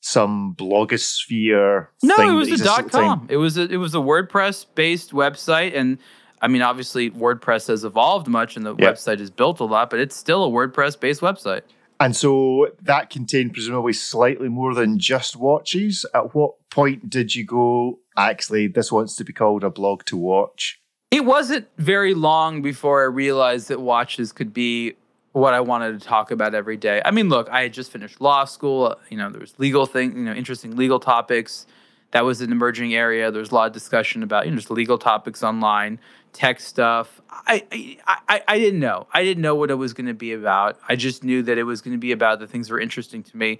some 0.00 0.54
blogosphere 0.58 1.88
No, 2.02 2.16
it 2.16 2.32
was 2.34 2.60
a 2.60 2.64
dot 2.64 2.78
at 2.80 2.84
the 2.86 2.90
time? 2.90 3.18
com. 3.20 3.26
It 3.30 3.36
was 3.36 3.58
a 3.58 3.62
it 3.62 3.76
was 3.76 3.94
a 3.94 3.98
WordPress 3.98 4.66
based 4.74 5.12
website, 5.12 5.76
and 5.76 5.98
I 6.42 6.48
mean, 6.48 6.62
obviously, 6.62 7.10
WordPress 7.10 7.68
has 7.68 7.84
evolved 7.84 8.26
much, 8.26 8.56
and 8.56 8.64
the 8.64 8.74
Yeah. 8.76 8.92
website 8.92 9.20
is 9.20 9.30
built 9.30 9.60
a 9.60 9.64
lot, 9.64 9.90
but 9.90 10.00
it's 10.00 10.16
still 10.16 10.42
a 10.44 10.48
WordPress 10.48 10.98
based 10.98 11.20
website. 11.20 11.62
And 12.00 12.16
so 12.16 12.68
that 12.80 13.10
contained 13.10 13.52
presumably 13.52 13.92
slightly 13.92 14.48
more 14.48 14.74
than 14.74 14.98
just 14.98 15.36
watches. 15.36 16.06
At 16.14 16.34
what 16.34 16.54
point 16.70 17.10
did 17.10 17.34
you 17.34 17.44
go, 17.44 17.98
actually, 18.16 18.68
this 18.68 18.90
wants 18.90 19.14
to 19.16 19.24
be 19.24 19.34
called 19.34 19.62
a 19.62 19.70
blog 19.70 20.06
to 20.06 20.16
watch? 20.16 20.80
It 21.10 21.26
wasn't 21.26 21.68
very 21.76 22.14
long 22.14 22.62
before 22.62 23.02
I 23.02 23.04
realized 23.04 23.68
that 23.68 23.80
watches 23.80 24.32
could 24.32 24.54
be 24.54 24.94
what 25.32 25.52
I 25.54 25.60
wanted 25.60 26.00
to 26.00 26.06
talk 26.06 26.30
about 26.30 26.54
every 26.54 26.76
day. 26.76 27.02
I 27.04 27.10
mean, 27.10 27.28
look, 27.28 27.48
I 27.50 27.62
had 27.62 27.72
just 27.72 27.92
finished 27.92 28.20
law 28.20 28.44
school. 28.44 28.96
You 29.10 29.18
know, 29.18 29.30
there 29.30 29.40
was 29.40 29.58
legal 29.58 29.86
thing, 29.86 30.16
you 30.16 30.24
know, 30.24 30.32
interesting 30.32 30.76
legal 30.76 31.00
topics. 31.00 31.66
That 32.12 32.24
was 32.24 32.40
an 32.40 32.50
emerging 32.50 32.94
area. 32.94 33.30
There 33.30 33.40
was 33.40 33.50
a 33.50 33.54
lot 33.54 33.66
of 33.66 33.72
discussion 33.72 34.22
about 34.22 34.46
you 34.46 34.50
know 34.50 34.56
just 34.56 34.70
legal 34.70 34.98
topics 34.98 35.44
online, 35.44 36.00
tech 36.32 36.60
stuff. 36.60 37.20
I 37.30 37.96
I 38.06 38.42
I, 38.46 38.58
didn't 38.58 38.80
know. 38.80 39.06
I 39.12 39.24
didn't 39.24 39.42
know 39.42 39.54
what 39.54 39.70
it 39.70 39.74
was 39.74 39.92
going 39.92 40.06
to 40.06 40.14
be 40.14 40.32
about. 40.32 40.78
I 40.88 40.96
just 40.96 41.24
knew 41.24 41.42
that 41.42 41.58
it 41.58 41.64
was 41.64 41.80
going 41.80 41.92
to 41.92 41.98
be 41.98 42.12
about 42.12 42.38
the 42.38 42.46
things 42.46 42.68
that 42.68 42.74
were 42.74 42.80
interesting 42.80 43.22
to 43.24 43.36
me, 43.36 43.58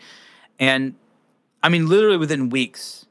and 0.58 0.94
I 1.62 1.68
mean, 1.68 1.88
literally 1.88 2.16
within 2.16 2.50
weeks, 2.50 3.06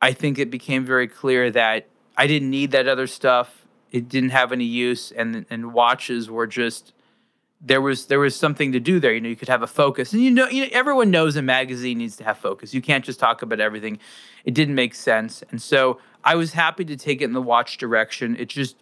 I 0.00 0.12
think 0.12 0.38
it 0.38 0.50
became 0.50 0.84
very 0.84 1.08
clear 1.08 1.50
that 1.50 1.88
I 2.16 2.26
didn't 2.26 2.50
need 2.50 2.70
that 2.72 2.88
other 2.88 3.06
stuff. 3.06 3.66
It 3.90 4.08
didn't 4.08 4.30
have 4.30 4.52
any 4.52 4.64
use, 4.64 5.12
and 5.12 5.46
and 5.50 5.72
watches 5.72 6.30
were 6.30 6.46
just 6.46 6.92
there 7.60 7.80
was 7.80 8.06
there 8.06 8.20
was 8.20 8.36
something 8.36 8.72
to 8.72 8.80
do 8.80 9.00
there. 9.00 9.14
You 9.14 9.20
know, 9.20 9.28
you 9.28 9.36
could 9.36 9.48
have 9.48 9.62
a 9.62 9.66
focus, 9.66 10.12
and 10.12 10.22
you 10.22 10.30
know, 10.30 10.48
you 10.48 10.62
know, 10.62 10.68
everyone 10.72 11.10
knows 11.10 11.36
a 11.36 11.42
magazine 11.42 11.98
needs 11.98 12.16
to 12.16 12.24
have 12.24 12.38
focus. 12.38 12.74
You 12.74 12.82
can't 12.82 13.04
just 13.04 13.18
talk 13.18 13.42
about 13.42 13.60
everything. 13.60 13.98
It 14.44 14.54
didn't 14.54 14.74
make 14.74 14.94
sense, 14.94 15.42
and 15.50 15.60
so 15.60 15.98
I 16.22 16.34
was 16.34 16.52
happy 16.52 16.84
to 16.84 16.96
take 16.96 17.22
it 17.22 17.24
in 17.24 17.32
the 17.32 17.42
watch 17.42 17.78
direction. 17.78 18.36
It 18.36 18.48
just 18.48 18.76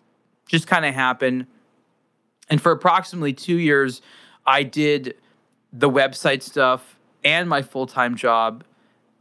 just 0.53 0.67
kind 0.67 0.85
of 0.85 0.95
happened, 0.95 1.47
and 2.49 2.61
for 2.61 2.71
approximately 2.71 3.33
two 3.33 3.57
years, 3.57 4.03
I 4.47 4.63
did 4.63 5.17
the 5.73 5.89
website 5.89 6.43
stuff 6.43 6.97
and 7.25 7.49
my 7.49 7.63
full 7.63 7.87
time 7.87 8.15
job 8.15 8.63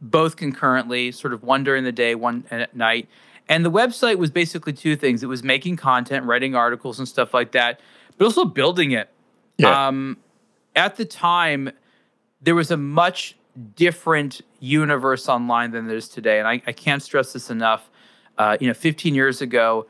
both 0.00 0.36
concurrently, 0.36 1.12
sort 1.12 1.32
of 1.32 1.42
one 1.42 1.64
during 1.64 1.84
the 1.84 1.92
day, 1.92 2.14
one 2.14 2.44
at 2.50 2.76
night. 2.76 3.08
And 3.48 3.64
the 3.64 3.70
website 3.70 4.18
was 4.18 4.30
basically 4.30 4.72
two 4.72 4.96
things. 4.96 5.22
It 5.22 5.26
was 5.26 5.42
making 5.42 5.76
content, 5.76 6.26
writing 6.26 6.54
articles 6.54 6.98
and 6.98 7.08
stuff 7.08 7.32
like 7.32 7.52
that, 7.52 7.80
but 8.18 8.24
also 8.24 8.44
building 8.44 8.90
it. 8.90 9.08
Yeah. 9.58 9.88
Um, 9.88 10.18
at 10.74 10.96
the 10.96 11.04
time, 11.04 11.70
there 12.40 12.54
was 12.54 12.70
a 12.70 12.76
much 12.76 13.36
different 13.76 14.40
universe 14.60 15.28
online 15.28 15.70
than 15.70 15.86
there 15.86 15.96
is 15.96 16.08
today. 16.08 16.38
And 16.38 16.48
I, 16.48 16.62
I 16.66 16.72
can't 16.72 17.02
stress 17.02 17.32
this 17.32 17.48
enough. 17.48 17.88
Uh, 18.36 18.56
you 18.60 18.66
know, 18.66 18.74
15 18.74 19.14
years 19.14 19.40
ago, 19.40 19.86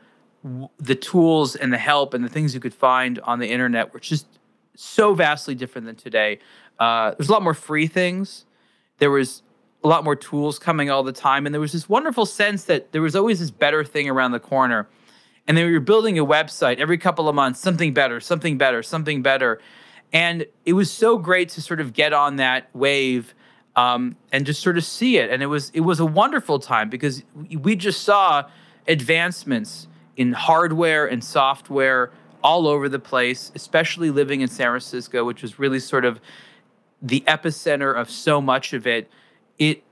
the 0.79 0.95
tools 0.95 1.55
and 1.55 1.71
the 1.71 1.77
help 1.77 2.13
and 2.13 2.23
the 2.23 2.29
things 2.29 2.53
you 2.53 2.59
could 2.59 2.73
find 2.73 3.19
on 3.19 3.39
the 3.39 3.49
internet 3.49 3.93
were 3.93 3.99
just 3.99 4.27
so 4.75 5.13
vastly 5.13 5.55
different 5.55 5.87
than 5.87 5.95
today. 5.95 6.39
Uh, 6.79 7.11
there's 7.17 7.29
a 7.29 7.31
lot 7.31 7.43
more 7.43 7.53
free 7.53 7.87
things. 7.87 8.45
There 8.97 9.11
was 9.11 9.41
a 9.83 9.87
lot 9.87 10.03
more 10.03 10.15
tools 10.15 10.59
coming 10.59 10.89
all 10.89 11.03
the 11.03 11.11
time. 11.13 11.45
And 11.45 11.53
there 11.53 11.61
was 11.61 11.71
this 11.71 11.87
wonderful 11.87 12.25
sense 12.25 12.65
that 12.65 12.91
there 12.91 13.01
was 13.01 13.15
always 13.15 13.39
this 13.39 13.51
better 13.51 13.83
thing 13.83 14.09
around 14.09 14.31
the 14.31 14.39
corner. 14.39 14.87
And 15.47 15.57
then 15.57 15.69
you're 15.69 15.81
building 15.81 16.17
a 16.17 16.25
website 16.25 16.77
every 16.77 16.97
couple 16.97 17.27
of 17.27 17.35
months, 17.35 17.59
something 17.59 17.93
better, 17.93 18.19
something 18.19 18.57
better, 18.57 18.81
something 18.81 19.21
better. 19.21 19.59
And 20.11 20.45
it 20.65 20.73
was 20.73 20.91
so 20.91 21.17
great 21.17 21.49
to 21.49 21.61
sort 21.61 21.81
of 21.81 21.93
get 21.93 22.13
on 22.13 22.37
that 22.37 22.69
wave 22.73 23.33
um, 23.75 24.15
and 24.31 24.45
just 24.45 24.61
sort 24.61 24.77
of 24.77 24.83
see 24.83 25.17
it. 25.17 25.29
And 25.29 25.41
it 25.41 25.47
was 25.47 25.69
it 25.71 25.81
was 25.81 25.99
a 25.99 26.05
wonderful 26.05 26.59
time 26.59 26.89
because 26.89 27.23
we- 27.33 27.57
we 27.57 27.75
just 27.75 28.03
saw 28.03 28.43
advancements 28.87 29.87
in 30.17 30.33
hardware 30.33 31.05
and 31.05 31.23
software 31.23 32.11
all 32.43 32.67
over 32.67 32.89
the 32.89 32.99
place, 32.99 33.51
especially 33.55 34.11
living 34.11 34.41
in 34.41 34.47
San 34.47 34.67
Francisco, 34.67 35.23
which 35.23 35.41
was 35.41 35.59
really 35.59 35.79
sort 35.79 36.05
of 36.05 36.19
the 37.01 37.21
epicenter 37.21 37.95
of 37.95 38.09
so 38.09 38.41
much 38.41 38.73
of 38.73 38.85
it. 38.85 39.09
It 39.57 39.83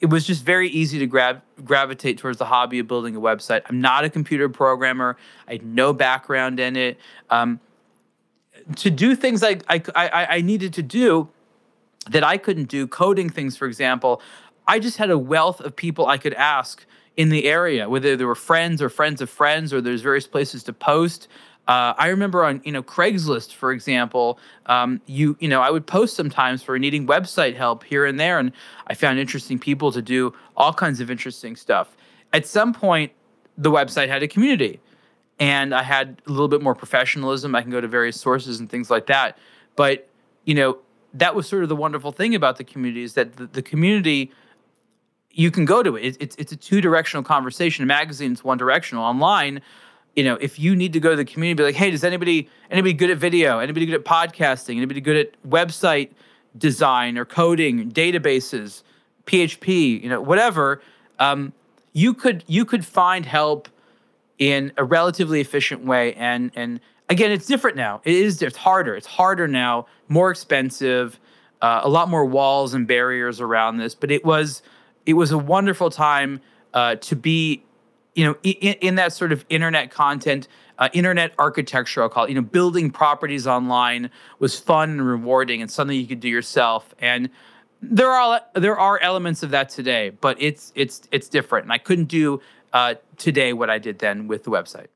it, 0.00 0.10
was 0.10 0.26
just 0.26 0.44
very 0.44 0.68
easy 0.68 0.98
to 0.98 1.06
grab 1.06 1.42
gravitate 1.64 2.18
towards 2.18 2.38
the 2.38 2.44
hobby 2.44 2.78
of 2.78 2.86
building 2.86 3.16
a 3.16 3.20
website. 3.20 3.62
I'm 3.68 3.80
not 3.80 4.04
a 4.04 4.10
computer 4.10 4.48
programmer. 4.48 5.16
I 5.48 5.52
had 5.52 5.64
no 5.64 5.92
background 5.92 6.60
in 6.60 6.76
it. 6.76 6.98
Um, 7.30 7.60
to 8.76 8.90
do 8.90 9.14
things 9.14 9.42
I, 9.42 9.58
I, 9.68 9.80
I 9.94 10.40
needed 10.40 10.72
to 10.74 10.82
do 10.82 11.28
that 12.10 12.24
I 12.24 12.36
couldn't 12.36 12.68
do, 12.68 12.86
coding 12.86 13.30
things, 13.30 13.56
for 13.56 13.66
example, 13.66 14.20
I 14.66 14.78
just 14.78 14.96
had 14.96 15.10
a 15.10 15.18
wealth 15.18 15.60
of 15.60 15.76
people 15.76 16.06
I 16.06 16.18
could 16.18 16.34
ask 16.34 16.84
in 17.16 17.30
the 17.30 17.46
area, 17.46 17.88
whether 17.88 18.16
they 18.16 18.24
were 18.24 18.34
friends 18.34 18.82
or 18.82 18.88
friends 18.88 19.20
of 19.20 19.30
friends, 19.30 19.72
or 19.72 19.80
there's 19.80 20.02
various 20.02 20.26
places 20.26 20.62
to 20.64 20.72
post. 20.72 21.28
Uh, 21.66 21.94
I 21.98 22.08
remember 22.08 22.44
on 22.44 22.60
you 22.64 22.72
know 22.72 22.82
Craigslist, 22.82 23.52
for 23.54 23.72
example, 23.72 24.38
um, 24.66 25.00
you 25.06 25.36
you 25.40 25.48
know 25.48 25.60
I 25.60 25.70
would 25.70 25.86
post 25.86 26.14
sometimes 26.14 26.62
for 26.62 26.78
needing 26.78 27.06
website 27.06 27.56
help 27.56 27.84
here 27.84 28.04
and 28.04 28.20
there, 28.20 28.38
and 28.38 28.52
I 28.86 28.94
found 28.94 29.18
interesting 29.18 29.58
people 29.58 29.90
to 29.92 30.02
do 30.02 30.34
all 30.56 30.72
kinds 30.72 31.00
of 31.00 31.10
interesting 31.10 31.56
stuff. 31.56 31.96
At 32.32 32.46
some 32.46 32.72
point, 32.72 33.12
the 33.58 33.70
website 33.70 34.08
had 34.08 34.22
a 34.22 34.28
community, 34.28 34.78
and 35.40 35.74
I 35.74 35.82
had 35.82 36.22
a 36.26 36.30
little 36.30 36.48
bit 36.48 36.62
more 36.62 36.74
professionalism. 36.74 37.54
I 37.54 37.62
can 37.62 37.70
go 37.70 37.80
to 37.80 37.88
various 37.88 38.20
sources 38.20 38.60
and 38.60 38.70
things 38.70 38.90
like 38.90 39.06
that. 39.06 39.38
But 39.74 40.08
you 40.44 40.54
know 40.54 40.78
that 41.14 41.34
was 41.34 41.48
sort 41.48 41.62
of 41.62 41.68
the 41.68 41.76
wonderful 41.76 42.12
thing 42.12 42.34
about 42.34 42.58
the 42.58 42.64
community 42.64 43.02
is 43.02 43.14
that 43.14 43.36
the, 43.36 43.46
the 43.46 43.62
community 43.62 44.30
you 45.36 45.50
can 45.50 45.66
go 45.66 45.82
to 45.82 45.96
it. 45.96 46.04
it 46.04 46.16
it's 46.18 46.36
it's 46.36 46.52
a 46.52 46.56
two 46.56 46.80
directional 46.80 47.22
conversation. 47.22 47.84
A 47.84 47.86
magazine 47.86 48.32
is 48.32 48.42
one 48.42 48.58
directional. 48.58 49.04
Online, 49.04 49.60
you 50.16 50.24
know, 50.24 50.36
if 50.40 50.58
you 50.58 50.74
need 50.74 50.94
to 50.94 51.00
go 51.00 51.10
to 51.10 51.16
the 51.16 51.24
community, 51.24 51.58
be 51.58 51.62
like, 51.62 51.74
hey, 51.74 51.90
does 51.90 52.02
anybody 52.02 52.48
anybody 52.70 52.94
good 52.94 53.10
at 53.10 53.18
video? 53.18 53.58
Anybody 53.58 53.86
good 53.86 53.94
at 53.94 54.04
podcasting? 54.04 54.76
Anybody 54.76 55.00
good 55.00 55.16
at 55.16 55.42
website 55.48 56.10
design 56.56 57.18
or 57.18 57.26
coding, 57.26 57.92
databases, 57.92 58.82
PHP? 59.26 60.02
You 60.02 60.08
know, 60.08 60.20
whatever. 60.20 60.80
Um, 61.18 61.52
you 61.92 62.14
could 62.14 62.42
you 62.46 62.64
could 62.64 62.84
find 62.84 63.26
help 63.26 63.68
in 64.38 64.72
a 64.76 64.84
relatively 64.84 65.40
efficient 65.40 65.84
way 65.84 66.12
and 66.14 66.50
and 66.54 66.78
again 67.08 67.30
it's 67.32 67.46
different 67.46 67.74
now 67.74 68.02
it 68.04 68.12
is 68.12 68.42
it's 68.42 68.58
harder 68.58 68.94
it's 68.94 69.06
harder 69.06 69.48
now 69.48 69.86
more 70.08 70.30
expensive 70.30 71.18
uh, 71.62 71.80
a 71.82 71.88
lot 71.88 72.10
more 72.10 72.26
walls 72.26 72.74
and 72.74 72.86
barriers 72.86 73.40
around 73.40 73.78
this 73.78 73.94
but 73.94 74.10
it 74.10 74.26
was 74.26 74.60
it 75.06 75.14
was 75.14 75.30
a 75.30 75.38
wonderful 75.38 75.88
time 75.88 76.40
uh, 76.74 76.96
to 76.96 77.16
be 77.16 77.64
you 78.14 78.24
know 78.24 78.36
in, 78.42 78.74
in, 78.74 78.94
that 78.96 79.12
sort 79.12 79.32
of 79.32 79.44
internet 79.48 79.90
content 79.90 80.48
uh, 80.78 80.88
internet 80.92 81.32
architecture 81.38 82.02
i'll 82.02 82.08
call 82.08 82.24
it 82.24 82.28
you 82.28 82.34
know 82.34 82.42
building 82.42 82.90
properties 82.90 83.46
online 83.46 84.10
was 84.38 84.58
fun 84.58 84.90
and 84.90 85.06
rewarding 85.06 85.62
and 85.62 85.70
something 85.70 85.98
you 85.98 86.06
could 86.06 86.20
do 86.20 86.28
yourself. 86.28 86.94
And 86.98 87.30
there 87.80 88.10
are 88.10 88.40
there 88.54 88.78
are 88.78 88.98
elements 89.00 89.42
of 89.42 89.50
that 89.50 89.68
today 89.68 90.10
but 90.10 90.36
it's 90.40 90.72
it's 90.74 91.02
it's 91.12 91.28
different. 91.28 91.64
And 91.64 91.72
i 91.72 91.78
couldn't 91.78 92.06
do 92.06 92.40
uh, 92.72 92.94
today 93.16 93.52
what 93.52 93.70
i 93.70 93.78
did 93.78 94.00
then 94.00 94.28
with 94.28 94.44
the 94.44 94.50
website. 94.50 94.88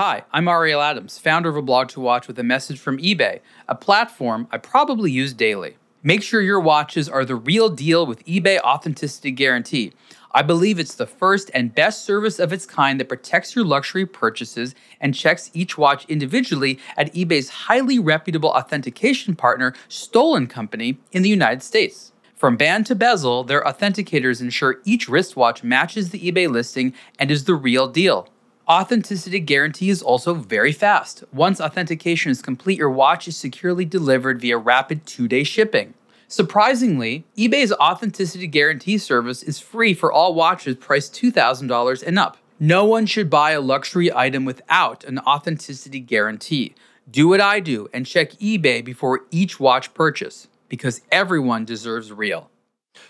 Hi, 0.00 0.22
I'm 0.32 0.46
Ariel 0.46 0.80
Adams, 0.80 1.18
founder 1.18 1.48
of 1.48 1.56
a 1.56 1.62
blog 1.62 1.88
to 1.88 2.00
watch 2.00 2.28
with 2.28 2.38
a 2.38 2.44
message 2.44 2.78
from 2.78 2.98
eBay, 2.98 3.40
a 3.66 3.74
platform 3.74 4.46
I 4.52 4.58
probably 4.58 5.10
use 5.10 5.32
daily. 5.32 5.76
Make 6.04 6.22
sure 6.22 6.40
your 6.40 6.60
watches 6.60 7.08
are 7.08 7.24
the 7.24 7.34
real 7.34 7.68
deal 7.68 8.06
with 8.06 8.24
eBay 8.24 8.60
Authenticity 8.60 9.32
Guarantee. 9.32 9.92
I 10.30 10.42
believe 10.42 10.78
it's 10.78 10.94
the 10.94 11.08
first 11.08 11.50
and 11.52 11.74
best 11.74 12.04
service 12.04 12.38
of 12.38 12.52
its 12.52 12.66
kind 12.66 13.00
that 13.00 13.08
protects 13.08 13.56
your 13.56 13.64
luxury 13.64 14.06
purchases 14.06 14.76
and 15.00 15.12
checks 15.12 15.50
each 15.54 15.76
watch 15.76 16.04
individually 16.04 16.78
at 16.96 17.12
eBay's 17.14 17.48
highly 17.48 17.98
reputable 17.98 18.50
authentication 18.50 19.34
partner, 19.34 19.74
Stoll 19.88 20.46
& 20.46 20.48
Company, 20.48 20.98
in 21.10 21.22
the 21.22 21.28
United 21.28 21.64
States. 21.64 22.12
From 22.36 22.56
band 22.56 22.86
to 22.86 22.94
bezel, 22.94 23.42
their 23.42 23.64
authenticators 23.64 24.40
ensure 24.40 24.80
each 24.84 25.08
wristwatch 25.08 25.64
matches 25.64 26.10
the 26.10 26.30
eBay 26.30 26.48
listing 26.48 26.94
and 27.18 27.32
is 27.32 27.42
the 27.42 27.56
real 27.56 27.88
deal. 27.88 28.28
Authenticity 28.70 29.40
guarantee 29.40 29.88
is 29.88 30.02
also 30.02 30.34
very 30.34 30.72
fast. 30.72 31.24
Once 31.32 31.58
authentication 31.58 32.30
is 32.30 32.42
complete, 32.42 32.76
your 32.76 32.90
watch 32.90 33.26
is 33.26 33.34
securely 33.34 33.86
delivered 33.86 34.42
via 34.42 34.58
rapid 34.58 35.06
two 35.06 35.26
day 35.26 35.42
shipping. 35.42 35.94
Surprisingly, 36.26 37.24
eBay's 37.34 37.72
authenticity 37.72 38.46
guarantee 38.46 38.98
service 38.98 39.42
is 39.42 39.58
free 39.58 39.94
for 39.94 40.12
all 40.12 40.34
watches 40.34 40.76
priced 40.76 41.14
$2,000 41.14 42.06
and 42.06 42.18
up. 42.18 42.36
No 42.60 42.84
one 42.84 43.06
should 43.06 43.30
buy 43.30 43.52
a 43.52 43.60
luxury 43.62 44.14
item 44.14 44.44
without 44.44 45.02
an 45.04 45.18
authenticity 45.20 46.00
guarantee. 46.00 46.74
Do 47.10 47.26
what 47.28 47.40
I 47.40 47.60
do 47.60 47.88
and 47.94 48.04
check 48.04 48.32
eBay 48.32 48.84
before 48.84 49.20
each 49.30 49.58
watch 49.58 49.94
purchase 49.94 50.46
because 50.68 51.00
everyone 51.10 51.64
deserves 51.64 52.12
real. 52.12 52.50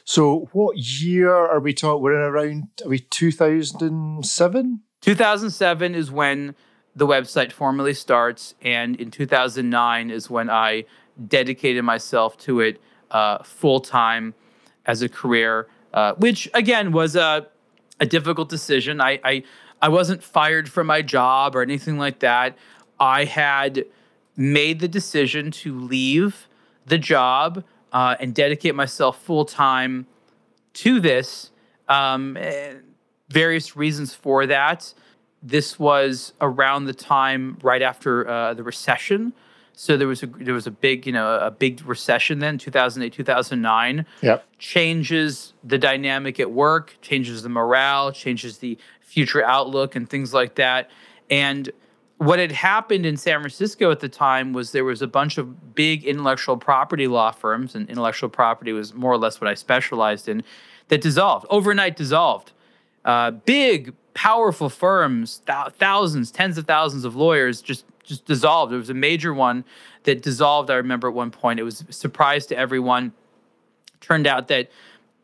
So, 0.05 0.49
what 0.53 0.77
year 0.77 1.35
are 1.35 1.59
we 1.59 1.75
talking? 1.75 2.01
We're 2.01 2.15
in 2.15 2.21
around, 2.21 2.69
are 2.85 2.89
we 2.91 3.01
2007? 3.01 4.83
2007 5.01 5.95
is 5.95 6.11
when 6.11 6.55
the 6.95 7.07
website 7.07 7.53
formally 7.53 7.95
starts, 7.95 8.55
and 8.61 8.97
in 8.97 9.11
2009 9.11 10.11
is 10.11 10.29
when 10.29 10.51
I 10.51 10.85
dedicated 11.27 11.85
myself 11.85 12.37
to 12.39 12.61
it 12.61 12.81
uh, 13.11 13.43
full 13.43 13.81
time 13.81 14.35
as 14.87 15.03
a 15.03 15.09
career, 15.09 15.69
uh, 15.95 16.15
which 16.15 16.49
again 16.55 16.93
was 16.93 17.15
a, 17.15 17.47
a 18.01 18.07
difficult 18.07 18.49
decision. 18.49 19.01
I, 19.01 19.21
I 19.25 19.43
I 19.81 19.89
wasn't 19.89 20.23
fired 20.23 20.69
from 20.69 20.89
my 20.89 21.03
job 21.03 21.55
or 21.55 21.63
anything 21.63 21.99
like 21.99 22.19
that. 22.21 22.59
I 22.99 23.25
had 23.25 23.85
made 24.37 24.81
the 24.81 24.89
decision 24.89 25.51
to 25.51 25.79
leave 25.79 26.49
the 26.87 26.99
job 26.99 27.65
uh, 27.93 28.17
and 28.19 28.35
dedicate 28.35 28.75
myself 28.75 29.21
full 29.23 29.45
time 29.45 30.07
to 30.75 31.01
this. 31.01 31.51
Um, 31.89 32.37
various 33.29 33.77
reasons 33.77 34.15
for 34.15 34.47
that. 34.47 34.93
This 35.43 35.79
was 35.79 36.33
around 36.41 36.87
the 36.87 36.95
time 36.95 37.59
right 37.63 37.83
after 37.83 38.29
uh, 38.29 38.55
the 38.55 38.63
recession. 38.63 39.33
So 39.75 39.97
there 39.97 40.09
was 40.09 40.25
a 40.25 40.27
there 40.27 40.55
was 40.55 40.67
a 40.67 40.73
big 40.73 41.07
you 41.07 41.13
know 41.13 41.39
a 41.39 41.53
big 41.53 41.87
recession 41.87 42.41
then 42.41 42.59
2008 42.59 43.13
2009 43.13 44.05
yep. 44.23 44.45
changes 44.59 45.53
the 45.63 45.79
dynamic 45.79 46.41
at 46.41 46.51
work 46.51 46.97
changes 47.01 47.45
the 47.45 47.49
morale 47.49 48.11
changes 48.11 48.59
the 48.59 48.77
future 49.01 49.45
outlook 49.45 49.95
and 49.95 50.11
things 50.11 50.35
like 50.35 50.57
that 50.57 50.91
and 51.31 51.71
what 52.17 52.41
had 52.41 52.51
happened 52.51 53.07
in 53.07 53.17
San 53.17 53.39
Francisco 53.39 53.93
at 53.93 54.01
the 54.01 54.09
time 54.09 54.53
was 54.53 54.73
there 54.73 54.85
was 54.85 55.01
a 55.01 55.07
bunch 55.07 55.39
of 55.39 55.77
big 55.77 56.05
intellectual 56.05 56.57
property 56.57 57.07
law 57.07 57.31
firms 57.31 57.77
and 57.77 57.89
intellectual 57.89 58.29
property 58.29 58.73
was 58.73 58.93
more 58.95 59.13
or 59.13 59.19
less 59.19 59.41
what 59.41 59.49
I 59.49 59.55
specialized 59.55 60.29
in 60.29 60.43
that 60.89 61.01
dissolved 61.01 61.47
overnight 61.51 61.97
dissolved 61.97 62.53
uh, 63.09 63.31
big, 63.31 63.95
powerful 64.13 64.69
firms, 64.69 65.41
th- 65.47 65.73
thousands, 65.79 66.31
tens 66.31 66.59
of 66.59 66.67
thousands 66.67 67.07
of 67.07 67.17
lawyers 67.17 67.63
just 67.63 67.87
just 68.05 68.27
dissolved. 68.27 68.71
There 68.71 68.79
was 68.79 68.91
a 68.91 68.95
major 68.95 69.33
one 69.33 69.65
that 70.05 70.23
dissolved. 70.23 70.71
I 70.71 70.75
remember 70.75 71.09
at 71.09 71.15
one 71.15 71.31
point. 71.31 71.59
It 71.59 71.63
was 71.63 71.85
a 71.89 71.93
surprise 71.93 72.47
to 72.47 72.57
everyone. 72.57 73.13
Turned 74.01 74.27
out 74.27 74.49
that 74.49 74.71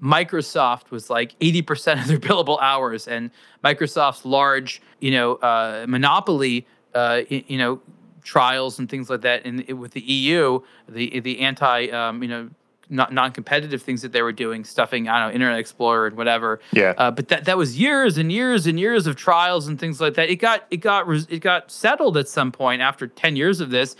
Microsoft 0.02 0.90
was 0.90 1.08
like 1.10 1.38
80% 1.40 2.00
of 2.00 2.08
their 2.08 2.18
billable 2.28 2.58
hours, 2.60 3.06
and 3.06 3.30
Microsoft's 3.62 4.24
large, 4.24 4.80
you 5.00 5.10
know, 5.10 5.34
uh, 5.36 5.84
monopoly, 5.86 6.66
uh, 6.94 7.20
you 7.28 7.58
know, 7.58 7.82
trials 8.22 8.78
and 8.78 8.88
things 8.88 9.10
like 9.10 9.20
that, 9.20 9.44
and 9.44 9.62
with 9.78 9.92
the 9.92 10.00
EU, 10.00 10.60
the 10.88 11.20
the 11.20 11.40
anti, 11.40 11.90
um, 11.90 12.22
you 12.22 12.28
know, 12.30 12.48
non-competitive 12.88 13.82
things 13.82 14.02
that 14.02 14.12
they 14.12 14.22
were 14.22 14.32
doing, 14.32 14.64
stuffing 14.64 15.08
I 15.08 15.20
don't 15.20 15.28
know 15.28 15.34
Internet 15.34 15.58
Explorer 15.58 16.08
and 16.08 16.16
whatever. 16.16 16.60
Yeah. 16.72 16.94
Uh, 16.96 17.10
but 17.10 17.28
that 17.28 17.44
that 17.46 17.56
was 17.56 17.78
years 17.78 18.18
and 18.18 18.30
years 18.30 18.66
and 18.66 18.78
years 18.78 19.06
of 19.06 19.16
trials 19.16 19.68
and 19.68 19.78
things 19.78 20.00
like 20.00 20.14
that. 20.14 20.28
It 20.30 20.36
got 20.36 20.66
it 20.70 20.78
got 20.78 21.08
it 21.30 21.40
got 21.40 21.70
settled 21.70 22.16
at 22.16 22.28
some 22.28 22.52
point 22.52 22.82
after 22.82 23.06
ten 23.06 23.36
years 23.36 23.60
of 23.60 23.70
this, 23.70 23.96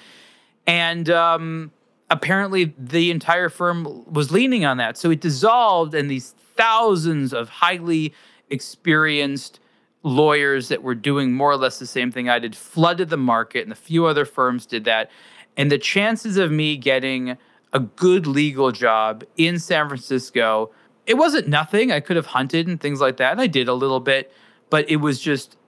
and 0.67 1.09
um, 1.11 1.73
apparently 2.11 2.75
the 2.79 3.11
entire 3.11 3.49
firm 3.49 4.05
was 4.13 4.31
leaning 4.31 4.65
on 4.65 4.77
that. 4.77 4.97
So 4.97 5.11
it 5.11 5.21
dissolved, 5.21 5.95
and 5.95 6.11
these 6.11 6.35
thousands 6.57 7.33
of 7.33 7.49
highly 7.49 8.15
experienced 8.51 9.61
lawyers 10.03 10.69
that 10.69 10.83
were 10.83 10.95
doing 10.95 11.33
more 11.33 11.51
or 11.51 11.57
less 11.57 11.79
the 11.79 11.87
same 11.87 12.13
thing 12.13 12.29
I 12.29 12.39
did 12.39 12.55
flooded 12.55 13.09
the 13.09 13.17
market, 13.17 13.63
and 13.63 13.73
a 13.73 13.77
few 13.77 14.07
other 14.07 14.25
firms 14.25 14.67
did 14.67 14.85
that. 14.85 15.11
And 15.57 15.73
the 15.73 15.79
chances 15.79 16.37
of 16.37 16.51
me 16.51 16.77
getting 16.77 17.39
a 17.75 17.81
good 17.81 18.27
legal 18.27 18.73
job 18.73 19.25
in 19.37 19.59
San 19.59 19.89
Francisco. 19.89 20.71
It 21.07 21.15
wasn't 21.15 21.49
nothing. 21.49 21.93
I 21.93 22.01
could 22.01 22.17
have 22.17 22.27
hunted 22.27 22.69
and 22.69 22.81
things 22.81 23.01
like 23.01 23.19
that, 23.19 23.33
and 23.33 23.41
I 23.41 23.49
did 23.49 23.69
a 23.69 23.75
little 23.75 24.01
bit, 24.01 24.33
but 24.71 24.89
it 24.89 24.97
was 24.97 25.21
just 25.21 25.59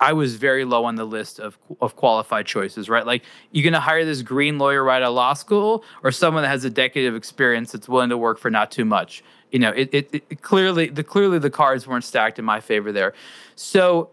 I 0.00 0.12
was 0.12 0.36
very 0.36 0.64
low 0.64 0.84
on 0.84 0.96
the 0.96 1.04
list 1.04 1.40
of 1.40 1.58
of 1.80 1.96
qualified 1.96 2.46
choices. 2.46 2.88
Right, 2.88 3.06
like 3.06 3.24
you're 3.50 3.64
gonna 3.64 3.80
hire 3.80 4.04
this 4.04 4.22
green 4.22 4.58
lawyer 4.58 4.84
right 4.84 5.02
out 5.02 5.08
of 5.08 5.14
law 5.14 5.32
school, 5.32 5.82
or 6.04 6.12
someone 6.12 6.42
that 6.42 6.50
has 6.50 6.64
a 6.64 6.70
decade 6.70 7.06
of 7.06 7.16
experience 7.16 7.72
that's 7.72 7.88
willing 7.88 8.10
to 8.10 8.18
work 8.18 8.38
for 8.38 8.50
not 8.50 8.70
too 8.70 8.84
much. 8.84 9.24
You 9.50 9.60
know, 9.60 9.70
it, 9.70 9.88
it, 9.92 10.14
it 10.14 10.42
clearly 10.42 10.88
the 10.88 11.02
clearly 11.02 11.38
the 11.38 11.50
cards 11.50 11.86
weren't 11.86 12.04
stacked 12.04 12.38
in 12.38 12.44
my 12.44 12.60
favor 12.60 12.92
there. 12.92 13.14
So 13.56 14.10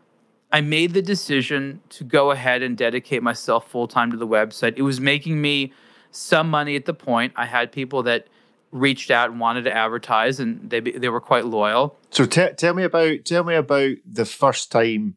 I 0.51 0.61
made 0.61 0.93
the 0.93 1.01
decision 1.01 1.81
to 1.89 2.03
go 2.03 2.31
ahead 2.31 2.61
and 2.61 2.77
dedicate 2.77 3.21
myself 3.21 3.69
full 3.69 3.87
time 3.87 4.11
to 4.11 4.17
the 4.17 4.27
website. 4.27 4.73
It 4.77 4.81
was 4.81 4.99
making 4.99 5.41
me 5.41 5.73
some 6.11 6.49
money 6.49 6.75
at 6.75 6.85
the 6.85 6.93
point. 6.93 7.33
I 7.35 7.45
had 7.45 7.71
people 7.71 8.03
that 8.03 8.27
reached 8.71 9.11
out 9.11 9.29
and 9.31 9.39
wanted 9.39 9.63
to 9.63 9.75
advertise, 9.75 10.39
and 10.39 10.69
they 10.69 10.79
they 10.79 11.09
were 11.09 11.21
quite 11.21 11.45
loyal. 11.45 11.97
So 12.09 12.25
t- 12.25 12.53
tell 12.57 12.73
me 12.73 12.83
about 12.83 13.25
tell 13.25 13.43
me 13.43 13.55
about 13.55 13.95
the 14.05 14.25
first 14.25 14.71
time 14.71 15.15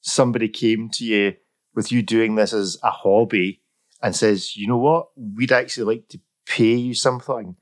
somebody 0.00 0.48
came 0.48 0.88
to 0.90 1.04
you 1.04 1.34
with 1.74 1.92
you 1.92 2.02
doing 2.02 2.36
this 2.36 2.52
as 2.52 2.78
a 2.82 2.90
hobby 2.90 3.60
and 4.02 4.14
says, 4.14 4.56
you 4.56 4.66
know 4.66 4.78
what, 4.78 5.08
we'd 5.16 5.52
actually 5.52 5.94
like 5.94 6.08
to 6.08 6.20
pay 6.46 6.74
you 6.74 6.94
something 6.94 7.56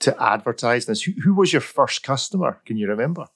to 0.00 0.22
advertise 0.22 0.86
this. 0.86 1.02
Who, 1.02 1.12
who 1.22 1.34
was 1.34 1.52
your 1.52 1.60
first 1.60 2.02
customer? 2.02 2.60
Can 2.66 2.76
you 2.76 2.88
remember? 2.88 3.26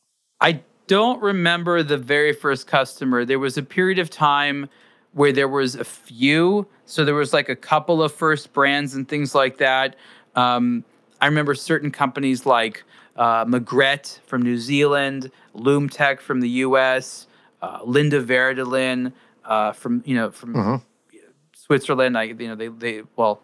I 0.41 0.63
don't 0.87 1.23
remember 1.23 1.83
the 1.83 1.99
very 1.99 2.33
first 2.33 2.67
customer. 2.67 3.25
There 3.25 3.39
was 3.39 3.57
a 3.57 3.63
period 3.63 3.99
of 3.99 4.11
time 4.11 4.69
where 5.17 5.33
there 5.33 5.49
was 5.49 5.75
a 5.75 5.85
few. 5.85 6.67
So 6.85 7.03
there 7.03 7.15
was 7.15 7.33
like 7.33 7.49
a 7.49 7.57
couple 7.57 8.03
of 8.03 8.13
first 8.13 8.53
brands 8.53 8.95
and 8.95 9.09
things 9.09 9.35
like 9.35 9.57
that. 9.57 9.97
Um, 10.35 10.85
I 11.23 11.27
remember 11.27 11.55
certain 11.55 11.91
companies 11.91 12.45
like 12.45 12.85
uh, 13.17 13.47
Magrette 13.47 14.21
from 14.27 14.43
New 14.43 14.59
Zealand, 14.59 15.31
Lum-Tec 15.55 16.21
from 16.21 16.43
the 16.43 16.51
U.S., 16.51 17.29
uh, 17.63 17.81
Linde 17.81 18.27
Werdelin 18.27 19.11
uh, 19.47 19.73
from 19.73 20.03
you 20.05 20.15
know 20.15 20.31
from 20.31 20.55
mm-hmm. 20.55 21.17
Switzerland. 21.55 22.19
I 22.19 22.25
you 22.25 22.49
know 22.49 22.55
they 22.55 22.69
they 22.69 23.03
well 23.17 23.41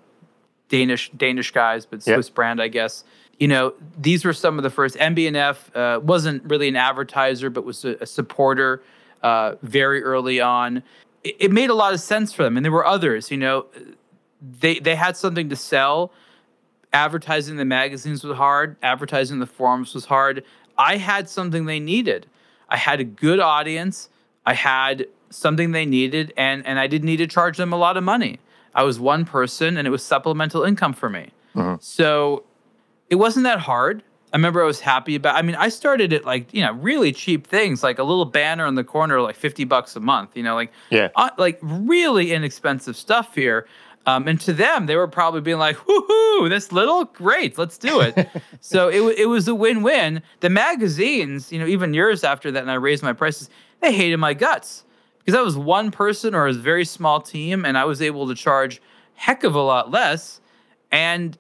Danish 0.69 1.11
Danish 1.17 1.53
guys, 1.53 1.87
but 1.87 2.03
Swiss 2.03 2.29
yep. 2.29 2.35
brand, 2.35 2.61
I 2.61 2.69
guess. 2.69 3.05
You 3.39 3.49
know, 3.49 3.73
these 3.99 4.27
were 4.27 4.35
some 4.35 4.59
of 4.59 4.63
the 4.63 4.71
first. 4.71 4.95
MB&F 4.97 5.75
uh, 5.75 6.01
wasn't 6.03 6.45
really 6.45 6.69
an 6.69 6.77
advertiser, 6.77 7.49
but 7.49 7.65
was 7.65 7.85
a, 7.87 7.97
a 8.03 8.07
supporter 8.07 8.83
uh, 9.23 9.55
very 9.63 10.03
early 10.03 10.39
on. 10.39 10.83
It, 11.25 11.37
it 11.39 11.53
made 11.53 11.71
a 11.71 11.75
lot 11.75 11.95
of 11.95 12.01
sense 12.01 12.33
for 12.33 12.43
them, 12.43 12.57
and 12.57 12.65
there 12.65 12.73
were 12.73 12.87
others. 12.87 13.31
You 13.31 13.37
know, 13.37 13.67
they 14.41 14.79
they 14.79 14.97
had 14.97 15.17
something 15.17 15.49
to 15.49 15.57
sell. 15.57 16.13
Advertising 16.93 17.57
the 17.57 17.65
magazines 17.65 18.23
was 18.23 18.37
hard. 18.37 18.77
Advertising 18.83 19.39
the 19.39 19.47
forums 19.47 19.95
was 19.95 20.07
hard. 20.07 20.45
I 20.77 20.97
had 20.99 21.29
something 21.29 21.65
they 21.65 21.81
needed. 21.81 22.27
I 22.69 22.77
had 22.77 23.01
a 23.01 23.05
good 23.05 23.41
audience. 23.41 24.09
I 24.45 24.55
had 24.55 25.07
something 25.31 25.73
they 25.73 25.87
needed, 25.87 26.33
and 26.37 26.67
and 26.67 26.79
I 26.79 26.87
didn't 26.87 27.07
need 27.07 27.19
to 27.19 27.27
charge 27.27 27.57
them 27.57 27.73
a 27.73 27.77
lot 27.77 27.97
of 27.97 28.05
money. 28.05 28.41
I 28.75 28.83
was 28.85 28.99
one 28.99 29.25
person, 29.25 29.77
and 29.77 29.87
it 29.87 29.91
was 29.91 30.03
supplemental 30.03 30.63
income 30.65 30.93
for 30.93 31.09
me. 31.09 31.31
Mm-hmm. 31.55 31.77
So 31.81 32.45
it 33.11 33.17
wasn't 33.17 33.45
that 33.45 33.61
hard. 33.61 34.03
I 34.33 34.37
remember 34.37 34.63
I 34.63 34.67
was 34.67 34.81
happy 34.81 35.15
about. 35.15 35.37
I 35.37 35.43
mean, 35.43 35.57
I 35.57 35.69
started 35.69 36.13
at 36.13 36.25
like 36.25 36.53
you 36.55 36.63
know 36.63 36.73
really 36.73 37.13
cheap 37.13 37.47
things, 37.47 37.83
like 37.83 37.99
a 37.99 38.03
little 38.03 38.25
banner 38.25 38.67
in 38.67 38.75
the 38.75 38.85
corner, 38.85 39.21
like 39.21 39.37
fifty 39.37 39.65
bucks 39.65 39.95
a 39.95 40.01
month. 40.01 40.37
You 40.37 40.43
know, 40.43 40.55
like 40.55 40.73
yeah, 40.91 41.09
uh, 41.17 41.31
like 41.37 41.59
really 41.63 42.33
inexpensive 42.33 42.97
stuff 42.97 43.35
here. 43.35 43.67
Um, 44.05 44.27
and 44.27 44.41
to 44.41 44.53
them, 44.53 44.87
they 44.87 44.97
were 44.97 45.07
probably 45.07 45.43
being 45.43 45.59
like, 45.59 45.77
"Woohoo! 45.77 46.49
This 46.49 46.73
little, 46.73 47.05
great, 47.05 47.59
let's 47.59 47.77
do 47.77 48.01
it." 48.01 48.29
so 48.61 48.89
it 48.89 49.01
it 49.19 49.27
was 49.27 49.47
a 49.49 49.55
win 49.55 49.83
win. 49.83 50.23
The 50.41 50.51
magazines, 50.51 51.53
you 51.53 51.59
know, 51.59 51.67
even 51.67 51.93
years 51.93 52.25
after 52.25 52.51
that, 52.51 52.63
and 52.63 52.71
I 52.71 52.75
raised 52.75 53.03
my 53.03 53.13
prices, 53.13 53.51
they 53.81 53.93
hated 53.93 54.17
my 54.17 54.33
guts 54.35 54.85
because 55.19 55.39
I 55.39 55.43
was 55.43 55.57
one 55.57 55.91
person 55.91 56.35
or 56.35 56.47
a 56.47 56.53
very 56.53 56.87
small 56.87 57.21
team, 57.21 57.65
and 57.67 57.77
I 57.77 57.85
was 57.85 58.01
able 58.01 58.27
to 58.29 58.35
charge 58.35 58.81
heck 59.15 59.45
of 59.45 59.55
a 59.55 59.63
lot 59.63 59.91
less. 59.91 60.41
And 60.91 61.39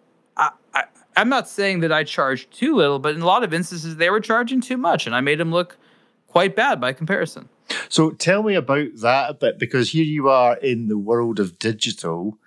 I'm 1.16 1.28
not 1.28 1.48
saying 1.48 1.80
that 1.80 1.92
I 1.92 2.04
charged 2.04 2.52
too 2.52 2.74
little, 2.74 2.98
but 2.98 3.14
in 3.14 3.22
a 3.22 3.26
lot 3.26 3.44
of 3.44 3.52
instances, 3.52 3.96
they 3.96 4.10
were 4.10 4.20
charging 4.20 4.60
too 4.60 4.76
much, 4.76 5.06
and 5.06 5.14
I 5.14 5.20
made 5.20 5.38
them 5.38 5.52
look 5.52 5.76
quite 6.26 6.56
bad 6.56 6.80
by 6.80 6.92
comparison. 6.92 7.48
So 7.88 8.10
tell 8.10 8.42
me 8.42 8.54
about 8.54 8.88
that 9.02 9.30
a 9.30 9.34
bit, 9.34 9.58
because 9.58 9.90
here 9.90 10.04
you 10.04 10.28
are 10.28 10.56
in 10.56 10.88
the 10.88 10.98
world 10.98 11.38
of 11.38 11.58
digital. 11.58 12.38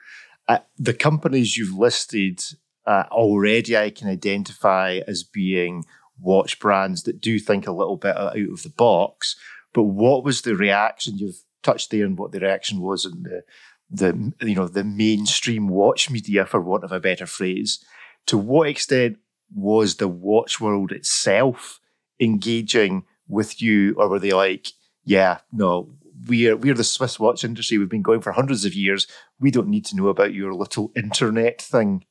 Uh, 0.47 0.59
the 0.77 0.93
companies 0.93 1.57
you've 1.57 1.77
listed 1.77 2.43
uh, 2.85 3.05
already, 3.11 3.77
I 3.77 3.89
can 3.89 4.07
identify 4.07 5.01
as 5.07 5.23
being 5.23 5.85
watch 6.19 6.59
brands 6.59 7.03
that 7.03 7.21
do 7.21 7.39
think 7.39 7.67
a 7.67 7.71
little 7.71 7.97
bit 7.97 8.17
out 8.17 8.37
of 8.37 8.63
the 8.63 8.73
box. 8.75 9.35
But 9.73 9.83
what 9.83 10.23
was 10.23 10.41
the 10.41 10.55
reaction? 10.55 11.17
You've 11.17 11.43
touched 11.61 11.91
there 11.91 12.05
and 12.05 12.17
what 12.17 12.31
the 12.31 12.39
reaction 12.39 12.79
was 12.79 13.05
in 13.05 13.23
the 13.23 13.43
the 13.89 14.33
you 14.41 14.55
know 14.55 14.67
the 14.67 14.83
mainstream 14.83 15.67
watch 15.67 16.09
media, 16.09 16.45
for 16.45 16.59
want 16.59 16.83
of 16.83 16.91
a 16.91 16.99
better 16.99 17.25
phrase. 17.25 17.83
To 18.27 18.37
what 18.37 18.67
extent 18.67 19.17
was 19.53 19.95
the 19.95 20.07
watch 20.07 20.59
world 20.59 20.91
itself 20.91 21.79
engaging 22.19 23.05
with 23.27 23.61
you, 23.61 23.95
or 23.97 24.09
were 24.09 24.19
they 24.19 24.31
like, 24.31 24.67
yeah, 25.03 25.39
no, 25.51 25.89
we're 26.27 26.55
we're 26.55 26.73
the 26.73 26.83
Swiss 26.83 27.19
watch 27.19 27.43
industry. 27.43 27.77
We've 27.77 27.89
been 27.89 28.01
going 28.01 28.21
for 28.21 28.31
hundreds 28.31 28.65
of 28.65 28.73
years. 28.73 29.07
We 29.39 29.51
don't 29.51 29.67
need 29.67 29.85
to 29.85 29.95
know 29.95 30.07
about 30.07 30.33
your 30.33 30.53
little 30.53 30.91
internet 30.95 31.61
thing. 31.61 32.05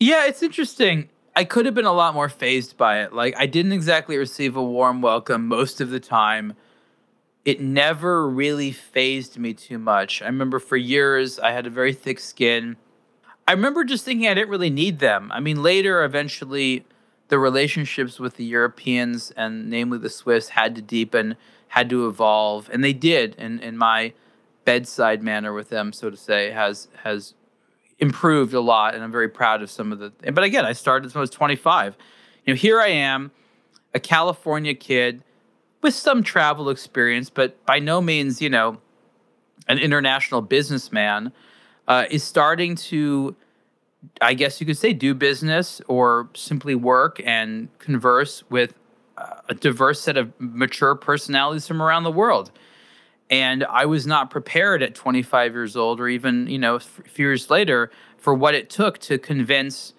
Yeah, 0.00 0.26
it's 0.26 0.42
interesting. 0.42 1.08
I 1.34 1.44
could 1.44 1.66
have 1.66 1.74
been 1.74 1.84
a 1.84 1.92
lot 1.92 2.14
more 2.14 2.28
fazed 2.28 2.76
by 2.76 3.02
it. 3.02 3.12
Like 3.12 3.34
I 3.36 3.46
didn't 3.46 3.72
exactly 3.72 4.16
receive 4.16 4.56
a 4.56 4.62
warm 4.62 5.02
welcome 5.02 5.46
most 5.46 5.80
of 5.80 5.90
the 5.90 6.00
time 6.00 6.54
it 7.48 7.62
never 7.62 8.28
really 8.28 8.72
fazed 8.72 9.38
me 9.38 9.54
too 9.54 9.78
much. 9.78 10.20
I 10.20 10.26
remember 10.26 10.58
for 10.58 10.76
years 10.76 11.38
I 11.38 11.52
had 11.52 11.66
a 11.66 11.70
very 11.70 11.94
thick 11.94 12.20
skin. 12.20 12.76
I 13.48 13.52
remember 13.52 13.82
just 13.82 14.04
thinking 14.04 14.28
I 14.28 14.34
didn't 14.34 14.50
really 14.50 14.68
need 14.68 14.98
them. 14.98 15.32
I 15.32 15.40
mean, 15.40 15.62
later, 15.62 16.04
eventually, 16.04 16.84
the 17.28 17.38
relationships 17.38 18.20
with 18.20 18.36
the 18.36 18.44
Europeans 18.44 19.30
and 19.38 19.70
namely 19.70 19.96
the 19.96 20.10
Swiss 20.10 20.50
had 20.50 20.74
to 20.74 20.82
deepen, 20.82 21.34
had 21.68 21.88
to 21.88 22.06
evolve, 22.06 22.68
and 22.70 22.84
they 22.84 22.92
did. 22.92 23.34
In 23.36 23.58
in 23.60 23.78
my 23.78 24.12
bedside 24.66 25.22
manner 25.22 25.54
with 25.54 25.70
them, 25.70 25.94
so 25.94 26.10
to 26.10 26.16
say, 26.16 26.50
has 26.50 26.88
has 27.04 27.32
improved 27.98 28.52
a 28.52 28.60
lot, 28.60 28.94
and 28.94 29.02
I'm 29.02 29.10
very 29.10 29.30
proud 29.30 29.62
of 29.62 29.70
some 29.70 29.92
of 29.92 29.98
the. 29.98 30.12
But 30.30 30.44
again, 30.44 30.66
I 30.66 30.74
started 30.74 31.14
when 31.14 31.20
I 31.20 31.22
was 31.22 31.30
25. 31.30 31.96
You 32.44 32.52
know, 32.52 32.58
here 32.58 32.82
I 32.82 32.88
am, 32.88 33.30
a 33.94 33.98
California 33.98 34.74
kid 34.74 35.24
with 35.80 35.94
some 35.94 36.22
travel 36.22 36.68
experience, 36.68 37.30
but 37.30 37.64
by 37.64 37.78
no 37.78 38.02
means, 38.02 38.42
you 38.42 38.50
know, 38.50 38.76
an 39.68 39.78
international 39.78 40.42
businessman, 40.42 41.32
uh, 41.88 42.04
is 42.10 42.22
starting 42.22 42.76
to, 42.76 43.34
I 44.20 44.34
guess 44.34 44.60
you 44.60 44.66
could 44.66 44.76
say, 44.76 44.92
do 44.92 45.14
business 45.14 45.80
or 45.88 46.28
simply 46.34 46.74
work 46.74 47.20
and 47.24 47.68
converse 47.78 48.44
with 48.50 48.74
uh, 49.16 49.40
a 49.48 49.54
diverse 49.54 50.00
set 50.00 50.16
of 50.16 50.32
mature 50.38 50.94
personalities 50.94 51.66
from 51.66 51.82
around 51.82 52.04
the 52.04 52.12
world. 52.12 52.52
And 53.30 53.64
I 53.64 53.86
was 53.86 54.06
not 54.06 54.30
prepared 54.30 54.82
at 54.82 54.94
25 54.94 55.52
years 55.52 55.76
old, 55.76 56.00
or 56.00 56.08
even 56.08 56.46
you 56.46 56.58
know 56.58 56.76
a 56.76 56.80
few 56.80 57.26
years 57.26 57.50
later, 57.50 57.90
for 58.16 58.32
what 58.32 58.54
it 58.54 58.70
took 58.70 58.98
to 59.00 59.18
convince, 59.18 59.92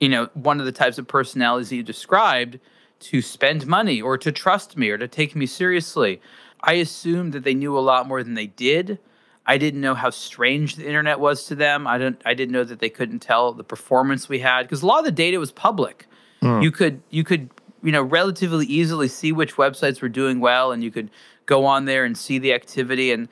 you 0.00 0.08
know, 0.08 0.28
one 0.34 0.58
of 0.58 0.66
the 0.66 0.72
types 0.72 0.98
of 0.98 1.06
personalities 1.06 1.68
that 1.68 1.76
you 1.76 1.82
described 1.82 2.58
to 3.00 3.22
spend 3.22 3.66
money 3.66 4.00
or 4.00 4.16
to 4.18 4.32
trust 4.32 4.76
me 4.76 4.90
or 4.90 4.98
to 4.98 5.06
take 5.06 5.36
me 5.36 5.46
seriously. 5.46 6.20
I 6.62 6.74
assumed 6.74 7.32
that 7.32 7.44
they 7.44 7.54
knew 7.54 7.76
a 7.76 7.80
lot 7.80 8.08
more 8.08 8.22
than 8.22 8.34
they 8.34 8.46
did. 8.46 8.98
I 9.46 9.58
didn't 9.58 9.80
know 9.80 9.94
how 9.94 10.10
strange 10.10 10.76
the 10.76 10.86
internet 10.86 11.18
was 11.18 11.46
to 11.46 11.54
them. 11.54 11.86
I 11.86 11.98
didn't 11.98 12.22
I 12.24 12.34
didn't 12.34 12.52
know 12.52 12.64
that 12.64 12.78
they 12.78 12.90
couldn't 12.90 13.20
tell 13.20 13.52
the 13.52 13.64
performance 13.64 14.28
we 14.28 14.38
had 14.38 14.62
because 14.62 14.82
a 14.82 14.86
lot 14.86 15.00
of 15.00 15.04
the 15.04 15.12
data 15.12 15.38
was 15.38 15.52
public. 15.52 16.06
Mm. 16.42 16.62
You 16.62 16.70
could 16.70 17.02
you 17.10 17.24
could 17.24 17.50
you 17.82 17.92
know 17.92 18.02
relatively 18.02 18.66
easily 18.66 19.08
see 19.08 19.32
which 19.32 19.56
websites 19.56 20.00
were 20.00 20.08
doing 20.08 20.40
well 20.40 20.72
and 20.72 20.84
you 20.84 20.90
could 20.90 21.10
go 21.46 21.64
on 21.66 21.84
there 21.86 22.04
and 22.04 22.16
see 22.16 22.38
the 22.38 22.52
activity 22.52 23.10
and 23.10 23.28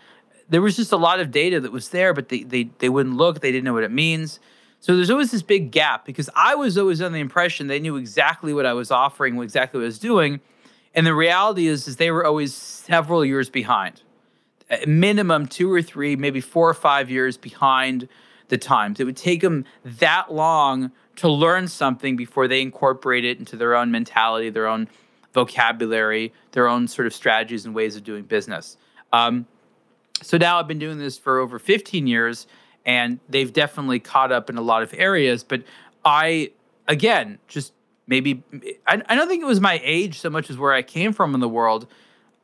there 0.48 0.60
was 0.60 0.74
just 0.74 0.90
a 0.90 0.96
lot 0.96 1.20
of 1.20 1.30
data 1.30 1.60
that 1.60 1.70
was 1.70 1.90
there 1.90 2.12
but 2.12 2.28
they 2.28 2.42
they, 2.42 2.64
they 2.78 2.88
wouldn't 2.88 3.16
look 3.16 3.40
they 3.40 3.52
didn't 3.52 3.64
know 3.64 3.72
what 3.72 3.84
it 3.84 3.92
means 3.92 4.40
so 4.80 4.96
there's 4.96 5.10
always 5.10 5.30
this 5.30 5.42
big 5.42 5.70
gap 5.70 6.06
because 6.06 6.30
I 6.34 6.54
was 6.54 6.78
always 6.78 7.02
under 7.02 7.14
the 7.14 7.20
impression 7.20 7.66
they 7.66 7.80
knew 7.80 7.96
exactly 7.96 8.54
what 8.54 8.64
I 8.64 8.72
was 8.72 8.90
offering, 8.90 9.40
exactly 9.40 9.78
what 9.78 9.84
I 9.84 9.86
was 9.86 9.98
doing. 9.98 10.40
And 10.94 11.06
the 11.06 11.14
reality 11.14 11.66
is, 11.66 11.86
is 11.86 11.96
they 11.96 12.10
were 12.10 12.24
always 12.24 12.54
several 12.54 13.24
years 13.24 13.50
behind, 13.50 14.02
minimum 14.86 15.46
two 15.46 15.72
or 15.72 15.82
three, 15.82 16.16
maybe 16.16 16.40
four 16.40 16.68
or 16.68 16.74
five 16.74 17.10
years 17.10 17.36
behind 17.36 18.08
the 18.48 18.58
times. 18.58 19.00
It 19.00 19.04
would 19.04 19.16
take 19.16 19.40
them 19.40 19.64
that 19.84 20.32
long 20.32 20.92
to 21.16 21.28
learn 21.28 21.68
something 21.68 22.16
before 22.16 22.48
they 22.48 22.60
incorporate 22.62 23.24
it 23.24 23.38
into 23.38 23.56
their 23.56 23.74
own 23.74 23.90
mentality, 23.90 24.50
their 24.50 24.66
own 24.66 24.88
vocabulary, 25.32 26.32
their 26.52 26.66
own 26.66 26.88
sort 26.88 27.06
of 27.06 27.14
strategies 27.14 27.64
and 27.64 27.74
ways 27.74 27.96
of 27.96 28.04
doing 28.04 28.24
business. 28.24 28.76
Um, 29.12 29.46
so 30.22 30.36
now 30.36 30.58
I've 30.58 30.68
been 30.68 30.78
doing 30.78 30.98
this 30.98 31.16
for 31.16 31.38
over 31.38 31.58
15 31.58 32.06
years, 32.06 32.46
and 32.84 33.20
they've 33.28 33.52
definitely 33.52 34.00
caught 34.00 34.32
up 34.32 34.50
in 34.50 34.56
a 34.56 34.62
lot 34.62 34.82
of 34.82 34.92
areas. 34.94 35.44
But 35.44 35.62
I, 36.04 36.50
again, 36.88 37.38
just 37.48 37.72
maybe 38.06 38.42
I, 38.86 39.02
I 39.08 39.14
don't 39.14 39.28
think 39.28 39.42
it 39.42 39.46
was 39.46 39.60
my 39.60 39.80
age 39.82 40.18
so 40.18 40.30
much 40.30 40.50
as 40.50 40.58
where 40.58 40.72
I 40.72 40.82
came 40.82 41.12
from 41.12 41.34
in 41.34 41.40
the 41.40 41.48
world. 41.48 41.86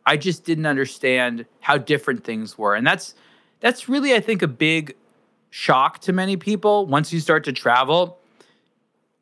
I 0.07 0.17
just 0.17 0.45
didn't 0.45 0.67
understand 0.67 1.45
how 1.61 1.77
different 1.79 2.25
things 2.25 2.57
were, 2.57 2.75
and 2.75 2.87
that's 2.87 3.15
that's 3.61 3.89
really 3.89 4.15
I 4.15 4.21
think 4.21 4.43
a 4.43 4.49
big 4.49 4.95
shock 5.51 6.01
to 6.03 6.13
many 6.13 6.37
people 6.37 6.87
once 6.87 7.13
you 7.13 7.21
start 7.21 7.45
to 7.45 7.53
travel. 7.53 8.19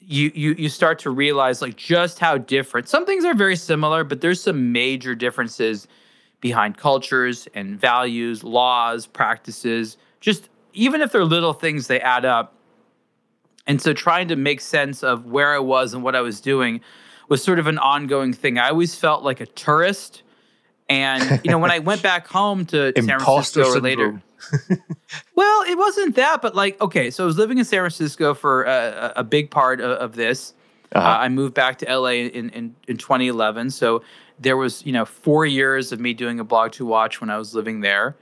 You, 0.06 0.30
you 0.34 0.54
you 0.58 0.68
start 0.68 0.98
to 1.00 1.10
realize 1.10 1.62
like 1.62 1.76
just 1.76 2.18
how 2.18 2.36
different 2.36 2.90
some 2.90 3.06
things 3.06 3.24
are 3.24 3.32
very 3.32 3.56
similar 3.56 4.04
but 4.04 4.20
there's 4.20 4.38
some 4.38 4.70
major 4.70 5.14
differences 5.14 5.88
behind 6.42 6.76
cultures 6.76 7.48
and 7.54 7.80
values 7.80 8.44
laws 8.44 9.06
practices 9.06 9.96
just 10.20 10.50
even 10.74 11.00
if 11.00 11.12
they're 11.12 11.24
little 11.24 11.52
things, 11.52 11.86
they 11.86 12.00
add 12.00 12.24
up. 12.24 12.54
And 13.66 13.80
so 13.80 13.94
trying 13.94 14.28
to 14.28 14.36
make 14.36 14.60
sense 14.60 15.02
of 15.02 15.24
where 15.24 15.54
I 15.54 15.58
was 15.58 15.94
and 15.94 16.02
what 16.02 16.14
I 16.14 16.20
was 16.20 16.40
doing 16.40 16.80
was 17.28 17.42
sort 17.42 17.58
of 17.58 17.66
an 17.66 17.78
ongoing 17.78 18.32
thing. 18.34 18.58
I 18.58 18.68
always 18.68 18.94
felt 18.94 19.22
like 19.22 19.40
a 19.40 19.46
tourist. 19.46 20.22
And, 20.88 21.40
you 21.44 21.50
know, 21.50 21.58
when 21.58 21.70
I 21.70 21.78
went 21.78 22.02
back 22.02 22.26
home 22.26 22.66
to 22.66 22.92
San 22.96 23.20
Francisco 23.20 23.64
or 23.64 23.80
later. 23.80 24.22
well, 25.34 25.62
it 25.62 25.78
wasn't 25.78 26.16
that, 26.16 26.42
but 26.42 26.54
like, 26.54 26.78
okay, 26.80 27.10
so 27.10 27.24
I 27.24 27.26
was 27.26 27.38
living 27.38 27.58
in 27.58 27.64
San 27.64 27.78
Francisco 27.78 28.34
for 28.34 28.64
a, 28.64 29.12
a 29.16 29.24
big 29.24 29.50
part 29.50 29.80
of, 29.80 29.92
of 29.92 30.14
this. 30.14 30.52
Uh-huh. 30.94 31.08
Uh, 31.08 31.16
I 31.18 31.28
moved 31.28 31.54
back 31.54 31.78
to 31.78 31.86
LA 31.86 32.10
in, 32.10 32.50
in, 32.50 32.74
in 32.86 32.96
2011. 32.96 33.70
So 33.70 34.02
there 34.38 34.56
was, 34.56 34.84
you 34.84 34.92
know, 34.92 35.04
four 35.04 35.46
years 35.46 35.92
of 35.92 36.00
me 36.00 36.14
doing 36.14 36.38
a 36.38 36.44
blog 36.44 36.72
to 36.72 36.84
watch 36.84 37.20
when 37.20 37.30
I 37.30 37.38
was 37.38 37.54
living 37.54 37.80
there. 37.80 38.16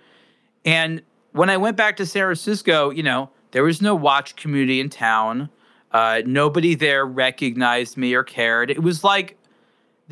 And 0.65 1.03
when 1.33 1.51
I 1.51 1.57
went 1.57 1.77
back 1.77 1.97
to 1.97 2.07
San 2.07 2.23
Francisco, 2.23 2.91
you 2.91 3.03
know, 3.03 3.31
there 3.51 3.65
was 3.65 3.83
no 3.83 3.95
watch 3.95 4.37
community 4.37 4.81
in 4.81 4.89
town. 4.89 5.51
Uh, 5.91 6.23
nobody 6.25 6.75
there 6.75 7.05
recognized 7.05 7.97
me 7.97 8.15
or 8.15 8.23
cared. 8.23 8.71
It 8.71 8.83
was 8.83 9.05
like 9.05 9.37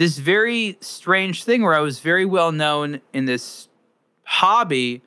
this 0.00 0.16
very 0.16 0.78
strange 0.80 1.44
thing 1.44 1.60
where 1.60 1.74
I 1.74 1.80
was 1.80 2.00
very 2.00 2.24
well 2.24 2.52
known 2.52 3.02
in 3.12 3.26
this 3.26 3.68
hobby, 4.24 5.02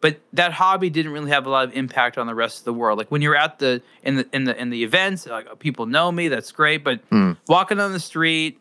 but 0.00 0.20
that 0.32 0.54
hobby 0.54 0.88
didn't 0.88 1.12
really 1.12 1.30
have 1.30 1.44
a 1.44 1.50
lot 1.50 1.68
of 1.68 1.74
impact 1.74 2.16
on 2.16 2.26
the 2.26 2.34
rest 2.34 2.60
of 2.60 2.64
the 2.64 2.72
world. 2.72 2.96
Like 2.96 3.10
when 3.10 3.20
you're 3.20 3.36
at 3.36 3.58
the 3.58 3.82
in 4.02 4.16
the 4.16 4.26
in 4.32 4.44
the 4.44 4.58
in 4.58 4.70
the 4.70 4.84
events, 4.84 5.26
like 5.26 5.58
people 5.58 5.84
know 5.84 6.10
me, 6.10 6.28
that's 6.28 6.50
great. 6.50 6.82
But 6.82 7.00
Hmm. 7.10 7.32
walking 7.46 7.78
on 7.78 7.92
the 7.92 8.00
street, 8.00 8.58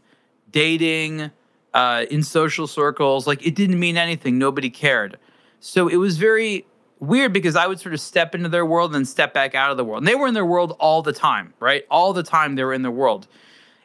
dating, 0.52 1.32
uh, 1.74 2.06
in 2.12 2.22
social 2.22 2.68
circles, 2.68 3.26
like 3.26 3.48
it 3.48 3.56
didn't 3.56 3.80
mean 3.80 3.96
anything. 3.96 4.38
Nobody 4.38 4.70
cared. 4.70 5.18
So 5.62 5.88
it 5.88 5.96
was 5.96 6.18
very 6.18 6.66
weird 7.00 7.32
because 7.32 7.56
I 7.56 7.66
would 7.66 7.80
sort 7.80 7.94
of 7.94 8.02
step 8.02 8.36
into 8.36 8.50
their 8.50 8.66
world 8.66 8.90
and 8.90 8.96
then 8.96 9.06
step 9.06 9.34
back 9.34 9.56
out 9.56 9.72
of 9.72 9.78
the 9.78 9.86
world. 9.86 10.00
And 10.00 10.08
they 10.10 10.16
were 10.16 10.28
in 10.28 10.34
their 10.34 10.46
world 10.46 10.76
all 10.82 11.02
the 11.02 11.14
time, 11.14 11.54
right? 11.62 11.86
All 11.90 12.12
the 12.12 12.24
time 12.24 12.56
they 12.56 12.66
were 12.66 12.74
in 12.74 12.82
their 12.82 12.92
world. 12.92 13.26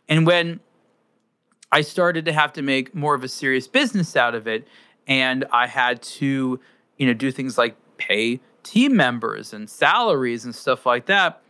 And 0.08 0.26
when 0.26 0.58
I 1.76 1.82
started 1.82 2.24
to 2.24 2.32
have 2.32 2.54
to 2.54 2.62
make 2.62 2.94
more 2.94 3.14
of 3.14 3.22
a 3.22 3.28
serious 3.28 3.68
business 3.68 4.16
out 4.16 4.34
of 4.34 4.48
it, 4.48 4.66
and 5.06 5.44
I 5.52 5.66
had 5.66 6.00
to, 6.00 6.58
you 6.96 7.06
know, 7.06 7.12
do 7.12 7.30
things 7.30 7.58
like 7.58 7.76
pay 7.98 8.40
team 8.62 8.96
members 8.96 9.52
and 9.52 9.68
salaries 9.68 10.46
and 10.46 10.54
stuff 10.54 10.86
like 10.86 11.04
that. 11.04 11.42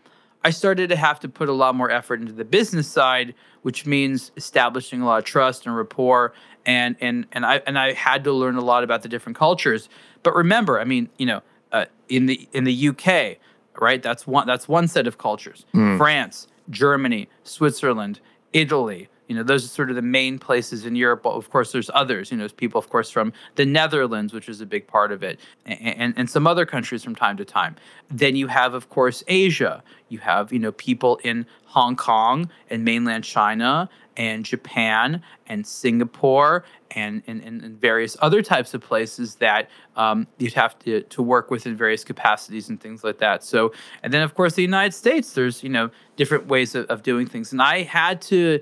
I 0.43 0.51
started 0.51 0.89
to 0.89 0.97
have 0.97 1.21
to 1.21 1.29
put 1.29 1.49
a 1.49 1.53
lot 1.53 1.77
more 1.77 1.93
effort 1.93 2.21
into 2.21 2.33
the 2.33 2.45
business 2.45 2.89
side, 2.89 3.37
which 3.63 3.87
means 3.87 4.33
establishing 4.37 5.01
a 5.01 5.07
lot 5.07 5.19
of 5.19 5.25
trust 5.25 5.65
and 5.65 5.77
rapport. 5.77 6.33
And 6.65 6.97
and 7.01 7.27
and 7.31 7.47
I 7.47 7.63
and 7.65 7.79
I 7.79 7.93
had 7.93 8.25
to 8.25 8.33
learn 8.33 8.57
a 8.57 8.65
lot 8.65 8.83
about 8.83 9.03
the 9.03 9.09
different 9.09 9.39
cultures. 9.39 9.89
But 10.25 10.35
remember, 10.35 10.81
I 10.81 10.85
mean, 10.85 11.09
you 11.19 11.27
know, 11.27 11.43
uh, 11.71 11.85
in 12.09 12.27
the 12.27 12.49
in 12.53 12.65
the 12.65 12.89
UK, 12.89 13.39
right? 13.81 14.03
That's 14.03 14.27
one 14.27 14.49
that's 14.49 14.67
one 14.67 14.89
set 14.89 15.07
of 15.07 15.19
cultures. 15.19 15.67
France, 15.99 16.49
Germany, 16.69 17.29
Switzerland, 17.45 18.19
Italy. 18.53 19.09
You 19.29 19.37
know, 19.37 19.43
those 19.43 19.65
are 19.65 19.69
sort 19.69 19.91
of 19.91 19.97
the 19.97 20.03
main 20.03 20.39
places 20.39 20.87
in 20.87 20.97
Europe. 20.97 21.23
But 21.23 21.31
of 21.31 21.51
course, 21.51 21.73
there's 21.73 21.91
others. 21.95 22.31
You 22.31 22.37
know, 22.37 22.43
there's 22.43 22.53
people, 22.53 22.79
of 22.79 22.89
course, 22.89 23.11
from 23.11 23.33
the 23.57 23.67
Netherlands, 23.67 24.33
which 24.33 24.49
is 24.49 24.61
a 24.61 24.67
big 24.67 24.87
part 24.87 25.13
of 25.13 25.23
it, 25.23 25.41
and, 25.65 26.15
and, 26.17 26.31
some 26.31 26.47
other 26.47 26.67
countries 26.67 27.03
from 27.03 27.15
time 27.15 27.37
to 27.37 27.45
time. 27.45 27.77
Then 28.11 28.37
you 28.37 28.47
have, 28.49 28.75
of 28.75 28.89
course, 28.89 29.23
Asia. 29.29 29.83
You 30.09 30.19
have, 30.19 30.53
you 30.53 30.59
know, 30.59 30.73
people 30.73 31.19
in 31.25 31.47
Hong 31.67 31.97
Kong 31.97 32.51
and 32.71 32.85
mainland 32.85 33.25
China 33.25 33.89
and 34.17 34.45
Japan 34.45 35.23
and 35.47 35.67
Singapore 35.67 36.65
and, 36.93 37.23
and, 37.27 37.43
and, 37.43 37.63
and 37.63 37.81
various 37.81 38.17
other 38.21 38.43
types 38.43 38.73
of 38.75 38.81
places 38.81 39.37
that 39.37 39.69
um, 39.97 40.27
you'd 40.39 40.55
have 40.55 40.79
to, 40.81 41.03
to 41.03 41.23
work 41.23 41.51
with 41.51 41.67
in 41.67 41.77
various 41.77 42.05
capacities 42.05 42.69
and 42.69 42.81
things 42.81 43.05
like 43.05 43.19
that. 43.19 43.45
So, 43.45 43.73
and 44.03 44.13
then, 44.13 44.23
of 44.23 44.35
course, 44.35 44.55
the 44.55 44.63
United 44.63 44.95
States, 44.95 45.33
there's, 45.33 45.63
you 45.63 45.69
know, 45.69 45.91
different 46.17 46.47
ways 46.47 46.75
of, 46.75 46.87
of 46.87 47.03
doing 47.03 47.27
things. 47.27 47.53
And 47.53 47.61
I 47.61 47.83
had 47.83 48.23
to 48.23 48.61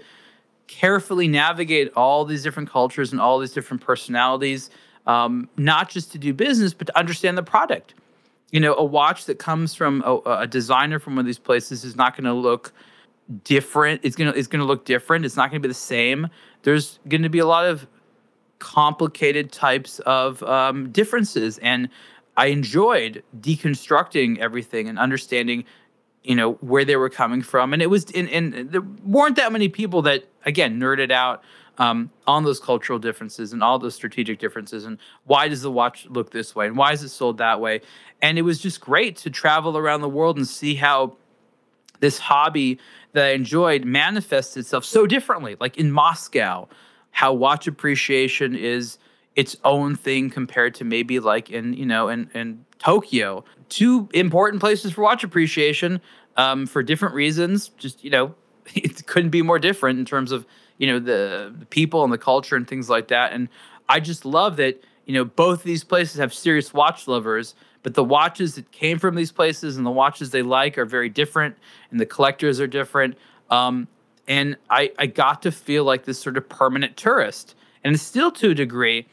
carefully 0.67 1.29
navigate 1.29 1.93
all 1.95 2.25
these 2.25 2.43
different 2.43 2.71
cultures 2.71 3.13
and 3.13 3.21
all 3.21 3.39
these 3.39 3.53
different 3.53 3.83
personalities, 3.83 4.71
um, 5.07 5.49
not 5.57 5.89
just 5.89 6.13
to 6.13 6.19
do 6.19 6.33
business, 6.33 6.75
but 6.75 6.87
to 6.87 6.99
understand 6.99 7.37
the 7.37 7.43
product. 7.43 7.95
You 8.51 8.61
know, 8.61 8.75
a 8.75 8.85
watch 8.85 9.27
that 9.27 9.39
comes 9.39 9.75
from 9.75 10.03
a, 10.07 10.17
a 10.41 10.47
designer 10.47 10.99
from 10.99 11.17
one 11.17 11.25
of 11.25 11.27
these 11.27 11.39
places 11.39 11.85
is 11.85 11.97
not 11.97 12.17
going 12.17 12.25
to 12.25 12.33
look 12.33 12.73
different. 13.43 14.01
It's 14.05 14.17
gonna 14.17 14.31
it's 14.31 14.49
gonna 14.49 14.65
look 14.65 14.85
different. 14.85 15.25
It's 15.25 15.37
not 15.37 15.51
going 15.51 15.61
to 15.61 15.67
be 15.67 15.71
the 15.71 15.75
same. 15.75 16.29
There's 16.63 16.99
going 17.09 17.23
to 17.23 17.29
be 17.29 17.39
a 17.39 17.47
lot 17.47 17.67
of 17.67 17.87
complicated 18.59 19.51
types 19.51 19.99
of 20.01 20.43
um, 20.45 20.91
differences, 20.91 21.59
and 21.59 21.89
I 22.37 22.47
enjoyed 22.47 23.23
deconstructing 23.41 24.39
everything 24.39 24.89
and 24.89 24.99
understanding 24.99 25.65
you 26.25 26.35
know 26.35 26.55
where 26.55 26.85
they 26.85 26.97
were 26.97 27.11
coming 27.11 27.43
from 27.43 27.73
and 27.73 27.83
it 27.83 27.91
was 27.91 28.07
and, 28.15 28.29
and 28.31 28.73
there 28.73 28.81
weren't 29.05 29.37
that 29.37 29.53
many 29.53 29.69
people 29.69 30.03
that 30.03 30.25
again 30.45 30.81
nerded 30.81 31.11
out 31.11 31.43
um, 31.77 32.11
on 32.27 32.45
those 32.45 32.61
cultural 32.61 32.99
differences 32.99 33.53
and 33.53 33.63
all 33.63 33.79
those 33.79 33.95
strategic 33.95 34.39
differences 34.39 34.85
and 34.85 34.99
why 35.25 35.49
does 35.49 35.63
the 35.63 35.71
watch 35.71 36.07
look 36.07 36.31
this 36.31 36.55
way 36.55 36.67
and 36.67 36.77
why 36.77 36.93
is 36.93 37.03
it 37.03 37.09
sold 37.09 37.39
that 37.39 37.61
way 37.61 37.81
and 38.23 38.39
it 38.39 38.43
was 38.43 38.59
just 38.59 38.81
great 38.81 39.17
to 39.17 39.31
travel 39.31 39.77
around 39.77 40.01
the 40.01 40.09
world 40.09 40.37
and 40.37 40.49
see 40.49 40.75
how 40.75 41.17
this 42.01 42.19
hobby 42.19 42.79
that 43.13 43.27
I 43.27 43.31
enjoyed 43.31 43.85
manifests 43.85 44.57
itself 44.57 44.85
so 44.85 45.07
differently. 45.07 45.57
Like 45.59 45.79
in 45.79 45.91
Moscow, 45.91 46.69
how 47.13 47.33
watch 47.33 47.67
appreciation 47.67 48.55
is 48.55 48.99
its 49.37 49.57
own 49.65 49.97
thing 49.97 50.31
compared 50.31 50.75
to 50.77 50.85
maybe 50.85 51.19
like 51.19 51.51
in 51.51 51.73
you 51.73 51.87
know 51.87 52.09
in 52.09 52.31
in 52.35 52.65
Tokyo. 52.79 53.45
Two 53.69 54.09
important 54.13 54.61
places 54.61 54.93
for 54.93 55.03
watch 55.03 55.25
appreciation 55.25 56.01
um, 56.37 56.67
for 56.67 56.83
different 56.83 57.15
reasons. 57.15 57.69
Just 57.79 58.05
you 58.05 58.11
know, 58.11 58.35
it 58.75 59.07
couldn't 59.07 59.31
be 59.31 59.43
more 59.43 59.59
different 59.59 59.99
in 59.99 60.05
terms 60.05 60.33
of 60.33 60.47
you 60.79 60.87
know 60.87 60.99
the, 60.99 61.55
the 61.57 61.67
people 61.67 62.05
and 62.05 62.13
the 62.13 62.19
culture 62.19 62.57
and 62.57 62.67
things 62.67 62.91
like 62.91 63.09
that. 63.09 63.33
And 63.33 63.49
I 63.89 64.01
just 64.01 64.25
love 64.25 64.57
that 64.57 64.83
you 65.07 65.15
know 65.15 65.25
both 65.25 65.61
of 65.61 65.65
these 65.65 65.85
places 65.85 66.19
have 66.19 66.35
serious 66.35 66.73
watch 66.73 67.07
lovers, 67.07 67.55
but 67.83 67.95
the 67.95 68.05
watches 68.05 68.55
that 68.57 68.71
came 68.73 68.99
from 68.99 69.15
these 69.15 69.33
places 69.33 69.77
and 69.77 69.87
the 69.87 69.91
watches 69.91 70.31
they 70.31 70.43
like 70.43 70.79
are 70.79 70.87
very 70.87 71.09
different, 71.09 71.57
and 71.91 72.01
the 72.01 72.07
collectors 72.07 72.61
are 72.61 72.67
different. 72.67 73.17
Um, 73.51 73.89
and 74.27 74.57
I, 74.71 74.91
I 74.99 75.07
got 75.07 75.43
to 75.43 75.53
feel 75.53 75.85
like 75.85 76.05
this 76.05 76.19
sort 76.19 76.39
of 76.39 76.49
permanent 76.49 76.97
tourist, 76.97 77.55
and 77.83 78.01
still 78.01 78.31
to 78.33 78.51
a 78.51 78.55
degree, 78.55 79.07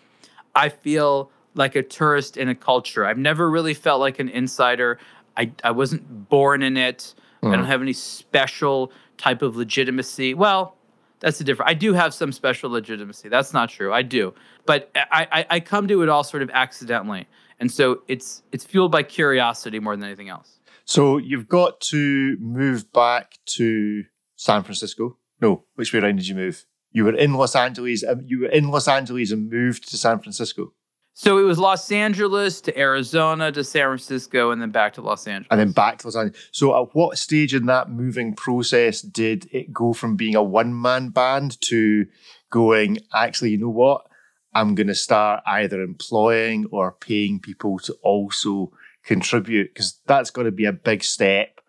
I 0.56 0.70
feel 0.70 1.32
like 1.56 1.76
a 1.76 1.84
tourist 1.84 2.38
in 2.38 2.50
a 2.50 2.56
culture. 2.56 3.06
I've 3.06 3.18
never 3.18 3.50
really 3.50 3.74
felt 3.74 4.00
like 4.00 4.20
an 4.20 4.30
insider. 4.30 5.00
I, 5.38 5.52
I 5.64 5.72
wasn't 5.72 6.30
born 6.30 6.62
in 6.64 6.78
it. 6.78 7.14
I 7.44 7.56
don't 7.56 7.66
have 7.66 7.82
any 7.82 7.94
special 7.94 8.92
type 9.18 9.42
of 9.42 9.56
legitimacy. 9.56 10.36
Well, 10.36 10.78
that's 11.22 11.42
a 11.42 11.44
different. 11.44 11.70
I 11.72 11.74
do 11.74 11.94
have 11.94 12.14
some 12.14 12.32
special 12.32 12.70
legitimacy. 12.70 13.30
That's 13.30 13.52
not 13.54 13.70
true. 13.70 13.92
I 13.92 14.04
do, 14.04 14.34
but 14.68 14.92
I, 14.96 15.28
I 15.32 15.46
I 15.50 15.60
come 15.60 15.88
to 15.88 16.04
it 16.04 16.10
all 16.10 16.24
sort 16.24 16.44
of 16.44 16.52
accidentally, 16.52 17.28
and 17.60 17.72
so 17.72 18.04
it's 18.08 18.44
it's 18.52 18.64
fueled 18.64 18.92
by 18.92 19.02
curiosity 19.04 19.80
more 19.80 19.96
than 19.96 20.06
anything 20.06 20.30
else. 20.30 20.60
So 20.86 21.18
you've 21.18 21.48
got 21.48 21.80
to 21.92 22.38
move 22.40 22.92
back 22.94 23.38
to 23.58 24.04
San 24.36 24.62
Francisco. 24.64 25.18
No, 25.42 25.66
which 25.76 25.94
way 25.94 26.00
around 26.00 26.18
did 26.18 26.28
you 26.28 26.36
move? 26.36 26.66
You 26.92 27.06
were 27.06 27.16
in 27.16 27.34
Los 27.34 27.56
Angeles. 27.56 28.04
um, 28.04 28.22
You 28.26 28.42
were 28.42 28.50
in 28.50 28.70
Los 28.70 28.88
Angeles 28.88 29.32
and 29.32 29.50
moved 29.50 29.90
to 29.90 29.98
San 29.98 30.20
Francisco, 30.20 30.74
So 31.14 31.38
it 31.38 31.44
was 31.44 31.60
Los 31.60 31.92
Angeles 31.92 32.62
to 32.62 32.78
Arizona 32.80 33.52
to 33.52 33.64
San 33.64 33.84
Francisco, 33.84 34.52
and 34.52 34.62
then 34.62 34.72
back 34.72 34.94
to 34.94 35.02
Los 35.02 35.28
Angeles. 35.28 35.48
and 35.52 35.60
then 35.60 35.72
back 35.72 36.00
to 36.00 36.08
Los 36.08 36.16
Angeles. 36.16 36.50
So 36.52 36.82
at 36.82 36.96
what 36.96 37.18
stage 37.18 37.54
in 37.54 37.66
that 37.66 37.90
moving 37.90 38.34
process 38.34 39.02
did 39.02 39.48
it 39.52 39.74
go 39.74 39.94
from 39.94 40.16
being 40.16 40.36
a 40.36 40.44
one 40.44 40.80
man 40.80 41.10
band 41.10 41.60
to 41.62 42.06
going? 42.50 43.00
Actually, 43.14 43.52
you 43.52 43.58
know 43.58 43.70
what? 43.70 44.06
I'm 44.54 44.74
going 44.76 44.88
to 44.88 44.96
start 44.96 45.44
either 45.46 45.82
employing 45.82 46.66
or 46.72 46.92
paying 46.94 47.40
people 47.40 47.80
to 47.80 47.94
also 48.04 48.72
contribute 49.04 49.74
because 49.74 50.00
that's 50.08 50.30
got 50.32 50.44
to 50.44 50.52
be 50.52 50.66
a 50.66 50.74
big 50.74 51.04
step 51.04 51.60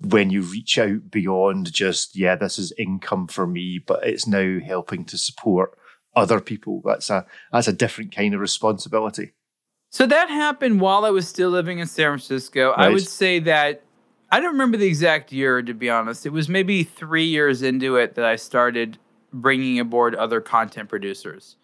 when 0.00 0.30
you 0.30 0.42
reach 0.42 0.78
out 0.78 1.10
beyond 1.10 1.72
just 1.72 2.16
yeah 2.16 2.34
this 2.34 2.58
is 2.58 2.72
income 2.76 3.26
for 3.28 3.46
me 3.46 3.78
but 3.78 4.04
it's 4.04 4.26
now 4.26 4.58
helping 4.58 5.04
to 5.04 5.16
support 5.16 5.78
other 6.14 6.40
people 6.40 6.82
that's 6.84 7.10
a 7.10 7.24
that's 7.52 7.68
a 7.68 7.72
different 7.72 8.14
kind 8.14 8.34
of 8.34 8.40
responsibility 8.40 9.32
So 9.90 10.06
that 10.06 10.28
happened 10.30 10.80
while 10.80 11.04
I 11.04 11.10
was 11.10 11.28
still 11.28 11.50
living 11.50 11.78
in 11.78 11.86
San 11.86 12.08
Francisco. 12.10 12.70
I 12.70 12.88
would 12.88 13.06
say 13.06 13.38
that 13.40 13.82
I 14.30 14.40
don't 14.40 14.52
remember 14.52 14.78
the 14.78 14.86
exact 14.86 15.30
year, 15.32 15.60
to 15.60 15.74
be 15.74 15.90
honest. 15.90 16.24
It 16.24 16.32
was 16.32 16.48
maybe 16.48 16.82
three 16.84 17.26
years 17.26 17.60
into 17.60 17.96
it 17.96 18.14
that 18.14 18.24
I 18.24 18.36
started 18.36 18.96
bringing 19.30 19.78
aboard 19.78 20.14
other 20.14 20.40
content 20.40 20.88
producers, 20.88 21.56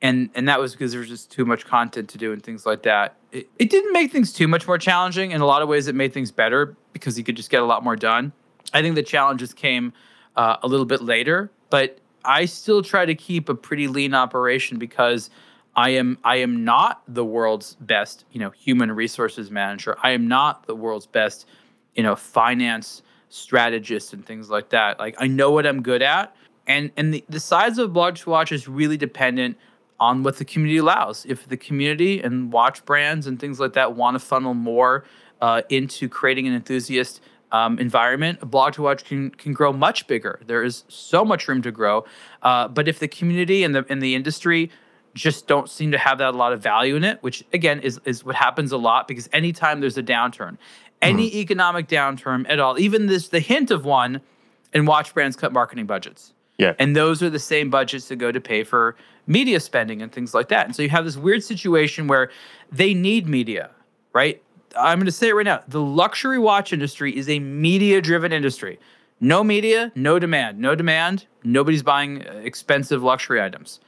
and 0.00 0.30
and 0.34 0.48
that 0.48 0.58
was 0.58 0.72
because 0.72 0.92
there 0.92 1.00
was 1.00 1.10
just 1.10 1.30
too 1.30 1.44
much 1.44 1.66
content 1.66 2.08
to 2.10 2.18
do 2.18 2.32
and 2.32 2.42
things 2.42 2.64
like 2.64 2.82
that. 2.84 3.16
It, 3.32 3.48
it 3.58 3.68
didn't 3.68 3.92
make 3.92 4.10
things 4.10 4.32
too 4.32 4.48
much 4.48 4.66
more 4.66 4.78
challenging. 4.78 5.32
In 5.32 5.42
a 5.42 5.46
lot 5.46 5.60
of 5.60 5.68
ways, 5.68 5.86
it 5.86 5.94
made 5.94 6.14
things 6.14 6.30
better 6.30 6.74
because 6.94 7.18
you 7.18 7.24
could 7.24 7.36
just 7.36 7.50
get 7.50 7.60
a 7.60 7.66
lot 7.66 7.84
more 7.84 7.96
done. 7.96 8.32
I 8.72 8.80
think 8.80 8.94
the 8.94 9.02
challenges 9.02 9.52
came 9.52 9.92
uh, 10.36 10.56
a 10.62 10.66
little 10.66 10.86
bit 10.86 11.02
later, 11.02 11.50
but 11.68 11.98
I 12.24 12.44
still 12.46 12.82
try 12.82 13.04
to 13.04 13.14
keep 13.14 13.48
a 13.48 13.54
pretty 13.54 13.88
lean 13.88 14.14
operation 14.14 14.78
because 14.78 15.30
I 15.76 15.90
am 15.90 16.18
I 16.24 16.36
am 16.36 16.64
not 16.64 17.02
the 17.08 17.24
world's 17.24 17.74
best, 17.80 18.24
you 18.32 18.40
know, 18.40 18.50
human 18.50 18.92
resources 18.92 19.50
manager. 19.50 19.96
I 20.02 20.10
am 20.10 20.28
not 20.28 20.66
the 20.66 20.74
world's 20.74 21.06
best, 21.06 21.46
you 21.94 22.02
know, 22.02 22.14
finance 22.16 23.02
strategist 23.28 24.12
and 24.12 24.24
things 24.24 24.50
like 24.50 24.70
that. 24.70 24.98
Like 24.98 25.16
I 25.18 25.26
know 25.26 25.50
what 25.50 25.66
I'm 25.66 25.82
good 25.82 26.02
at, 26.02 26.34
and 26.66 26.90
and 26.96 27.12
the, 27.12 27.24
the 27.28 27.40
size 27.40 27.78
of 27.78 27.92
blog 27.92 28.16
to 28.16 28.30
watch 28.30 28.52
is 28.52 28.68
really 28.68 28.96
dependent 28.96 29.56
on 29.98 30.22
what 30.22 30.36
the 30.36 30.44
community 30.44 30.78
allows. 30.78 31.24
If 31.26 31.48
the 31.48 31.56
community 31.56 32.20
and 32.20 32.52
watch 32.52 32.84
brands 32.84 33.26
and 33.26 33.38
things 33.38 33.58
like 33.58 33.72
that 33.74 33.96
want 33.96 34.14
to 34.14 34.18
funnel 34.18 34.54
more 34.54 35.04
uh, 35.40 35.62
into 35.68 36.08
creating 36.08 36.46
an 36.46 36.54
enthusiast 36.54 37.20
um, 37.54 37.78
environment, 37.78 38.40
a 38.42 38.46
blog 38.46 38.72
to 38.72 38.82
watch 38.82 39.04
can 39.04 39.30
can 39.30 39.52
grow 39.52 39.72
much 39.72 40.08
bigger. 40.08 40.40
There 40.44 40.64
is 40.64 40.82
so 40.88 41.24
much 41.24 41.46
room 41.46 41.62
to 41.62 41.70
grow. 41.70 42.04
Uh, 42.42 42.66
but 42.66 42.88
if 42.88 42.98
the 42.98 43.06
community 43.06 43.62
and 43.62 43.74
the 43.74 43.86
and 43.88 44.02
the 44.02 44.16
industry 44.16 44.70
just 45.14 45.46
don't 45.46 45.70
seem 45.70 45.92
to 45.92 45.98
have 45.98 46.18
that 46.18 46.34
a 46.34 46.36
lot 46.36 46.52
of 46.52 46.60
value 46.60 46.96
in 46.96 47.04
it, 47.04 47.22
which 47.22 47.44
again 47.52 47.78
is 47.80 48.00
is 48.04 48.24
what 48.24 48.34
happens 48.34 48.72
a 48.72 48.76
lot 48.76 49.06
because 49.06 49.28
anytime 49.32 49.78
there's 49.80 49.96
a 49.96 50.02
downturn, 50.02 50.58
any 51.00 51.36
economic 51.36 51.86
downturn 51.86 52.44
at 52.48 52.58
all, 52.58 52.76
even 52.76 53.06
this 53.06 53.28
the 53.28 53.38
hint 53.38 53.70
of 53.70 53.84
one, 53.84 54.20
and 54.72 54.88
watch 54.88 55.14
brands 55.14 55.36
cut 55.36 55.52
marketing 55.52 55.86
budgets. 55.86 56.32
Yeah. 56.58 56.74
And 56.80 56.96
those 56.96 57.22
are 57.22 57.30
the 57.30 57.38
same 57.38 57.70
budgets 57.70 58.08
that 58.08 58.16
go 58.16 58.32
to 58.32 58.40
pay 58.40 58.64
for 58.64 58.96
media 59.28 59.60
spending 59.60 60.02
and 60.02 60.10
things 60.12 60.34
like 60.34 60.48
that. 60.48 60.66
And 60.66 60.74
so 60.74 60.82
you 60.82 60.88
have 60.88 61.04
this 61.04 61.16
weird 61.16 61.42
situation 61.42 62.08
where 62.08 62.30
they 62.70 62.94
need 62.94 63.28
media, 63.28 63.70
right? 64.12 64.42
I'm 64.76 64.98
going 64.98 65.06
to 65.06 65.12
say 65.12 65.28
it 65.28 65.34
right 65.34 65.44
now. 65.44 65.62
The 65.68 65.80
luxury 65.80 66.38
watch 66.38 66.72
industry 66.72 67.16
is 67.16 67.28
a 67.28 67.38
media 67.38 68.00
driven 68.00 68.32
industry. 68.32 68.78
No 69.20 69.44
media, 69.44 69.92
no 69.94 70.18
demand. 70.18 70.58
No 70.58 70.74
demand, 70.74 71.26
nobody's 71.42 71.82
buying 71.82 72.26
uh, 72.26 72.40
expensive 72.42 73.02
luxury 73.02 73.40
items. 73.40 73.80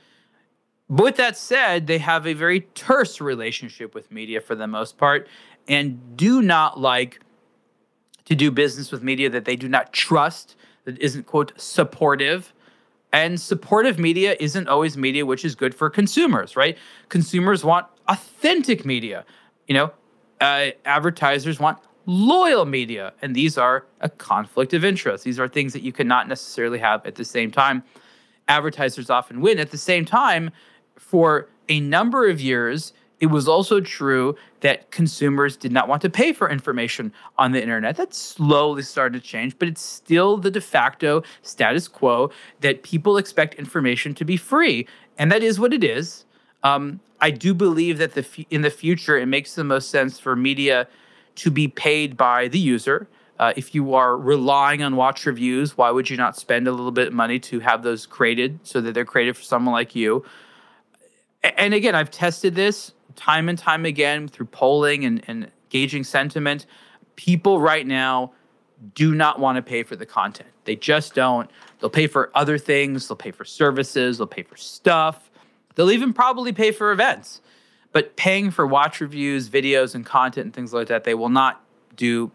But 0.89 1.03
with 1.03 1.16
that 1.16 1.37
said, 1.37 1.87
they 1.87 1.99
have 1.99 2.26
a 2.26 2.32
very 2.32 2.61
terse 2.74 3.20
relationship 3.20 3.95
with 3.95 4.11
media 4.11 4.41
for 4.41 4.55
the 4.55 4.66
most 4.66 4.97
part 4.97 5.28
and 5.68 6.16
do 6.16 6.43
not 6.43 6.78
like 6.78 7.20
to 8.26 8.34
do 8.34 8.51
business 8.51 8.93
with 8.93 9.03
media 9.03 9.28
that 9.30 9.45
they 9.45 9.57
do 9.57 9.68
not 9.68 9.93
trust, 9.93 10.57
that 10.84 10.99
isn't, 10.99 11.26
quote, 11.26 11.53
supportive. 11.57 12.53
And 13.12 13.41
supportive 13.41 13.99
media 13.99 14.37
isn't 14.39 14.68
always 14.68 14.97
media 14.97 15.26
which 15.26 15.45
is 15.45 15.55
good 15.55 15.74
for 15.74 15.91
consumers, 15.91 16.57
right? 16.57 16.76
Consumers 17.09 17.64
want 17.64 17.87
authentic 18.09 18.84
media. 18.84 19.24
You 19.66 19.74
know, 19.74 19.93
uh, 20.41 20.68
advertisers 20.84 21.59
want 21.59 21.78
loyal 22.07 22.64
media. 22.64 23.12
And 23.20 23.34
these 23.34 23.59
are 23.59 23.84
a 24.01 24.09
conflict 24.09 24.72
of 24.74 24.84
interest. 24.84 25.24
These 25.24 25.41
are 25.41 25.49
things 25.49 25.72
that 25.72 25.82
you 25.82 25.93
cannot 25.93 26.28
necessarily 26.28 26.78
have 26.78 27.05
at 27.05 27.16
the 27.16 27.24
same 27.24 27.51
time. 27.51 27.82
Advertisers 28.49 29.11
often 29.11 29.41
win. 29.41 29.59
At 29.59 29.72
the 29.72 29.78
same 29.78 30.05
time, 30.05 30.51
for 30.97 31.49
a 31.68 31.80
number 31.80 32.28
of 32.28 32.41
years, 32.41 32.93
it 33.18 33.26
was 33.26 33.49
also 33.49 33.80
true 33.80 34.37
that 34.61 34.91
consumers 34.91 35.57
did 35.57 35.72
not 35.72 35.89
want 35.89 36.03
to 36.03 36.11
pay 36.11 36.32
for 36.32 36.51
information 36.51 37.12
on 37.39 37.53
the 37.53 37.62
internet. 37.62 37.97
That 37.97 38.14
slowly 38.14 38.82
started 38.82 39.22
to 39.22 39.26
change, 39.26 39.59
but 39.59 39.68
it's 39.68 39.80
still 39.80 40.37
the 40.37 40.51
de 40.51 40.61
facto 40.61 41.22
status 41.43 41.89
quo 41.89 42.30
that 42.61 42.82
people 42.82 43.16
expect 43.16 43.55
information 43.55 44.14
to 44.14 44.24
be 44.24 44.37
free. 44.37 44.87
And 45.18 45.32
that 45.32 45.43
is 45.43 45.59
what 45.59 45.72
it 45.72 45.82
is. 45.82 46.24
Um, 46.62 47.01
I 47.21 47.31
do 47.31 47.55
believe 47.55 47.99
that 47.99 48.14
the 48.14 48.47
in 48.51 48.62
the 48.62 48.71
future, 48.71 49.17
it 49.17 49.27
makes 49.27 49.55
the 49.55 49.64
most 49.64 49.91
sense 49.91 50.19
for 50.19 50.37
media 50.37 50.87
to 51.37 51.51
be 51.51 51.69
paid 51.69 52.17
by 52.17 52.49
the 52.49 52.59
user. 52.59 53.09
Uh, 53.39 53.53
if 53.57 53.75
you 53.75 53.95
are 53.95 54.17
relying 54.17 54.83
on 54.83 54.97
watch 54.97 55.27
reviews, 55.27 55.77
why 55.77 55.91
would 55.91 56.09
you 56.09 56.17
not 56.17 56.37
spend 56.37 56.67
a 56.67 56.73
little 56.73 56.91
bit 56.91 57.09
of 57.09 57.12
money 57.12 57.39
to 57.39 57.61
have 57.61 57.83
those 57.83 58.07
created 58.07 58.59
so 58.62 58.81
that 58.81 58.93
they're 58.93 59.05
created 59.05 59.37
for 59.37 59.43
someone 59.43 59.73
like 59.73 59.95
you? 59.95 60.25
And 61.43 61.75
again, 61.75 61.95
I've 61.95 62.11
tested 62.11 62.55
this 62.55 62.93
time 63.14 63.49
and 63.49 63.59
time 63.59 63.85
again 63.85 64.29
through 64.29 64.47
polling 64.47 65.05
and, 65.05 65.23
and 65.27 65.51
gauging 65.69 66.03
sentiment. 66.03 66.67
People 67.17 67.61
right 67.61 67.87
now 67.87 68.33
do 68.95 69.14
not 69.14 69.39
want 69.39 69.57
to 69.57 69.62
pay 69.62 69.83
for 69.83 69.97
the 69.97 70.07
content. 70.07 70.51
They 70.64 70.77
just 70.77 71.14
don't. 71.14 71.51
They'll 71.81 71.91
pay 71.91 72.07
for 72.07 72.31
other 72.35 72.59
things, 72.59 73.09
they'll 73.09 73.17
pay 73.17 73.31
for 73.31 73.45
services, 73.45 74.19
they'll 74.19 74.27
pay 74.27 74.43
for 74.43 74.57
stuff, 74.57 75.31
they'll 75.77 75.93
even 75.93 76.12
probably 76.12 76.53
pay 76.53 76.72
for 76.72 76.91
events. 76.91 77.41
But 77.93 78.16
paying 78.16 78.51
for 78.51 78.66
watch 78.66 79.01
reviews, 79.01 79.49
videos, 79.49 79.95
and 79.95 80.05
content 80.05 80.47
and 80.47 80.53
things 80.53 80.74
like 80.74 80.89
that, 80.89 81.05
they 81.05 81.14
will 81.14 81.31
not 81.31 81.64
do 81.95 82.31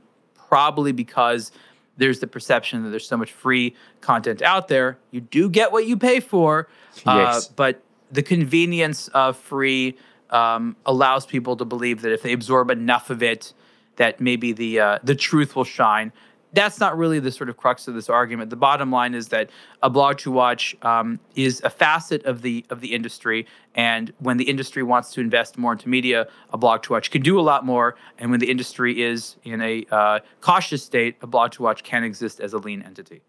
probably 0.48 0.92
because 0.92 1.52
there's 1.98 2.20
the 2.20 2.28
perception 2.28 2.84
that 2.84 2.90
there's 2.90 3.08
so 3.08 3.18
much 3.18 3.32
free 3.32 3.76
content 4.00 4.42
out 4.42 4.70
there. 4.70 4.98
You 5.12 5.22
do 5.22 5.50
get 5.50 5.72
what 5.72 5.86
you 5.86 5.98
pay 5.98 6.20
for, 6.20 6.68
uh, 7.06 7.42
but 7.56 7.84
the 8.12 8.24
convenience 8.24 9.08
of 9.10 9.38
free 9.38 9.98
um, 10.32 10.76
allows 10.86 11.26
people 11.26 11.56
to 11.58 11.66
believe 11.66 12.02
that 12.02 12.12
if 12.12 12.24
they 12.24 12.34
absorb 12.34 12.72
enough 12.72 13.10
of 13.10 13.22
it, 13.22 13.54
that 13.98 14.20
maybe 14.20 14.52
the 14.54 14.80
uh, 14.80 15.00
the 15.04 15.16
truth 15.16 15.56
will 15.56 15.64
shine. 15.66 16.12
That's 16.54 16.80
not 16.80 16.98
really 16.98 17.20
the 17.20 17.32
sort 17.32 17.50
of 17.50 17.58
crux 17.58 17.88
of 17.88 17.94
this 17.94 18.10
argument. 18.10 18.50
The 18.50 18.56
bottom 18.56 18.92
line 18.92 19.14
is 19.14 19.30
that 19.30 19.50
a 19.82 19.90
blog 19.90 20.18
to 20.20 20.32
watch 20.32 20.76
um, 20.82 21.20
is 21.36 21.62
a 21.64 21.70
facet 21.70 22.26
of 22.26 22.42
the 22.42 22.66
of 22.70 22.82
the 22.82 22.94
industry, 22.94 23.48
and 23.74 24.12
when 24.20 24.38
the 24.38 24.46
industry 24.46 24.84
wants 24.84 25.14
to 25.14 25.22
invest 25.22 25.58
more 25.58 25.72
into 25.72 25.88
media, 25.88 26.28
a 26.52 26.58
blog 26.58 26.84
to 26.84 26.94
watch 26.94 27.12
can 27.12 27.22
do 27.22 27.40
a 27.40 27.42
lot 27.42 27.66
more. 27.66 27.96
And 28.18 28.32
when 28.32 28.40
the 28.40 28.52
industry 28.52 29.02
is 29.02 29.38
in 29.44 29.62
a 29.62 29.86
uh, 29.92 30.20
cautious 30.42 30.84
state, 30.84 31.18
a 31.22 31.28
blog 31.28 31.52
to 31.54 31.64
watch 31.64 31.84
can 31.84 32.04
exist 32.04 32.40
as 32.40 32.54
a 32.54 32.58
lean 32.58 32.82
entity. 32.82 33.22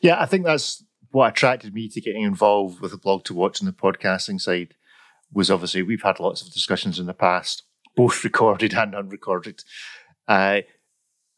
Yeah, 0.00 0.20
I 0.20 0.26
think 0.26 0.44
that's 0.44 0.84
what 1.10 1.30
attracted 1.30 1.74
me 1.74 1.88
to 1.88 2.00
getting 2.00 2.22
involved 2.22 2.80
with 2.80 2.90
the 2.90 2.98
blog 2.98 3.24
to 3.24 3.34
watch 3.34 3.62
on 3.62 3.66
the 3.66 3.72
podcasting 3.72 4.40
side 4.40 4.74
was 5.32 5.50
obviously 5.50 5.82
we've 5.82 6.02
had 6.02 6.20
lots 6.20 6.42
of 6.42 6.52
discussions 6.52 6.98
in 6.98 7.06
the 7.06 7.14
past, 7.14 7.64
both 7.96 8.24
recorded 8.24 8.74
and 8.74 8.94
unrecorded. 8.94 9.62
Uh, 10.26 10.60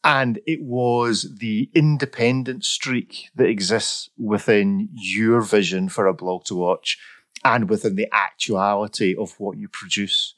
and 0.03 0.39
it 0.47 0.61
was 0.61 1.35
the 1.39 1.69
independent 1.75 2.65
streak 2.65 3.29
that 3.35 3.47
exists 3.47 4.09
within 4.17 4.89
your 4.93 5.41
vision 5.41 5.89
for 5.89 6.07
a 6.07 6.13
blog 6.13 6.43
to 6.45 6.55
watch 6.55 6.97
and 7.43 7.69
within 7.69 7.95
the 7.95 8.07
actuality 8.11 9.15
of 9.15 9.39
what 9.39 9.57
you 9.57 9.67
produce. 9.67 10.35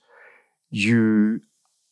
You 0.70 1.42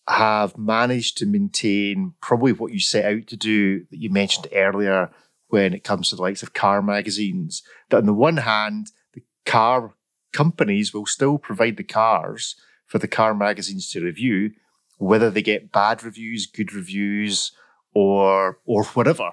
have 0.07 0.57
managed 0.57 1.17
to 1.17 1.25
maintain 1.25 2.13
probably 2.21 2.51
what 2.51 2.73
you 2.73 2.79
set 2.79 3.05
out 3.05 3.27
to 3.27 3.37
do 3.37 3.85
that 3.91 3.99
you 3.99 4.09
mentioned 4.09 4.47
earlier 4.53 5.09
when 5.47 5.73
it 5.73 5.83
comes 5.83 6.09
to 6.09 6.15
the 6.15 6.21
likes 6.21 6.43
of 6.43 6.53
car 6.53 6.81
magazines. 6.81 7.63
That 7.89 7.97
on 7.97 8.05
the 8.05 8.13
one 8.13 8.37
hand, 8.37 8.91
the 9.13 9.21
car 9.45 9.95
companies 10.33 10.93
will 10.93 11.05
still 11.05 11.37
provide 11.37 11.77
the 11.77 11.83
cars 11.83 12.55
for 12.85 12.97
the 12.97 13.07
car 13.07 13.33
magazines 13.33 13.89
to 13.91 14.03
review, 14.03 14.51
whether 14.97 15.29
they 15.29 15.41
get 15.41 15.71
bad 15.71 16.03
reviews, 16.03 16.45
good 16.45 16.73
reviews, 16.73 17.51
or 17.93 18.59
or 18.65 18.83
whatever. 18.85 19.31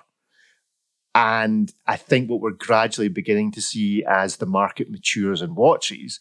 And 1.14 1.72
I 1.86 1.96
think 1.96 2.30
what 2.30 2.40
we're 2.40 2.52
gradually 2.52 3.08
beginning 3.08 3.52
to 3.52 3.62
see 3.62 4.04
as 4.04 4.36
the 4.36 4.46
market 4.46 4.90
matures 4.90 5.42
and 5.42 5.56
watches 5.56 6.20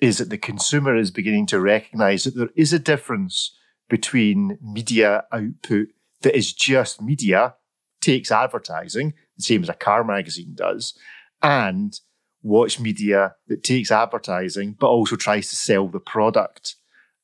is 0.00 0.18
that 0.18 0.30
the 0.30 0.38
consumer 0.38 0.96
is 0.96 1.10
beginning 1.10 1.46
to 1.46 1.60
recognize 1.60 2.24
that 2.24 2.34
there 2.36 2.50
is 2.56 2.72
a 2.72 2.78
difference 2.78 3.56
between 3.88 4.58
media 4.60 5.24
output 5.32 5.88
that 6.22 6.36
is 6.36 6.52
just 6.52 7.00
media, 7.00 7.54
takes 8.00 8.32
advertising, 8.32 9.14
the 9.36 9.42
same 9.42 9.62
as 9.62 9.68
a 9.68 9.74
car 9.74 10.02
magazine 10.02 10.52
does, 10.54 10.98
and 11.42 12.00
watch 12.42 12.80
media 12.80 13.34
that 13.48 13.62
takes 13.62 13.90
advertising 13.90 14.76
but 14.78 14.88
also 14.88 15.16
tries 15.16 15.48
to 15.48 15.56
sell 15.56 15.88
the 15.88 16.00
product. 16.00 16.76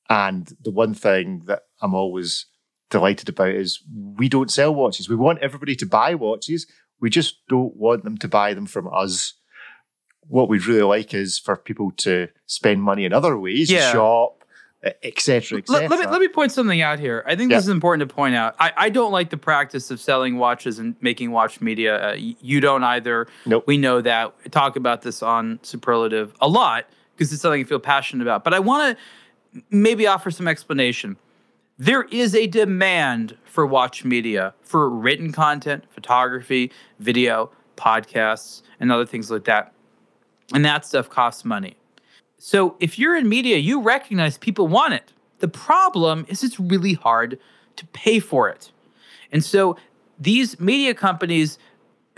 And 0.08 0.52
the 0.62 0.70
one 0.70 0.94
thing 0.94 1.42
that 1.46 1.62
I'm 1.80 1.94
always 1.94 2.46
delighted 2.90 3.28
about 3.28 3.50
is 3.50 3.80
we 4.16 4.28
don't 4.28 4.50
sell 4.50 4.74
watches. 4.74 5.08
We 5.08 5.16
want 5.16 5.38
everybody 5.40 5.74
to 5.76 5.86
buy 5.86 6.14
watches. 6.14 6.66
We 7.00 7.08
just 7.10 7.46
don't 7.48 7.76
want 7.76 8.04
them 8.04 8.18
to 8.18 8.28
buy 8.28 8.52
them 8.54 8.66
from 8.66 8.88
us. 8.92 9.34
What 10.26 10.48
we'd 10.48 10.66
really 10.66 10.82
like 10.82 11.14
is 11.14 11.38
for 11.38 11.56
people 11.56 11.92
to 11.98 12.28
spend 12.46 12.82
money 12.82 13.04
in 13.04 13.12
other 13.12 13.36
ways, 13.38 13.70
Yeah. 13.70 13.92
shop, 13.92 14.44
etc., 15.02 15.58
etc. 15.58 15.88
Let, 15.88 15.90
let 15.90 16.00
me 16.00 16.06
let 16.06 16.20
me 16.20 16.28
point 16.28 16.52
something 16.52 16.80
out 16.80 16.98
here. 16.98 17.24
I 17.26 17.36
think 17.36 17.50
Yeah. 17.50 17.58
this 17.58 17.64
is 17.64 17.70
important 17.70 18.08
to 18.08 18.14
point 18.14 18.34
out. 18.34 18.54
I, 18.58 18.72
I 18.76 18.88
don't 18.90 19.12
like 19.12 19.30
the 19.30 19.36
practice 19.36 19.90
of 19.90 20.00
selling 20.00 20.36
watches 20.38 20.78
and 20.78 20.94
making 21.00 21.32
watch 21.32 21.60
media. 21.60 22.10
Uh, 22.10 22.16
you 22.18 22.60
don't 22.60 22.84
either. 22.84 23.26
Nope. 23.46 23.64
We 23.66 23.76
know 23.76 24.00
that. 24.00 24.34
We 24.44 24.50
talk 24.50 24.76
about 24.76 25.02
this 25.02 25.22
on 25.22 25.58
Superlative 25.62 26.32
a 26.40 26.48
lot 26.48 26.86
because 27.16 27.32
it's 27.32 27.42
something 27.42 27.60
I 27.60 27.64
feel 27.64 27.80
passionate 27.80 28.22
about. 28.22 28.44
But 28.44 28.54
I 28.54 28.58
want 28.60 28.96
to 29.54 29.62
maybe 29.70 30.06
offer 30.06 30.30
some 30.30 30.46
explanation. 30.48 31.16
There 31.80 32.02
is 32.02 32.34
a 32.34 32.46
demand 32.46 33.38
for 33.46 33.64
watch 33.64 34.04
media 34.04 34.52
for 34.60 34.90
written 34.90 35.32
content, 35.32 35.84
photography, 35.88 36.70
video, 36.98 37.50
podcasts, 37.74 38.60
and 38.78 38.92
other 38.92 39.06
things 39.06 39.30
like 39.30 39.44
that. 39.44 39.72
And 40.52 40.62
that 40.66 40.84
stuff 40.84 41.08
costs 41.08 41.42
money. 41.42 41.78
So 42.36 42.76
if 42.80 42.98
you're 42.98 43.16
in 43.16 43.30
media, 43.30 43.56
you 43.56 43.80
recognize 43.80 44.36
people 44.36 44.68
want 44.68 44.92
it. 44.92 45.14
The 45.38 45.48
problem 45.48 46.26
is 46.28 46.44
it's 46.44 46.60
really 46.60 46.92
hard 46.92 47.38
to 47.76 47.86
pay 47.86 48.18
for 48.18 48.50
it. 48.50 48.70
And 49.32 49.42
so 49.42 49.78
these 50.18 50.60
media 50.60 50.92
companies 50.92 51.56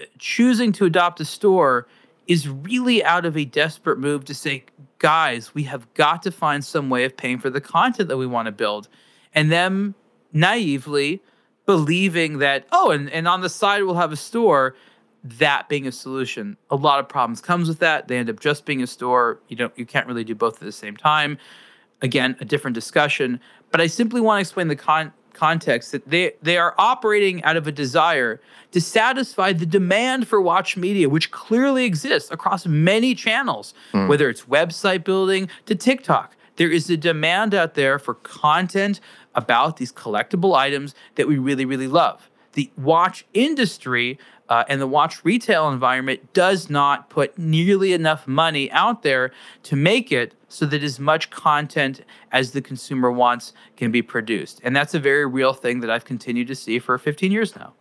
uh, 0.01 0.07
choosing 0.19 0.73
to 0.73 0.87
adopt 0.87 1.21
a 1.21 1.25
store 1.25 1.87
is 2.27 2.49
really 2.49 3.05
out 3.05 3.25
of 3.25 3.37
a 3.37 3.45
desperate 3.45 4.01
move 4.01 4.25
to 4.25 4.35
say, 4.35 4.65
guys, 4.99 5.55
we 5.55 5.63
have 5.65 5.93
got 5.95 6.21
to 6.25 6.33
find 6.33 6.65
some 6.65 6.91
way 6.91 7.05
of 7.05 7.17
paying 7.17 7.39
for 7.39 7.49
the 7.49 7.61
content 7.61 8.09
that 8.09 8.17
we 8.17 8.27
want 8.27 8.47
to 8.47 8.53
build. 8.53 8.89
And 9.35 9.51
them 9.51 9.95
naively 10.33 11.23
believing 11.67 12.39
that, 12.39 12.67
oh, 12.73 12.91
and, 12.91 13.11
and 13.11 13.29
on 13.29 13.41
the 13.41 13.49
side 13.49 13.83
we'll 13.83 13.95
have 13.95 14.13
a 14.13 14.17
store, 14.17 14.75
that 15.25 15.69
being 15.69 15.87
a 15.87 15.93
solution. 15.93 16.57
A 16.71 16.77
lot 16.77 16.99
of 16.99 17.09
problems 17.09 17.41
comes 17.41 17.69
with 17.69 17.79
that. 17.79 18.09
They 18.09 18.19
end 18.19 18.29
up 18.29 18.41
just 18.41 18.65
being 18.65 18.83
a 18.83 18.87
store. 18.87 19.41
You 19.49 19.57
don't 19.57 19.73
you 19.79 19.87
can't 19.87 20.07
really 20.07 20.25
do 20.25 20.35
both 20.35 20.55
at 20.55 20.61
the 20.61 20.73
same 20.73 20.97
time. 20.97 21.39
Again, 22.01 22.37
a 22.41 22.45
different 22.45 22.75
discussion. 22.75 23.39
But 23.71 23.81
I 23.81 23.87
simply 23.87 24.21
want 24.21 24.39
to 24.39 24.41
explain 24.41 24.69
the 24.69 24.77
con- 24.77 25.13
context 25.33 25.93
that 25.93 26.09
they 26.09 26.33
they 26.43 26.59
are 26.59 26.75
operating 26.77 27.43
out 27.45 27.57
of 27.57 27.67
a 27.67 27.73
desire 27.73 28.41
to 28.73 28.81
satisfy 28.81 29.53
the 29.53 29.67
demand 29.67 30.27
for 30.27 30.41
watch 30.41 30.77
media, 30.77 31.09
which 31.09 31.31
clearly 31.31 31.85
exists 31.85 32.31
across 32.31 32.67
many 32.67 33.15
channels, 33.15 33.75
hmm. 33.93 34.09
whether 34.09 34.29
it's 34.29 34.43
website 34.43 35.05
building 35.05 35.49
to 35.67 35.75
TikTok. 35.75 36.37
There 36.57 36.71
is 36.71 36.91
a 36.91 36.97
demand 36.97 37.55
out 37.55 37.75
there 37.75 37.99
for 37.99 38.15
content 38.15 39.01
about 39.35 39.77
these 39.77 39.93
collectible 39.93 40.57
items 40.57 40.95
that 41.15 41.29
we 41.29 41.39
really, 41.39 41.65
really 41.65 41.89
love. 41.89 42.31
the 42.55 42.71
watch 42.77 43.25
industry 43.33 44.19
uh, 44.51 44.65
and 44.69 44.79
the 44.79 44.87
watch 44.87 45.25
retail 45.25 45.71
environment 45.71 46.33
does 46.35 46.69
not 46.69 47.09
put 47.09 47.39
nearly 47.39 47.95
enough 47.95 48.29
money 48.29 48.71
out 48.73 49.03
there 49.03 49.33
to 49.63 49.75
make 49.75 50.13
it 50.13 50.35
so 50.49 50.67
that 50.67 50.83
as 50.83 51.01
much 51.01 51.31
content 51.31 52.03
as 52.31 52.53
the 52.53 52.61
consumer 52.61 53.11
wants 53.11 53.55
can 53.77 53.91
be 53.91 54.03
produced. 54.03 54.61
And 54.63 54.77
that's 54.77 54.93
a 54.93 54.99
very 55.01 55.25
real 55.25 55.55
thing 55.55 55.81
that 55.81 55.89
I've 55.89 56.05
continued 56.05 56.49
to 56.49 56.55
see 56.55 56.79
for 56.79 56.99
15 56.99 57.33
years 57.33 57.57
now. 57.57 57.73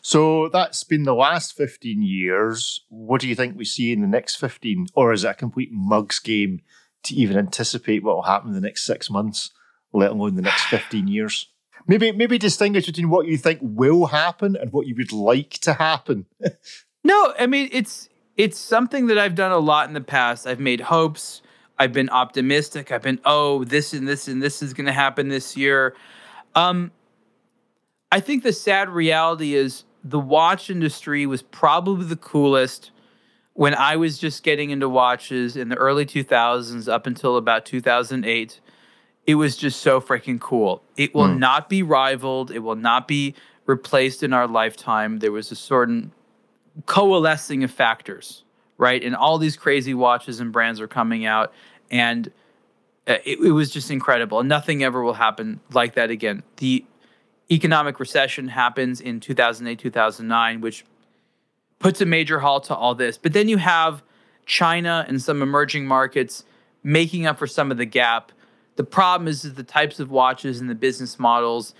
So 0.00 0.48
that's 0.48 0.82
been 0.84 1.02
the 1.02 1.14
last 1.14 1.54
15 1.54 2.00
years. 2.02 2.82
What 2.88 3.20
do 3.20 3.28
you 3.28 3.34
think 3.34 3.58
we 3.58 3.66
see 3.66 3.92
in 3.92 4.00
the 4.00 4.06
next 4.06 4.36
15? 4.36 4.86
Or 4.94 5.12
is 5.12 5.24
it 5.24 5.28
a 5.28 5.34
complete 5.34 5.70
mugs 5.72 6.18
game 6.18 6.62
to 7.04 7.14
even 7.14 7.36
anticipate 7.36 8.02
what 8.02 8.16
will 8.16 8.22
happen 8.22 8.48
in 8.48 8.54
the 8.54 8.60
next 8.60 8.84
six 8.84 9.10
months, 9.10 9.50
let 9.94 10.10
alone 10.10 10.34
the 10.34 10.42
next 10.42 10.64
15 10.64 11.08
years? 11.08 11.48
Maybe 11.86 12.12
maybe 12.12 12.38
distinguish 12.38 12.86
between 12.86 13.10
what 13.10 13.26
you 13.26 13.36
think 13.36 13.60
will 13.62 14.06
happen 14.06 14.56
and 14.56 14.72
what 14.72 14.86
you 14.86 14.94
would 14.96 15.12
like 15.12 15.50
to 15.62 15.74
happen. 15.74 16.26
no, 17.04 17.34
I 17.38 17.46
mean 17.46 17.68
it's 17.72 18.08
it's 18.36 18.58
something 18.58 19.06
that 19.06 19.18
I've 19.18 19.34
done 19.34 19.52
a 19.52 19.58
lot 19.58 19.88
in 19.88 19.94
the 19.94 20.00
past. 20.00 20.46
I've 20.46 20.60
made 20.60 20.80
hopes. 20.80 21.42
I've 21.78 21.92
been 21.92 22.08
optimistic. 22.10 22.92
I've 22.92 23.02
been, 23.02 23.20
oh, 23.24 23.64
this 23.64 23.92
and 23.92 24.06
this 24.06 24.28
and 24.28 24.42
this 24.42 24.62
is 24.62 24.74
going 24.74 24.86
to 24.86 24.92
happen 24.92 25.28
this 25.28 25.56
year. 25.56 25.94
Um, 26.54 26.92
I 28.12 28.20
think 28.20 28.44
the 28.44 28.52
sad 28.52 28.88
reality 28.88 29.54
is 29.54 29.84
the 30.04 30.20
watch 30.20 30.70
industry 30.70 31.26
was 31.26 31.42
probably 31.42 32.06
the 32.06 32.16
coolest 32.16 32.92
when 33.54 33.74
I 33.74 33.96
was 33.96 34.18
just 34.18 34.42
getting 34.42 34.70
into 34.70 34.88
watches 34.88 35.56
in 35.56 35.68
the 35.68 35.76
early 35.76 36.06
2000s 36.06 36.92
up 36.92 37.06
until 37.06 37.36
about 37.36 37.64
2008. 37.64 38.60
It 39.26 39.36
was 39.36 39.56
just 39.56 39.80
so 39.80 40.00
freaking 40.00 40.40
cool. 40.40 40.82
It 40.96 41.14
will 41.14 41.28
mm. 41.28 41.38
not 41.38 41.68
be 41.68 41.82
rivaled, 41.82 42.50
it 42.50 42.60
will 42.60 42.76
not 42.76 43.08
be 43.08 43.34
replaced 43.66 44.22
in 44.22 44.32
our 44.32 44.46
lifetime. 44.46 45.20
There 45.20 45.32
was 45.32 45.50
a 45.50 45.56
certain 45.56 46.12
coalescing 46.86 47.64
of 47.64 47.70
factors, 47.70 48.44
right? 48.76 49.02
And 49.02 49.16
all 49.16 49.38
these 49.38 49.56
crazy 49.56 49.94
watches 49.94 50.40
and 50.40 50.52
brands 50.52 50.80
are 50.80 50.88
coming 50.88 51.24
out. 51.24 51.52
And 51.90 52.28
uh, 53.06 53.16
it, 53.24 53.38
it 53.40 53.52
was 53.52 53.70
just 53.70 53.90
incredible. 53.90 54.40
And 54.40 54.48
nothing 54.48 54.82
ever 54.82 55.02
will 55.02 55.14
happen 55.14 55.60
like 55.72 55.94
that 55.94 56.10
again. 56.10 56.42
The 56.56 56.84
economic 57.50 58.00
recession 58.00 58.48
happens 58.48 59.00
in 59.00 59.20
2008, 59.20 59.78
2009, 59.78 60.60
which 60.60 60.84
puts 61.78 62.00
a 62.00 62.06
major 62.06 62.40
halt 62.40 62.64
to 62.64 62.74
all 62.74 62.94
this. 62.94 63.18
But 63.18 63.32
then 63.32 63.48
you 63.48 63.58
have 63.58 64.02
China 64.46 65.04
and 65.08 65.20
some 65.20 65.42
emerging 65.42 65.86
markets 65.86 66.44
making 66.82 67.26
up 67.26 67.38
for 67.38 67.46
some 67.46 67.70
of 67.70 67.76
the 67.76 67.86
gap. 67.86 68.32
The 68.76 68.84
problem 68.84 69.28
is, 69.28 69.44
is 69.44 69.54
the 69.54 69.62
types 69.62 70.00
of 70.00 70.10
watches 70.10 70.60
and 70.60 70.68
the 70.68 70.74
business 70.74 71.18
models 71.18 71.74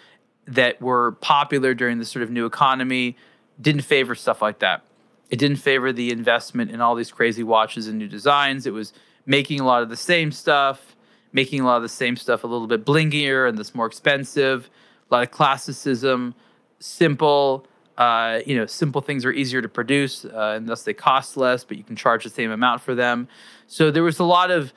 that 0.46 0.80
were 0.80 1.12
popular 1.12 1.74
during 1.74 1.98
the 1.98 2.04
sort 2.04 2.22
of 2.22 2.30
new 2.30 2.46
economy 2.46 3.16
didn't 3.60 3.82
favor 3.82 4.14
stuff 4.14 4.42
like 4.42 4.58
that. 4.60 4.84
It 5.30 5.38
didn't 5.38 5.56
favor 5.56 5.92
the 5.92 6.10
investment 6.10 6.70
in 6.70 6.80
all 6.80 6.94
these 6.94 7.10
crazy 7.10 7.42
watches 7.42 7.88
and 7.88 7.98
new 7.98 8.08
designs. 8.08 8.66
It 8.66 8.72
was 8.72 8.92
making 9.26 9.60
a 9.60 9.64
lot 9.64 9.82
of 9.82 9.88
the 9.88 9.96
same 9.96 10.30
stuff, 10.30 10.94
making 11.32 11.60
a 11.60 11.64
lot 11.64 11.76
of 11.76 11.82
the 11.82 11.88
same 11.88 12.16
stuff 12.16 12.44
a 12.44 12.46
little 12.46 12.66
bit 12.66 12.84
blingier 12.84 13.48
and 13.48 13.56
this 13.56 13.74
more 13.74 13.86
expensive 13.86 14.68
a 15.10 15.14
lot 15.14 15.22
of 15.22 15.30
classicism, 15.30 16.34
simple. 16.78 17.66
Uh, 17.96 18.40
you 18.44 18.56
know, 18.56 18.66
simple 18.66 19.00
things 19.00 19.24
are 19.24 19.30
easier 19.30 19.62
to 19.62 19.68
produce, 19.68 20.24
uh, 20.24 20.54
and 20.56 20.68
thus 20.68 20.82
they 20.82 20.92
cost 20.92 21.36
less, 21.36 21.62
but 21.62 21.76
you 21.76 21.84
can 21.84 21.94
charge 21.94 22.24
the 22.24 22.30
same 22.30 22.50
amount 22.50 22.80
for 22.80 22.94
them. 22.94 23.28
So 23.68 23.90
there 23.90 24.02
was 24.02 24.18
a 24.18 24.24
lot 24.24 24.50
of 24.50 24.72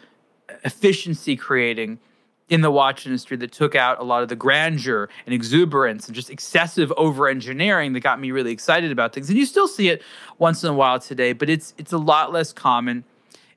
efficiency 0.64 1.36
creating 1.36 2.00
in 2.50 2.62
the 2.62 2.72
watch 2.72 3.06
industry 3.06 3.36
that 3.38 3.52
took 3.52 3.76
out 3.76 4.00
a 4.00 4.04
lot 4.04 4.24
of 4.24 4.30
the 4.30 4.36
grandeur 4.36 5.10
and 5.26 5.34
exuberance 5.34 6.08
and 6.08 6.16
just 6.16 6.30
excessive 6.30 6.94
over 6.96 7.28
engineering 7.28 7.94
that 7.94 8.00
got 8.00 8.20
me 8.20 8.32
really 8.32 8.52
excited 8.52 8.92
about 8.92 9.14
things. 9.14 9.30
And 9.30 9.38
you 9.38 9.46
still 9.46 9.68
see 9.68 9.90
it 9.90 10.02
once 10.38 10.64
in 10.64 10.70
a 10.70 10.74
while 10.74 11.00
today, 11.00 11.34
but 11.34 11.50
it's 11.50 11.74
it's 11.78 11.92
a 11.92 11.98
lot 11.98 12.32
less 12.32 12.54
common. 12.54 13.04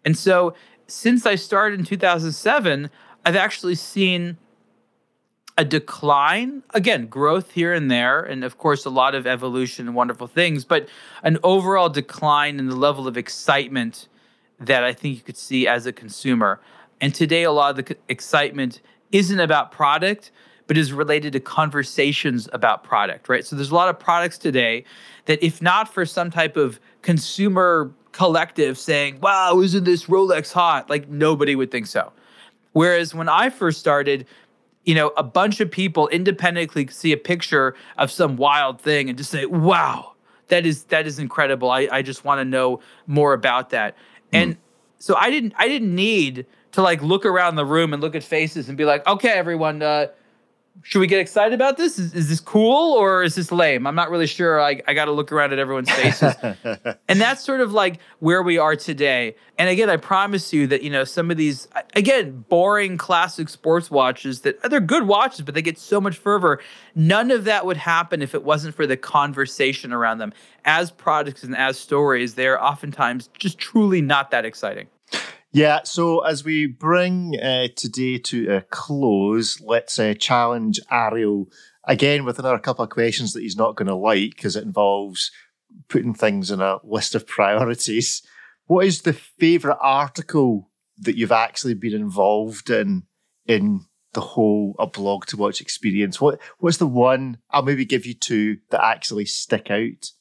And 0.05 0.16
so 0.16 0.55
since 0.88 1.24
I 1.24 1.36
started 1.36 1.78
in 1.78 1.86
2007, 1.86 2.90
I've 3.24 3.36
actually 3.36 3.76
seen 3.76 4.38
a 5.61 5.64
decline 5.64 6.62
again 6.70 7.07
growth 7.07 7.51
here 7.51 7.74
and 7.74 7.90
there 7.90 8.22
and 8.22 8.44
of 8.44 8.57
course 8.57 8.86
a 8.86 8.90
lot 8.90 9.14
of 9.14 9.26
evolution 9.26 9.86
and 9.86 9.94
wonderful 9.94 10.26
things 10.26 10.64
but 10.64 10.88
an 11.22 11.36
overall 11.42 11.90
decline 11.90 12.59
in 12.59 12.66
the 12.66 12.74
level 12.74 13.07
of 13.07 13.18
excitement 13.18 14.09
that 14.59 14.82
i 14.84 14.92
think 14.92 15.16
you 15.16 15.20
could 15.20 15.36
see 15.36 15.68
as 15.68 15.84
a 15.84 15.92
consumer 15.92 16.61
and 17.01 17.14
today 17.14 17.42
a 17.42 17.53
lot 17.53 17.78
of 17.78 17.84
the 17.84 17.96
excitement 18.09 18.80
isn't 19.12 19.40
about 19.40 19.72
product 19.72 20.30
but 20.66 20.78
is 20.78 20.92
related 20.92 21.32
to 21.32 21.40
conversations 21.40 22.48
about 22.53 22.84
product 22.84 23.28
right 23.28 23.44
so 23.44 23.57
there's 23.57 23.70
a 23.70 23.74
lot 23.74 23.88
of 23.88 23.98
products 23.98 24.38
today 24.38 24.84
that 25.26 25.42
if 25.44 25.61
not 25.61 25.92
for 25.92 26.05
some 26.05 26.30
type 26.30 26.57
of 26.57 26.80
consumer 27.03 27.92
collective 28.12 28.78
saying 28.78 29.18
wow 29.20 29.59
isn't 29.61 29.84
this 29.84 30.07
rolex 30.07 30.53
hot 30.53 30.88
like 30.90 31.09
nobody 31.09 31.55
would 31.55 31.70
think 31.70 31.86
so 31.86 32.12
whereas 32.72 33.14
when 33.14 33.28
i 33.28 33.48
first 33.48 33.78
started 33.78 34.26
you 34.84 34.94
know, 34.94 35.12
a 35.16 35.22
bunch 35.22 35.61
of 35.61 35.70
people 35.70 36.09
independently 36.09 36.86
see 36.88 37.12
a 37.12 37.16
picture 37.16 37.74
of 37.98 38.11
some 38.11 38.36
wild 38.36 38.80
thing 38.80 39.09
and 39.09 39.18
just 39.18 39.30
say, 39.30 39.46
wow, 39.46 40.14
that 40.48 40.66
is 40.66 40.84
that 40.84 41.07
is 41.07 41.18
incredible. 41.18 41.70
I, 41.70 41.88
I 41.92 42.03
just 42.03 42.24
want 42.24 42.40
to 42.40 42.44
know 42.44 42.80
more 43.07 43.32
about 43.32 43.70
that. 43.70 43.94
Mm. 43.94 43.98
And 44.32 44.57
so 44.98 45.16
I 45.16 45.30
didn't 45.30 45.55
I 45.59 45.68
didn't 45.68 45.94
need 45.94 46.46
to 46.73 46.83
like 46.83 47.03
look 47.03 47.27
around 47.27 47.57
the 47.57 47.64
room 47.64 47.93
and 47.93 48.03
look 48.03 48.14
at 48.14 48.23
faces 48.23 48.68
and 48.68 48.79
be 48.79 48.85
like, 48.85 49.07
okay, 49.07 49.31
everyone, 49.31 49.83
uh, 49.83 50.07
should 50.83 51.01
we 51.01 51.07
get 51.07 51.21
excited 51.21 51.53
about 51.53 51.77
this? 51.77 51.99
Is, 51.99 52.14
is 52.14 52.29
this 52.29 52.41
cool 52.41 52.95
or 52.95 53.23
is 53.23 53.35
this 53.35 53.53
lame? 53.53 53.87
I'm 53.87 53.95
not 53.95 54.11
really 54.11 54.27
sure. 54.27 54.61
I, 54.61 54.81
I 54.89 54.95
got 54.95 55.07
to 55.07 55.12
look 55.12 55.31
around 55.31 55.53
at 55.53 55.59
everyone's 55.59 55.91
faces. 55.91 56.35
and 57.09 57.21
that's 57.21 57.45
sort 57.45 57.61
of 57.61 57.73
like 57.73 57.99
where 58.21 58.43
we 58.43 58.57
are 58.57 58.77
today. 58.77 59.35
And 59.59 59.68
again, 59.68 59.91
I 59.91 59.97
promise 59.99 60.53
you 60.53 60.66
that, 60.68 60.83
you 60.83 60.89
know, 60.89 61.05
some 61.05 61.31
of 61.31 61.37
these, 61.37 61.68
again, 61.95 62.45
boring 62.49 62.97
classic 62.97 63.49
sports 63.49 63.91
watches 63.91 64.41
that 64.41 64.62
they're 64.71 64.81
good 64.81 65.07
watches, 65.07 65.43
but 65.43 65.55
they 65.55 65.62
get 65.62 65.79
so 65.79 66.01
much 66.01 66.16
fervor. 66.16 66.61
None 66.95 67.31
of 67.31 67.45
that 67.45 67.66
would 67.66 67.77
happen 67.77 68.23
if 68.23 68.35
it 68.35 68.43
wasn't 68.43 68.75
for 68.75 68.87
the 68.87 68.97
conversation 68.97 69.93
around 69.93 70.18
them. 70.18 70.33
As 70.64 70.91
products 70.91 71.43
and 71.43 71.55
as 71.57 71.79
stories, 71.79 72.35
they're 72.35 72.62
oftentimes 72.62 73.29
just 73.39 73.59
truly 73.59 74.01
not 74.01 74.31
that 74.31 74.45
exciting. 74.47 74.87
Yeah, 75.53 75.80
so 75.84 76.20
as 76.20 76.44
we 76.44 76.66
bring 76.66 77.36
uh, 77.40 77.68
today 77.74 78.18
to 78.18 78.57
a 78.57 78.61
close, 78.61 79.61
let's 79.61 79.98
uh, 79.98 80.14
challenge 80.14 80.78
Ariel 80.90 81.48
again 81.84 82.24
with 82.24 82.38
another 82.38 82.59
couple 82.59 82.84
of 82.84 82.90
questions 82.90 83.32
that 83.32 83.42
he's 83.42 83.57
not 83.57 83.74
going 83.74 83.88
to 83.88 83.96
like 83.96 84.36
because 84.36 84.55
it 84.55 84.62
involves 84.62 85.32
putting 85.88 86.14
things 86.14 86.53
in 86.53 86.61
a 86.61 86.78
list 86.84 87.16
of 87.16 87.26
priorities. 87.26 88.22
What 88.66 88.86
is 88.86 89.03
the 89.03 89.12
favourite 89.12 89.78
article 89.80 90.70
that 90.98 91.16
you've 91.16 91.32
actually 91.32 91.74
been 91.74 91.94
involved 91.94 92.70
in 92.70 93.05
in 93.46 93.86
the 94.12 94.20
whole 94.20 94.76
a 94.78 94.86
blog 94.86 95.26
to 95.26 95.36
watch 95.36 95.61
experience? 95.61 96.20
What 96.20 96.40
what's 96.59 96.76
the 96.76 96.86
one? 96.86 97.38
I'll 97.51 97.62
maybe 97.62 97.84
give 97.84 98.07
you 98.07 98.14
two 98.14 98.59
that 98.70 98.84
actually 98.84 99.24
stick 99.24 99.68
out. 99.68 100.12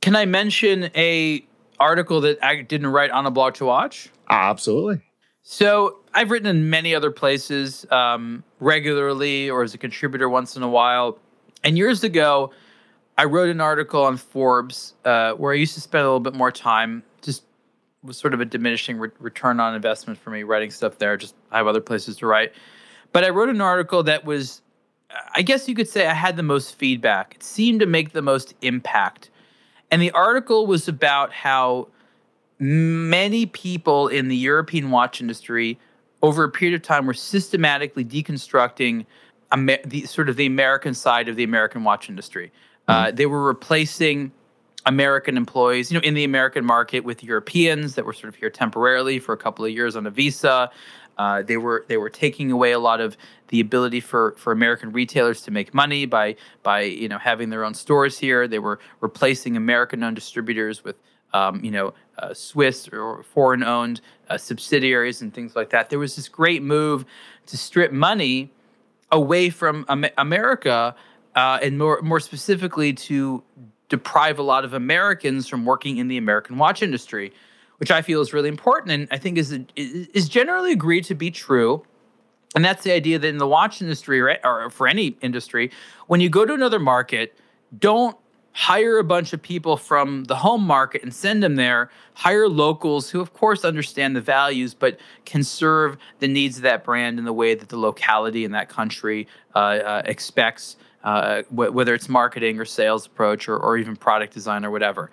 Can 0.00 0.14
I 0.14 0.26
mention 0.26 0.90
a 0.94 1.44
article 1.80 2.20
that 2.22 2.42
I 2.42 2.62
didn't 2.62 2.88
write 2.88 3.10
on 3.10 3.26
a 3.26 3.30
blog 3.30 3.54
to 3.54 3.64
watch? 3.64 4.10
Absolutely. 4.28 5.02
So 5.42 5.98
I've 6.14 6.30
written 6.30 6.48
in 6.48 6.70
many 6.70 6.94
other 6.94 7.10
places 7.10 7.86
um, 7.90 8.44
regularly 8.60 9.50
or 9.50 9.62
as 9.62 9.74
a 9.74 9.78
contributor 9.78 10.28
once 10.28 10.56
in 10.56 10.62
a 10.62 10.68
while. 10.68 11.18
And 11.62 11.76
years 11.76 12.02
ago, 12.02 12.50
I 13.18 13.24
wrote 13.24 13.50
an 13.50 13.60
article 13.60 14.02
on 14.04 14.16
Forbes 14.16 14.94
uh, 15.04 15.32
where 15.32 15.52
I 15.52 15.56
used 15.56 15.74
to 15.74 15.80
spend 15.80 16.02
a 16.02 16.06
little 16.06 16.20
bit 16.20 16.34
more 16.34 16.50
time. 16.50 17.02
Just 17.22 17.44
was 18.02 18.16
sort 18.16 18.34
of 18.34 18.40
a 18.40 18.44
diminishing 18.44 18.98
re- 18.98 19.10
return 19.18 19.60
on 19.60 19.74
investment 19.74 20.18
for 20.18 20.30
me 20.30 20.42
writing 20.42 20.70
stuff 20.70 20.98
there. 20.98 21.16
Just 21.16 21.34
I 21.50 21.58
have 21.58 21.66
other 21.66 21.80
places 21.80 22.16
to 22.18 22.26
write. 22.26 22.52
But 23.12 23.24
I 23.24 23.28
wrote 23.28 23.48
an 23.50 23.60
article 23.60 24.02
that 24.04 24.24
was, 24.24 24.62
I 25.34 25.42
guess 25.42 25.68
you 25.68 25.74
could 25.74 25.88
say, 25.88 26.06
I 26.06 26.14
had 26.14 26.36
the 26.36 26.42
most 26.42 26.74
feedback. 26.74 27.34
It 27.36 27.42
seemed 27.42 27.80
to 27.80 27.86
make 27.86 28.12
the 28.12 28.22
most 28.22 28.54
impact. 28.62 29.30
And 29.94 30.02
the 30.02 30.10
article 30.10 30.66
was 30.66 30.88
about 30.88 31.32
how 31.32 31.86
many 32.58 33.46
people 33.46 34.08
in 34.08 34.26
the 34.26 34.34
European 34.34 34.90
watch 34.90 35.20
industry 35.20 35.78
over 36.20 36.42
a 36.42 36.50
period 36.50 36.74
of 36.74 36.82
time 36.82 37.06
were 37.06 37.14
systematically 37.14 38.04
deconstructing 38.04 39.06
Amer- 39.52 39.78
the 39.84 40.04
sort 40.06 40.28
of 40.28 40.34
the 40.34 40.46
American 40.46 40.94
side 40.94 41.28
of 41.28 41.36
the 41.36 41.44
American 41.44 41.84
watch 41.84 42.08
industry. 42.08 42.50
Uh, 42.88 43.04
mm-hmm. 43.04 43.14
they 43.14 43.26
were 43.26 43.44
replacing 43.44 44.32
American 44.84 45.36
employees, 45.36 45.92
you 45.92 45.96
know, 45.96 46.02
in 46.02 46.14
the 46.14 46.24
American 46.24 46.64
market 46.64 47.04
with 47.04 47.22
Europeans 47.22 47.94
that 47.94 48.04
were 48.04 48.12
sort 48.12 48.30
of 48.30 48.34
here 48.34 48.50
temporarily 48.50 49.20
for 49.20 49.32
a 49.32 49.36
couple 49.36 49.64
of 49.64 49.70
years 49.70 49.94
on 49.94 50.08
a 50.08 50.10
visa. 50.10 50.72
Uh, 51.18 51.42
they 51.42 51.56
were 51.56 51.84
they 51.88 51.96
were 51.96 52.10
taking 52.10 52.50
away 52.50 52.72
a 52.72 52.78
lot 52.78 53.00
of 53.00 53.16
the 53.48 53.60
ability 53.60 54.00
for 54.00 54.34
for 54.36 54.52
American 54.52 54.92
retailers 54.92 55.42
to 55.42 55.50
make 55.50 55.72
money 55.74 56.06
by 56.06 56.36
by 56.62 56.82
you 56.82 57.08
know 57.08 57.18
having 57.18 57.50
their 57.50 57.64
own 57.64 57.74
stores 57.74 58.18
here. 58.18 58.48
They 58.48 58.58
were 58.58 58.80
replacing 59.00 59.56
American-owned 59.56 60.16
distributors 60.16 60.84
with 60.84 60.96
um, 61.34 61.62
you 61.62 61.70
know, 61.70 61.92
uh, 62.16 62.32
Swiss 62.32 62.88
or 62.88 63.24
foreign 63.24 63.64
owned 63.64 64.00
uh, 64.30 64.38
subsidiaries 64.38 65.20
and 65.20 65.34
things 65.34 65.54
like 65.54 65.70
that. 65.70 65.90
There 65.90 65.98
was 65.98 66.16
this 66.16 66.28
great 66.28 66.62
move 66.62 67.04
to 67.46 67.58
strip 67.58 67.92
money 67.92 68.52
away 69.10 69.50
from 69.50 69.84
Am- 69.88 70.06
America 70.16 70.94
uh, 71.34 71.58
and 71.60 71.76
more 71.76 72.00
more 72.00 72.20
specifically 72.20 72.92
to 72.92 73.42
deprive 73.88 74.38
a 74.38 74.42
lot 74.42 74.64
of 74.64 74.72
Americans 74.72 75.48
from 75.48 75.64
working 75.64 75.98
in 75.98 76.08
the 76.08 76.16
American 76.16 76.56
watch 76.56 76.82
industry, 76.82 77.32
which 77.78 77.90
I 77.90 78.02
feel 78.02 78.20
is 78.20 78.32
really 78.32 78.48
important 78.48 78.92
and 78.92 79.08
I 79.10 79.18
think 79.18 79.38
is 79.38 79.58
is 79.76 80.28
generally 80.28 80.72
agreed 80.72 81.04
to 81.04 81.14
be 81.14 81.30
true. 81.30 81.84
And 82.54 82.64
that's 82.64 82.84
the 82.84 82.92
idea 82.92 83.18
that 83.18 83.26
in 83.26 83.38
the 83.38 83.48
watch 83.48 83.82
industry 83.82 84.20
or, 84.20 84.38
or 84.44 84.70
for 84.70 84.86
any 84.86 85.16
industry, 85.20 85.72
when 86.06 86.20
you 86.20 86.28
go 86.28 86.44
to 86.44 86.54
another 86.54 86.78
market, 86.78 87.36
don't 87.76 88.16
hire 88.52 88.98
a 88.98 89.04
bunch 89.04 89.32
of 89.32 89.42
people 89.42 89.76
from 89.76 90.24
the 90.24 90.36
home 90.36 90.64
market 90.64 91.02
and 91.02 91.12
send 91.12 91.42
them 91.42 91.56
there. 91.56 91.90
Hire 92.14 92.48
locals 92.48 93.10
who, 93.10 93.20
of 93.20 93.32
course, 93.32 93.64
understand 93.64 94.14
the 94.14 94.20
values, 94.20 94.74
but 94.74 94.98
can 95.24 95.42
serve 95.42 95.96
the 96.20 96.28
needs 96.28 96.56
of 96.56 96.62
that 96.62 96.84
brand 96.84 97.18
in 97.18 97.24
the 97.24 97.32
way 97.32 97.56
that 97.56 97.68
the 97.68 97.76
locality 97.76 98.44
in 98.44 98.52
that 98.52 98.68
country 98.68 99.26
uh, 99.56 99.58
uh, 99.58 100.02
expects, 100.04 100.76
uh, 101.02 101.42
wh- 101.48 101.74
whether 101.74 101.94
it's 101.94 102.08
marketing 102.08 102.60
or 102.60 102.64
sales 102.64 103.06
approach 103.06 103.48
or, 103.48 103.58
or 103.58 103.76
even 103.76 103.96
product 103.96 104.32
design 104.32 104.64
or 104.64 104.70
whatever. 104.70 105.10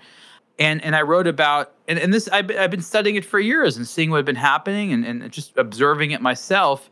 And, 0.61 0.83
and 0.83 0.95
I 0.95 1.01
wrote 1.01 1.25
about 1.25 1.73
and, 1.87 1.97
and 1.97 2.13
this 2.13 2.27
I've, 2.27 2.51
I've 2.51 2.69
been 2.69 2.83
studying 2.83 3.15
it 3.15 3.25
for 3.25 3.39
years 3.39 3.77
and 3.77 3.87
seeing 3.87 4.11
what 4.11 4.17
had 4.17 4.25
been 4.25 4.35
happening 4.35 4.93
and, 4.93 5.03
and 5.03 5.31
just 5.31 5.57
observing 5.57 6.11
it 6.11 6.21
myself. 6.21 6.87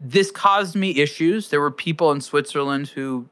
This 0.00 0.30
caused 0.30 0.74
me 0.74 0.96
issues. 0.96 1.50
There 1.50 1.60
were 1.60 1.70
people 1.70 2.10
in 2.10 2.22
Switzerland 2.22 2.88
who 2.88 3.28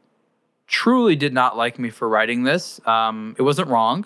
truly 0.67 1.17
did 1.17 1.33
not 1.33 1.57
like 1.57 1.79
me 1.79 1.89
for 1.89 2.11
writing 2.11 2.43
this. 2.43 2.79
Um, 2.87 3.35
it 3.39 3.43
wasn't 3.43 3.69
wrong, 3.69 4.05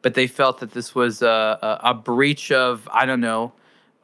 but 0.00 0.14
they 0.14 0.26
felt 0.26 0.60
that 0.60 0.70
this 0.70 0.94
was 0.94 1.20
a, 1.20 1.58
a, 1.60 1.90
a 1.90 1.94
breach 1.94 2.50
of 2.50 2.88
I 2.90 3.04
don't 3.04 3.20
know 3.20 3.52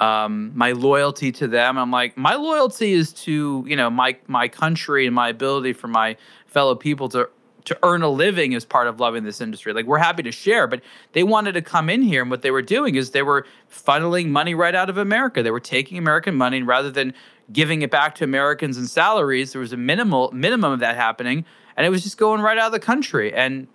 um, 0.01 0.53
my 0.55 0.73
loyalty 0.73 1.33
to 1.33 1.49
them. 1.49 1.79
I'm 1.79 1.91
like 1.91 2.19
my 2.19 2.35
loyalty 2.35 2.93
is 2.93 3.15
to 3.25 3.65
you 3.67 3.77
know 3.77 3.89
my 3.89 4.15
my 4.27 4.47
country 4.47 5.07
and 5.07 5.15
my 5.15 5.31
ability 5.31 5.73
for 5.73 5.89
my 5.89 6.19
fellow 6.47 6.75
people 6.75 7.09
to 7.09 7.31
to 7.69 7.79
earn 7.83 8.03
a 8.03 8.09
living 8.09 8.55
as 8.55 8.65
part 8.65 8.87
of 8.87 9.01
loving 9.01 9.25
this 9.25 9.41
industry. 9.41 9.73
Like 9.73 9.87
we're 9.87 9.99
happy 9.99 10.23
to 10.25 10.33
share, 10.33 10.67
but 10.67 10.83
they 11.13 11.23
wanted 11.23 11.53
to 11.53 11.63
come 11.63 11.89
in 11.89 12.03
here, 12.03 12.23
and 12.23 12.31
what 12.31 12.43
they 12.43 12.51
were 12.51 12.63
doing 12.63 12.97
is 12.97 13.11
they 13.11 13.23
were 13.23 13.47
funneling 13.71 14.29
money 14.29 14.55
right 14.55 14.75
out 14.75 14.91
of 14.91 14.99
America. 14.99 15.43
They 15.43 15.51
were 15.51 15.61
taking 15.61 15.97
American 15.99 16.35
money, 16.35 16.59
and 16.59 16.67
rather 16.67 16.91
than 16.91 17.15
giving 17.53 17.83
it 17.83 17.91
back 17.91 18.15
to 18.17 18.25
Americans 18.25 18.77
in 18.77 18.87
salaries, 18.87 19.53
there 19.53 19.61
was 19.61 19.73
a 19.73 19.77
minimal 19.77 20.31
minimum 20.33 20.73
of 20.73 20.81
that 20.81 20.97
happening 20.97 21.47
and 21.79 21.87
it 21.87 21.91
was 21.91 22.03
just 22.03 22.19
going 22.19 22.41
right 22.43 22.59
out 22.59 22.67
of 22.67 22.73
the 22.73 22.81
country. 22.81 23.33
And 23.33 23.69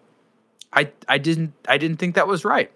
I 0.73 0.91
I 1.07 1.17
didn't 1.17 1.53
I 1.67 1.77
didn't 1.77 1.97
think 1.97 2.15
that 2.15 2.27
was 2.27 2.45
right. 2.45 2.69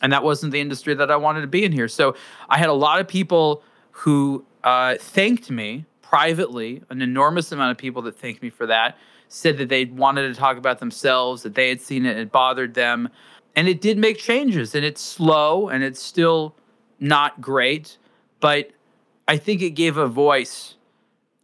And 0.00 0.12
that 0.12 0.22
wasn't 0.22 0.52
the 0.52 0.60
industry 0.60 0.94
that 0.94 1.10
I 1.10 1.16
wanted 1.16 1.40
to 1.40 1.48
be 1.48 1.64
in 1.64 1.72
here. 1.72 1.88
So 1.88 2.14
I 2.48 2.58
had 2.58 2.68
a 2.68 2.74
lot 2.74 3.00
of 3.00 3.08
people 3.08 3.62
who 3.90 4.44
uh, 4.62 4.96
thanked 4.98 5.50
me 5.50 5.86
privately, 6.00 6.82
an 6.90 7.02
enormous 7.02 7.50
amount 7.50 7.72
of 7.72 7.78
people 7.78 8.02
that 8.02 8.16
thanked 8.16 8.42
me 8.42 8.50
for 8.50 8.66
that, 8.66 8.98
said 9.28 9.58
that 9.58 9.68
they 9.68 9.84
wanted 9.86 10.28
to 10.28 10.38
talk 10.38 10.56
about 10.56 10.78
themselves, 10.78 11.42
that 11.42 11.54
they 11.54 11.68
had 11.68 11.80
seen 11.80 12.06
it, 12.06 12.16
it 12.16 12.32
bothered 12.32 12.74
them. 12.74 13.08
And 13.54 13.68
it 13.68 13.80
did 13.80 13.96
make 13.98 14.18
changes, 14.18 14.74
and 14.74 14.84
it's 14.84 15.00
slow 15.00 15.68
and 15.68 15.82
it's 15.82 16.02
still 16.02 16.54
not 17.00 17.40
great, 17.40 17.98
but 18.40 18.70
I 19.28 19.36
think 19.36 19.62
it 19.62 19.70
gave 19.70 19.96
a 19.96 20.06
voice 20.06 20.76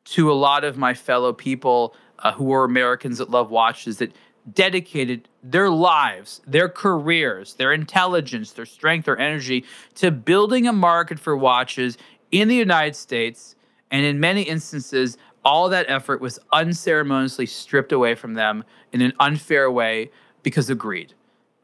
to 0.05 0.31
a 0.31 0.35
lot 0.35 0.65
of 0.65 0.77
my 0.77 0.95
fellow 0.95 1.33
people 1.33 1.95
uh, 2.19 2.33
who 2.33 2.53
are 2.53 2.65
Americans 2.65 3.19
that 3.19 3.31
love 3.31 3.51
watches 3.51 3.99
that 3.99 4.13
dedicated 4.53 5.29
their 5.43 5.71
lives, 5.71 6.41
their 6.47 6.69
careers, 6.69 7.55
their 7.55 7.73
intelligence, 7.73 8.53
their 8.53 8.67
strength, 8.67 9.05
their 9.07 9.19
energy 9.19 9.65
to 9.95 10.11
building 10.11 10.67
a 10.67 10.73
market 10.73 11.19
for 11.19 11.37
watches 11.37 11.97
in 12.31 12.49
the 12.49 12.57
United 12.57 12.97
States. 12.97 13.55
And 13.91 14.05
in 14.05 14.21
many 14.21 14.43
instances, 14.43 15.17
all 15.45 15.69
that 15.69 15.87
effort 15.89 16.21
was 16.21 16.39
unceremoniously 16.53 17.47
stripped 17.47 17.93
away 17.93 18.15
from 18.15 18.35
them 18.35 18.65
in 18.93 19.01
an 19.01 19.13
unfair 19.19 19.71
way 19.71 20.11
because 20.43 20.71
of 20.71 20.79
greed. 20.79 21.15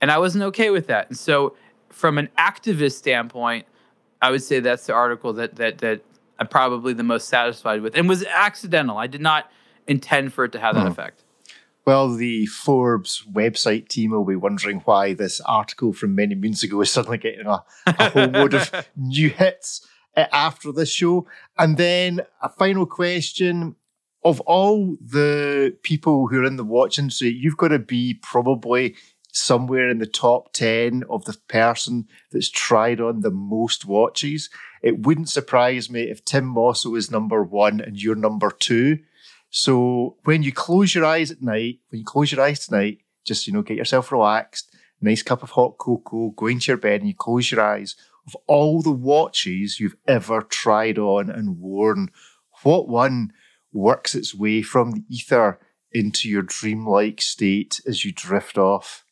And 0.01 0.11
I 0.11 0.19
wasn't 0.19 0.45
okay 0.45 0.71
with 0.71 0.87
that. 0.89 1.09
And 1.09 1.19
so, 1.19 1.57
from 1.91 2.19
an 2.19 2.29
activist 2.39 2.93
standpoint, 2.93 3.67
I 4.21 4.31
would 4.31 4.43
say 4.43 4.61
that's 4.61 4.87
the 4.87 4.93
article 4.93 5.33
that 5.35 5.57
that 5.57 5.79
that 5.79 6.03
I'm 6.39 6.47
probably 6.47 6.93
the 6.93 7.03
most 7.03 7.29
satisfied 7.29 7.83
with, 7.83 7.97
and 7.97 8.09
was 8.09 8.25
accidental. 8.25 8.97
I 8.97 9.07
did 9.07 9.21
not 9.21 9.51
intend 9.89 10.33
for 10.33 10.45
it 10.45 10.53
to 10.53 10.61
have 10.61 10.77
that 10.77 10.83
hmm. 10.83 10.93
effect? 10.93 11.25
Well, 11.85 12.15
the 12.15 12.45
Forbes 12.47 13.25
website 13.33 13.89
team 13.89 14.11
will 14.11 14.27
be 14.27 14.37
wondering 14.37 14.81
why 14.81 15.15
this 15.15 15.41
article 15.41 15.95
from 15.95 16.15
many 16.15 16.35
moons 16.35 16.63
ago 16.63 16.83
is 16.83 16.91
suddenly 16.91 17.17
getting 17.17 17.47
a, 17.47 17.65
a 17.87 18.11
whole 18.11 18.27
load 18.27 18.53
of 18.53 18.71
new 18.97 19.31
hits 19.31 19.89
Uh, 20.19 20.27
after 20.33 20.73
this 20.73 20.91
show. 20.91 21.29
And 21.59 21.77
then 21.77 22.23
a 22.43 22.49
final 22.49 22.87
question 22.87 23.77
of 24.25 24.41
all 24.41 24.97
the 25.01 25.77
people 25.85 26.27
who 26.27 26.41
are 26.41 26.45
in 26.45 26.57
the 26.57 26.65
watch 26.65 26.99
industry, 26.99 27.29
you've 27.29 27.57
got 27.57 27.69
to 27.69 27.79
be 27.79 28.15
probably 28.15 28.97
somewhere 29.31 29.89
in 29.89 29.99
the 29.99 30.07
top 30.07 30.53
10 30.55 31.05
of 31.09 31.25
the 31.25 31.37
person 31.47 32.09
that's 32.33 32.51
tried 32.51 33.01
on 33.01 33.21
the 33.21 33.31
most 33.31 33.85
watches. 33.85 34.51
It 34.83 35.07
wouldn't 35.07 35.29
surprise 35.29 35.89
me 35.89 36.03
if 36.03 36.25
Tim 36.25 36.47
Mosso 36.47 36.97
is 36.97 37.13
number 37.13 37.45
one 37.45 37.81
and 37.81 38.03
you're 38.03 38.17
number 38.17 38.51
two. 38.51 38.99
So 39.51 40.17
when 40.25 40.43
you 40.43 40.51
close 40.51 40.97
your 40.97 41.05
eyes 41.05 41.31
at 41.31 41.43
night, 41.43 41.79
when 41.91 42.01
you 42.01 42.05
close 42.05 42.33
your 42.33 42.41
eyes 42.41 42.67
tonight, 42.67 42.99
just 43.25 43.47
you 43.47 43.53
know, 43.53 43.63
get 43.63 43.77
yourself 43.77 44.11
relaxed, 44.11 44.75
nice 45.01 45.23
cup 45.23 45.45
of 45.45 45.51
hot 45.51 45.79
cocoa, 45.79 46.31
go 46.31 46.47
into 46.47 46.73
your 46.73 46.77
bed 46.77 47.03
and 47.03 47.09
you 47.09 47.15
close 47.15 47.53
your 47.53 47.61
eyes. 47.61 47.95
Of 48.29 48.37
all 48.47 48.83
the 48.83 48.93
watches 48.93 49.81
you've 49.81 49.97
ever 50.07 50.43
tried 50.43 50.99
on 50.99 51.31
and 51.31 51.59
worn, 51.59 52.11
what 52.63 52.87
one 52.87 53.33
works 53.73 54.15
its 54.15 54.35
way 54.35 54.61
from 54.61 54.91
the 54.91 55.05
ether 55.09 55.59
into 55.93 56.29
your 56.29 56.43
dreamlike 56.43 57.23
state 57.23 57.81
as 57.87 58.05
you 58.05 58.13
drift 58.13 58.59
off? 58.59 59.07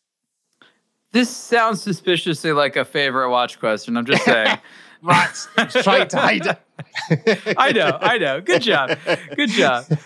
This 1.12 1.34
sounds 1.34 1.80
suspiciously 1.80 2.52
like 2.52 2.76
a 2.76 2.84
favorite 2.84 3.30
watch 3.30 3.58
question. 3.58 3.96
I'm 3.96 4.04
just 4.04 4.22
saying. 4.26 4.58
Rats 5.02 5.48
trying 5.82 6.08
to 6.08 6.18
hide 6.18 6.46
it. 6.46 7.54
I 7.58 7.72
know, 7.72 7.96
I 7.98 8.18
know. 8.18 8.42
Good 8.42 8.60
job. 8.60 8.98
Good 9.34 9.50
job. 9.50 9.86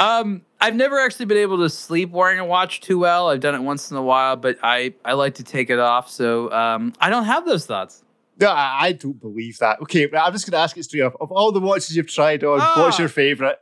Um, 0.00 0.42
I've 0.60 0.76
never 0.76 1.00
actually 1.00 1.26
been 1.26 1.38
able 1.38 1.58
to 1.58 1.68
sleep 1.68 2.10
wearing 2.10 2.38
a 2.38 2.44
watch 2.44 2.80
too 2.80 2.98
well. 2.98 3.28
I've 3.30 3.40
done 3.40 3.54
it 3.54 3.62
once 3.62 3.90
in 3.90 3.96
a 3.96 4.02
while, 4.02 4.36
but 4.36 4.58
I, 4.62 4.94
I 5.04 5.14
like 5.14 5.34
to 5.36 5.42
take 5.42 5.70
it 5.70 5.78
off. 5.80 6.08
So 6.08 6.52
um, 6.52 6.92
I 7.00 7.10
don't 7.10 7.24
have 7.24 7.44
those 7.44 7.66
thoughts. 7.66 8.04
No, 8.40 8.50
I, 8.50 8.78
I 8.80 8.92
don't 8.92 9.20
believe 9.20 9.58
that. 9.58 9.80
Okay, 9.82 10.06
but 10.06 10.18
I'm 10.18 10.32
just 10.32 10.46
going 10.46 10.58
to 10.58 10.62
ask 10.62 10.76
it 10.76 10.84
straight 10.84 11.02
up. 11.02 11.14
Of 11.20 11.32
all 11.32 11.52
the 11.52 11.60
watches 11.60 11.96
you've 11.96 12.12
tried 12.12 12.44
on, 12.44 12.60
ah. 12.60 12.74
what's 12.76 12.98
your 12.98 13.08
favorite? 13.08 13.58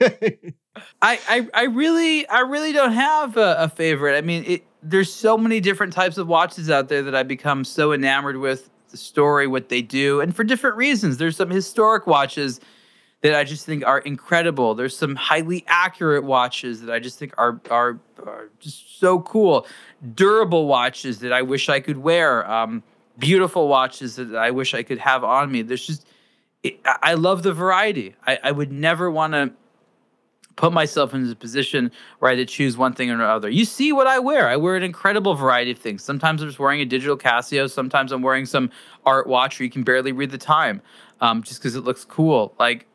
I, 0.00 1.18
I, 1.28 1.48
I 1.54 1.62
really, 1.64 2.26
I 2.28 2.40
really 2.40 2.72
don't 2.72 2.92
have 2.92 3.36
a, 3.36 3.56
a 3.58 3.68
favorite. 3.68 4.16
I 4.16 4.20
mean, 4.20 4.44
it, 4.46 4.64
there's 4.82 5.12
so 5.12 5.38
many 5.38 5.60
different 5.60 5.92
types 5.92 6.18
of 6.18 6.28
watches 6.28 6.70
out 6.70 6.88
there 6.88 7.02
that 7.02 7.14
I 7.14 7.22
become 7.22 7.64
so 7.64 7.92
enamored 7.92 8.36
with 8.36 8.68
the 8.90 8.96
story, 8.96 9.46
what 9.46 9.68
they 9.68 9.80
do, 9.80 10.20
and 10.20 10.34
for 10.34 10.44
different 10.44 10.76
reasons. 10.76 11.16
There's 11.16 11.36
some 11.36 11.50
historic 11.50 12.06
watches 12.06 12.60
that 13.22 13.34
I 13.34 13.44
just 13.44 13.64
think 13.64 13.86
are 13.86 14.00
incredible. 14.00 14.74
There's 14.74 14.96
some 14.96 15.14
highly 15.14 15.64
accurate 15.68 16.24
watches 16.24 16.82
that 16.82 16.92
I 16.92 16.98
just 16.98 17.18
think 17.18 17.32
are 17.38 17.60
are, 17.70 18.00
are 18.26 18.50
just 18.60 18.98
so 18.98 19.20
cool. 19.20 19.66
Durable 20.14 20.66
watches 20.66 21.20
that 21.20 21.32
I 21.32 21.42
wish 21.42 21.68
I 21.68 21.80
could 21.80 21.98
wear. 21.98 22.48
Um, 22.50 22.82
beautiful 23.18 23.68
watches 23.68 24.16
that 24.16 24.34
I 24.34 24.50
wish 24.50 24.74
I 24.74 24.82
could 24.82 24.98
have 24.98 25.24
on 25.24 25.50
me. 25.50 25.62
There's 25.62 25.86
just 25.86 26.06
it, 26.62 26.80
I 26.84 27.14
love 27.14 27.42
the 27.42 27.52
variety. 27.52 28.14
I, 28.26 28.38
I 28.44 28.52
would 28.52 28.72
never 28.72 29.10
want 29.10 29.32
to 29.32 29.52
put 30.56 30.72
myself 30.72 31.14
in 31.14 31.28
a 31.30 31.34
position 31.34 31.90
where 32.18 32.30
I 32.30 32.36
had 32.36 32.46
to 32.46 32.52
choose 32.52 32.76
one 32.76 32.92
thing 32.92 33.10
or 33.10 33.14
another. 33.14 33.48
You 33.48 33.64
see 33.64 33.92
what 33.92 34.06
I 34.06 34.18
wear. 34.18 34.48
I 34.48 34.56
wear 34.56 34.76
an 34.76 34.82
incredible 34.82 35.34
variety 35.34 35.70
of 35.70 35.78
things. 35.78 36.04
Sometimes 36.04 36.42
I'm 36.42 36.48
just 36.48 36.58
wearing 36.58 36.80
a 36.80 36.84
digital 36.84 37.16
Casio. 37.16 37.70
Sometimes 37.70 38.12
I'm 38.12 38.22
wearing 38.22 38.46
some 38.46 38.70
art 39.06 39.26
watch 39.26 39.58
where 39.58 39.64
you 39.64 39.70
can 39.70 39.82
barely 39.82 40.12
read 40.12 40.30
the 40.30 40.38
time 40.38 40.82
um, 41.20 41.42
just 41.42 41.60
because 41.60 41.74
it 41.74 41.84
looks 41.84 42.04
cool. 42.04 42.54
Like 42.58 42.86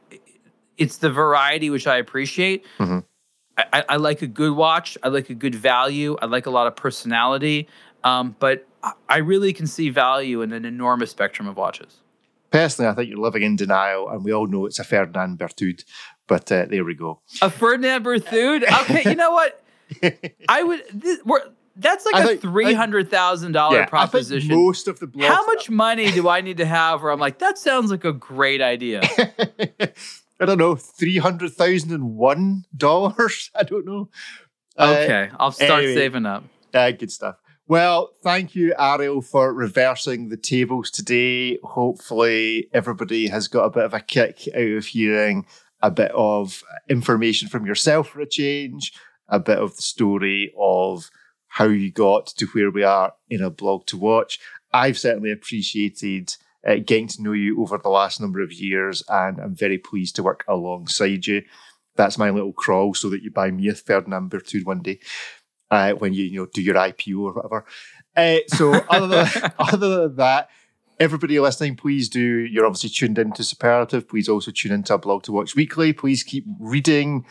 it's 0.77 0.97
the 0.97 1.09
variety 1.09 1.69
which 1.69 1.87
I 1.87 1.97
appreciate. 1.97 2.63
Mm-hmm. 2.77 2.99
I, 3.57 3.83
I, 3.89 3.95
like 3.95 4.21
a 4.21 4.27
good 4.27 4.55
watch. 4.55 4.99
I 5.01 5.07
like 5.07 5.31
a 5.31 5.33
good 5.33 5.55
value. 5.55 6.15
I 6.21 6.27
like 6.27 6.45
a 6.45 6.51
lot 6.51 6.67
of 6.67 6.75
personality. 6.75 7.67
Um, 8.03 8.35
but 8.39 8.67
I 9.09 9.17
really 9.17 9.53
can 9.53 9.67
see 9.67 9.89
value 9.89 10.41
in 10.41 10.53
an 10.53 10.65
enormous 10.65 11.11
spectrum 11.11 11.47
of 11.47 11.57
watches. 11.57 11.97
Personally, 12.51 12.89
I 12.89 12.93
think 12.93 13.09
you're 13.09 13.19
living 13.19 13.43
in 13.43 13.55
denial, 13.55 14.09
and 14.09 14.23
we 14.23 14.31
all 14.31 14.47
know 14.47 14.65
it's 14.65 14.79
a 14.79 14.83
Ferdinand 14.83 15.37
Berthoud. 15.37 15.83
But 16.27 16.51
uh, 16.51 16.65
there 16.65 16.85
we 16.85 16.93
go. 16.93 17.21
A 17.41 17.49
Ferdinand 17.49 18.05
Berthoud. 18.05 18.63
Okay, 18.81 19.09
you 19.09 19.15
know 19.15 19.31
what? 19.31 19.63
I 20.49 20.63
would. 20.63 20.83
This, 20.93 21.19
that's 21.79 22.05
like 22.05 22.15
I 22.15 22.31
a 22.31 22.37
three 22.37 22.73
hundred 22.73 23.09
thousand 23.09 23.53
yeah, 23.53 23.59
dollar 23.59 23.85
proposition. 23.85 24.55
most 24.55 24.87
of 24.87 24.99
the 24.99 25.09
how 25.19 25.45
much 25.45 25.69
money 25.69 26.11
do 26.11 26.27
I 26.27 26.41
need 26.41 26.57
to 26.57 26.65
have? 26.65 27.01
Where 27.01 27.11
I'm 27.11 27.19
like, 27.19 27.39
that 27.39 27.57
sounds 27.57 27.91
like 27.91 28.03
a 28.03 28.13
great 28.13 28.61
idea. 28.61 29.01
I 30.39 30.45
don't 30.45 30.57
know, 30.57 30.75
three 30.75 31.17
hundred 31.17 31.53
thousand 31.53 31.91
and 31.91 32.15
one 32.15 32.65
dollars. 32.75 33.51
I 33.55 33.63
don't 33.63 33.85
know. 33.85 34.09
Okay, 34.77 35.29
uh, 35.31 35.35
I'll 35.39 35.51
start 35.51 35.83
anyway, 35.83 35.95
saving 35.95 36.25
up. 36.25 36.43
Uh, 36.73 36.91
good 36.91 37.11
stuff. 37.11 37.35
Well, 37.69 38.13
thank 38.23 38.55
you, 38.55 38.73
Ariel, 38.79 39.21
for 39.21 39.53
reversing 39.53 40.29
the 40.29 40.37
tables 40.37 40.89
today. 40.89 41.57
Hopefully, 41.63 42.69
everybody 42.73 43.27
has 43.27 43.49
got 43.49 43.65
a 43.65 43.69
bit 43.69 43.83
of 43.83 43.93
a 43.93 43.99
kick 43.99 44.47
out 44.55 44.61
of 44.61 44.85
hearing 44.85 45.45
a 45.81 45.91
bit 45.91 46.11
of 46.11 46.63
information 46.87 47.49
from 47.49 47.65
yourself 47.65 48.09
for 48.09 48.21
a 48.21 48.25
change. 48.25 48.93
a 49.29 49.39
bit 49.39 49.57
of 49.57 49.75
the 49.75 49.81
story 49.81 50.53
of 50.57 51.09
how 51.47 51.65
you 51.65 51.91
got 51.91 52.27
to 52.27 52.45
where 52.47 52.71
we 52.71 52.83
are 52.83 53.13
in 53.29 53.41
a 53.41 53.49
blog 53.49 53.85
to 53.87 53.97
watch. 53.97 54.39
I've 54.71 54.97
certainly 54.97 55.31
appreciated 55.31 56.33
uh, 56.65 56.75
getting 56.75 57.07
to 57.09 57.23
know 57.23 57.33
you 57.33 57.61
over 57.61 57.77
the 57.77 57.89
last 57.89 58.21
number 58.21 58.41
of 58.41 58.53
years, 58.53 59.03
and 59.09 59.39
I'm 59.39 59.55
very 59.55 59.77
pleased 59.77 60.15
to 60.15 60.23
work 60.23 60.45
alongside 60.47 61.27
you. 61.27 61.41
That's 61.97 62.17
my 62.17 62.29
little 62.29 62.53
crawl 62.53 62.93
so 62.93 63.09
that 63.09 63.23
you 63.23 63.31
buy 63.31 63.51
me 63.51 63.67
a 63.67 63.75
Ferdinand 63.75 64.29
Berthoud 64.31 64.65
one 64.65 64.81
day 64.81 64.99
uh, 65.71 65.93
when 65.93 66.13
you 66.13 66.25
you 66.25 66.39
know 66.39 66.47
do 66.53 66.61
your 66.61 66.75
IPO 66.75 67.19
or 67.19 67.33
whatever. 67.33 67.65
Uh, 68.15 68.37
so 68.47 68.73
other 68.89 69.07
than, 69.07 69.53
other 69.59 70.01
than 70.01 70.15
that, 70.15 70.49
everybody 70.99 71.39
listening, 71.39 71.75
please 71.75 72.09
do. 72.09 72.21
You're 72.21 72.65
obviously 72.65 72.89
tuned 72.89 73.17
into 73.19 73.43
Superlative. 73.43 74.07
Please 74.07 74.29
also 74.29 74.51
tune 74.51 74.71
into 74.71 74.93
a 74.93 74.97
blog 74.97 75.23
to 75.23 75.31
watch 75.31 75.55
weekly. 75.55 75.93
Please 75.93 76.23
keep 76.23 76.45
reading 76.59 77.25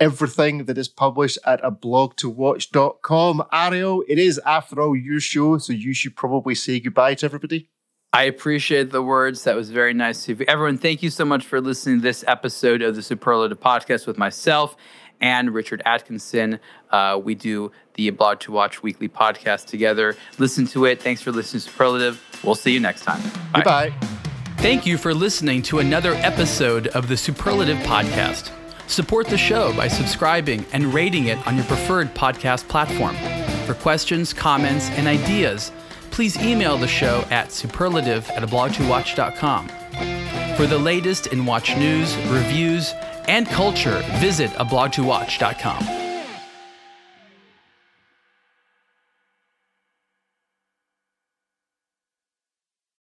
everything 0.00 0.64
that 0.64 0.78
is 0.78 0.88
published 0.88 1.38
at 1.44 1.60
a 1.64 1.70
blog 1.70 2.16
to 2.16 2.28
watch.com. 2.28 3.42
Ariel, 3.52 4.02
it 4.08 4.18
is 4.18 4.40
after 4.44 4.80
all 4.80 4.96
your 4.96 5.20
show, 5.20 5.58
so 5.58 5.72
you 5.72 5.94
should 5.94 6.16
probably 6.16 6.54
say 6.54 6.80
goodbye 6.80 7.14
to 7.14 7.26
everybody. 7.26 7.68
I 8.12 8.24
appreciate 8.24 8.90
the 8.90 9.02
words. 9.02 9.44
That 9.44 9.56
was 9.56 9.70
very 9.70 9.94
nice. 9.94 10.28
Everyone, 10.28 10.76
thank 10.76 11.02
you 11.02 11.08
so 11.08 11.24
much 11.24 11.46
for 11.46 11.60
listening 11.62 11.98
to 11.98 12.02
this 12.02 12.24
episode 12.26 12.82
of 12.82 12.94
the 12.94 13.02
Superlative 13.02 13.58
Podcast 13.58 14.06
with 14.06 14.18
myself 14.18 14.76
and 15.22 15.54
Richard 15.54 15.80
Atkinson. 15.86 16.58
Uh, 16.90 17.18
we 17.22 17.34
do 17.34 17.72
the 17.94 18.10
Blog 18.10 18.40
to 18.40 18.52
Watch 18.52 18.82
weekly 18.82 19.08
podcast 19.08 19.66
together. 19.66 20.16
Listen 20.38 20.66
to 20.68 20.84
it. 20.84 21.02
Thanks 21.02 21.22
for 21.22 21.32
listening 21.32 21.62
to 21.62 21.70
Superlative. 21.70 22.40
We'll 22.44 22.54
see 22.54 22.72
you 22.72 22.80
next 22.80 23.02
time. 23.02 23.22
Bye. 23.22 23.50
Goodbye. 23.54 23.94
Thank 24.58 24.86
you 24.86 24.98
for 24.98 25.14
listening 25.14 25.62
to 25.62 25.78
another 25.78 26.14
episode 26.14 26.88
of 26.88 27.08
the 27.08 27.16
Superlative 27.16 27.78
Podcast. 27.78 28.50
Support 28.88 29.26
the 29.28 29.38
show 29.38 29.74
by 29.74 29.88
subscribing 29.88 30.66
and 30.72 30.92
rating 30.92 31.26
it 31.26 31.44
on 31.46 31.56
your 31.56 31.64
preferred 31.64 32.14
podcast 32.14 32.68
platform. 32.68 33.16
For 33.66 33.74
questions, 33.74 34.32
comments, 34.32 34.90
and 34.90 35.06
ideas, 35.06 35.72
please 36.10 36.36
email 36.38 36.76
the 36.76 36.86
show 36.86 37.24
at 37.30 37.50
superlative 37.50 38.28
at 38.30 38.42
ablog2watch.com. 38.42 39.68
For 40.56 40.66
the 40.66 40.78
latest 40.78 41.28
in 41.28 41.46
watch 41.46 41.74
news, 41.76 42.14
reviews, 42.28 42.92
and 43.28 43.46
culture, 43.46 44.02
visit 44.20 44.50
ablog2watch.com. 44.52 46.01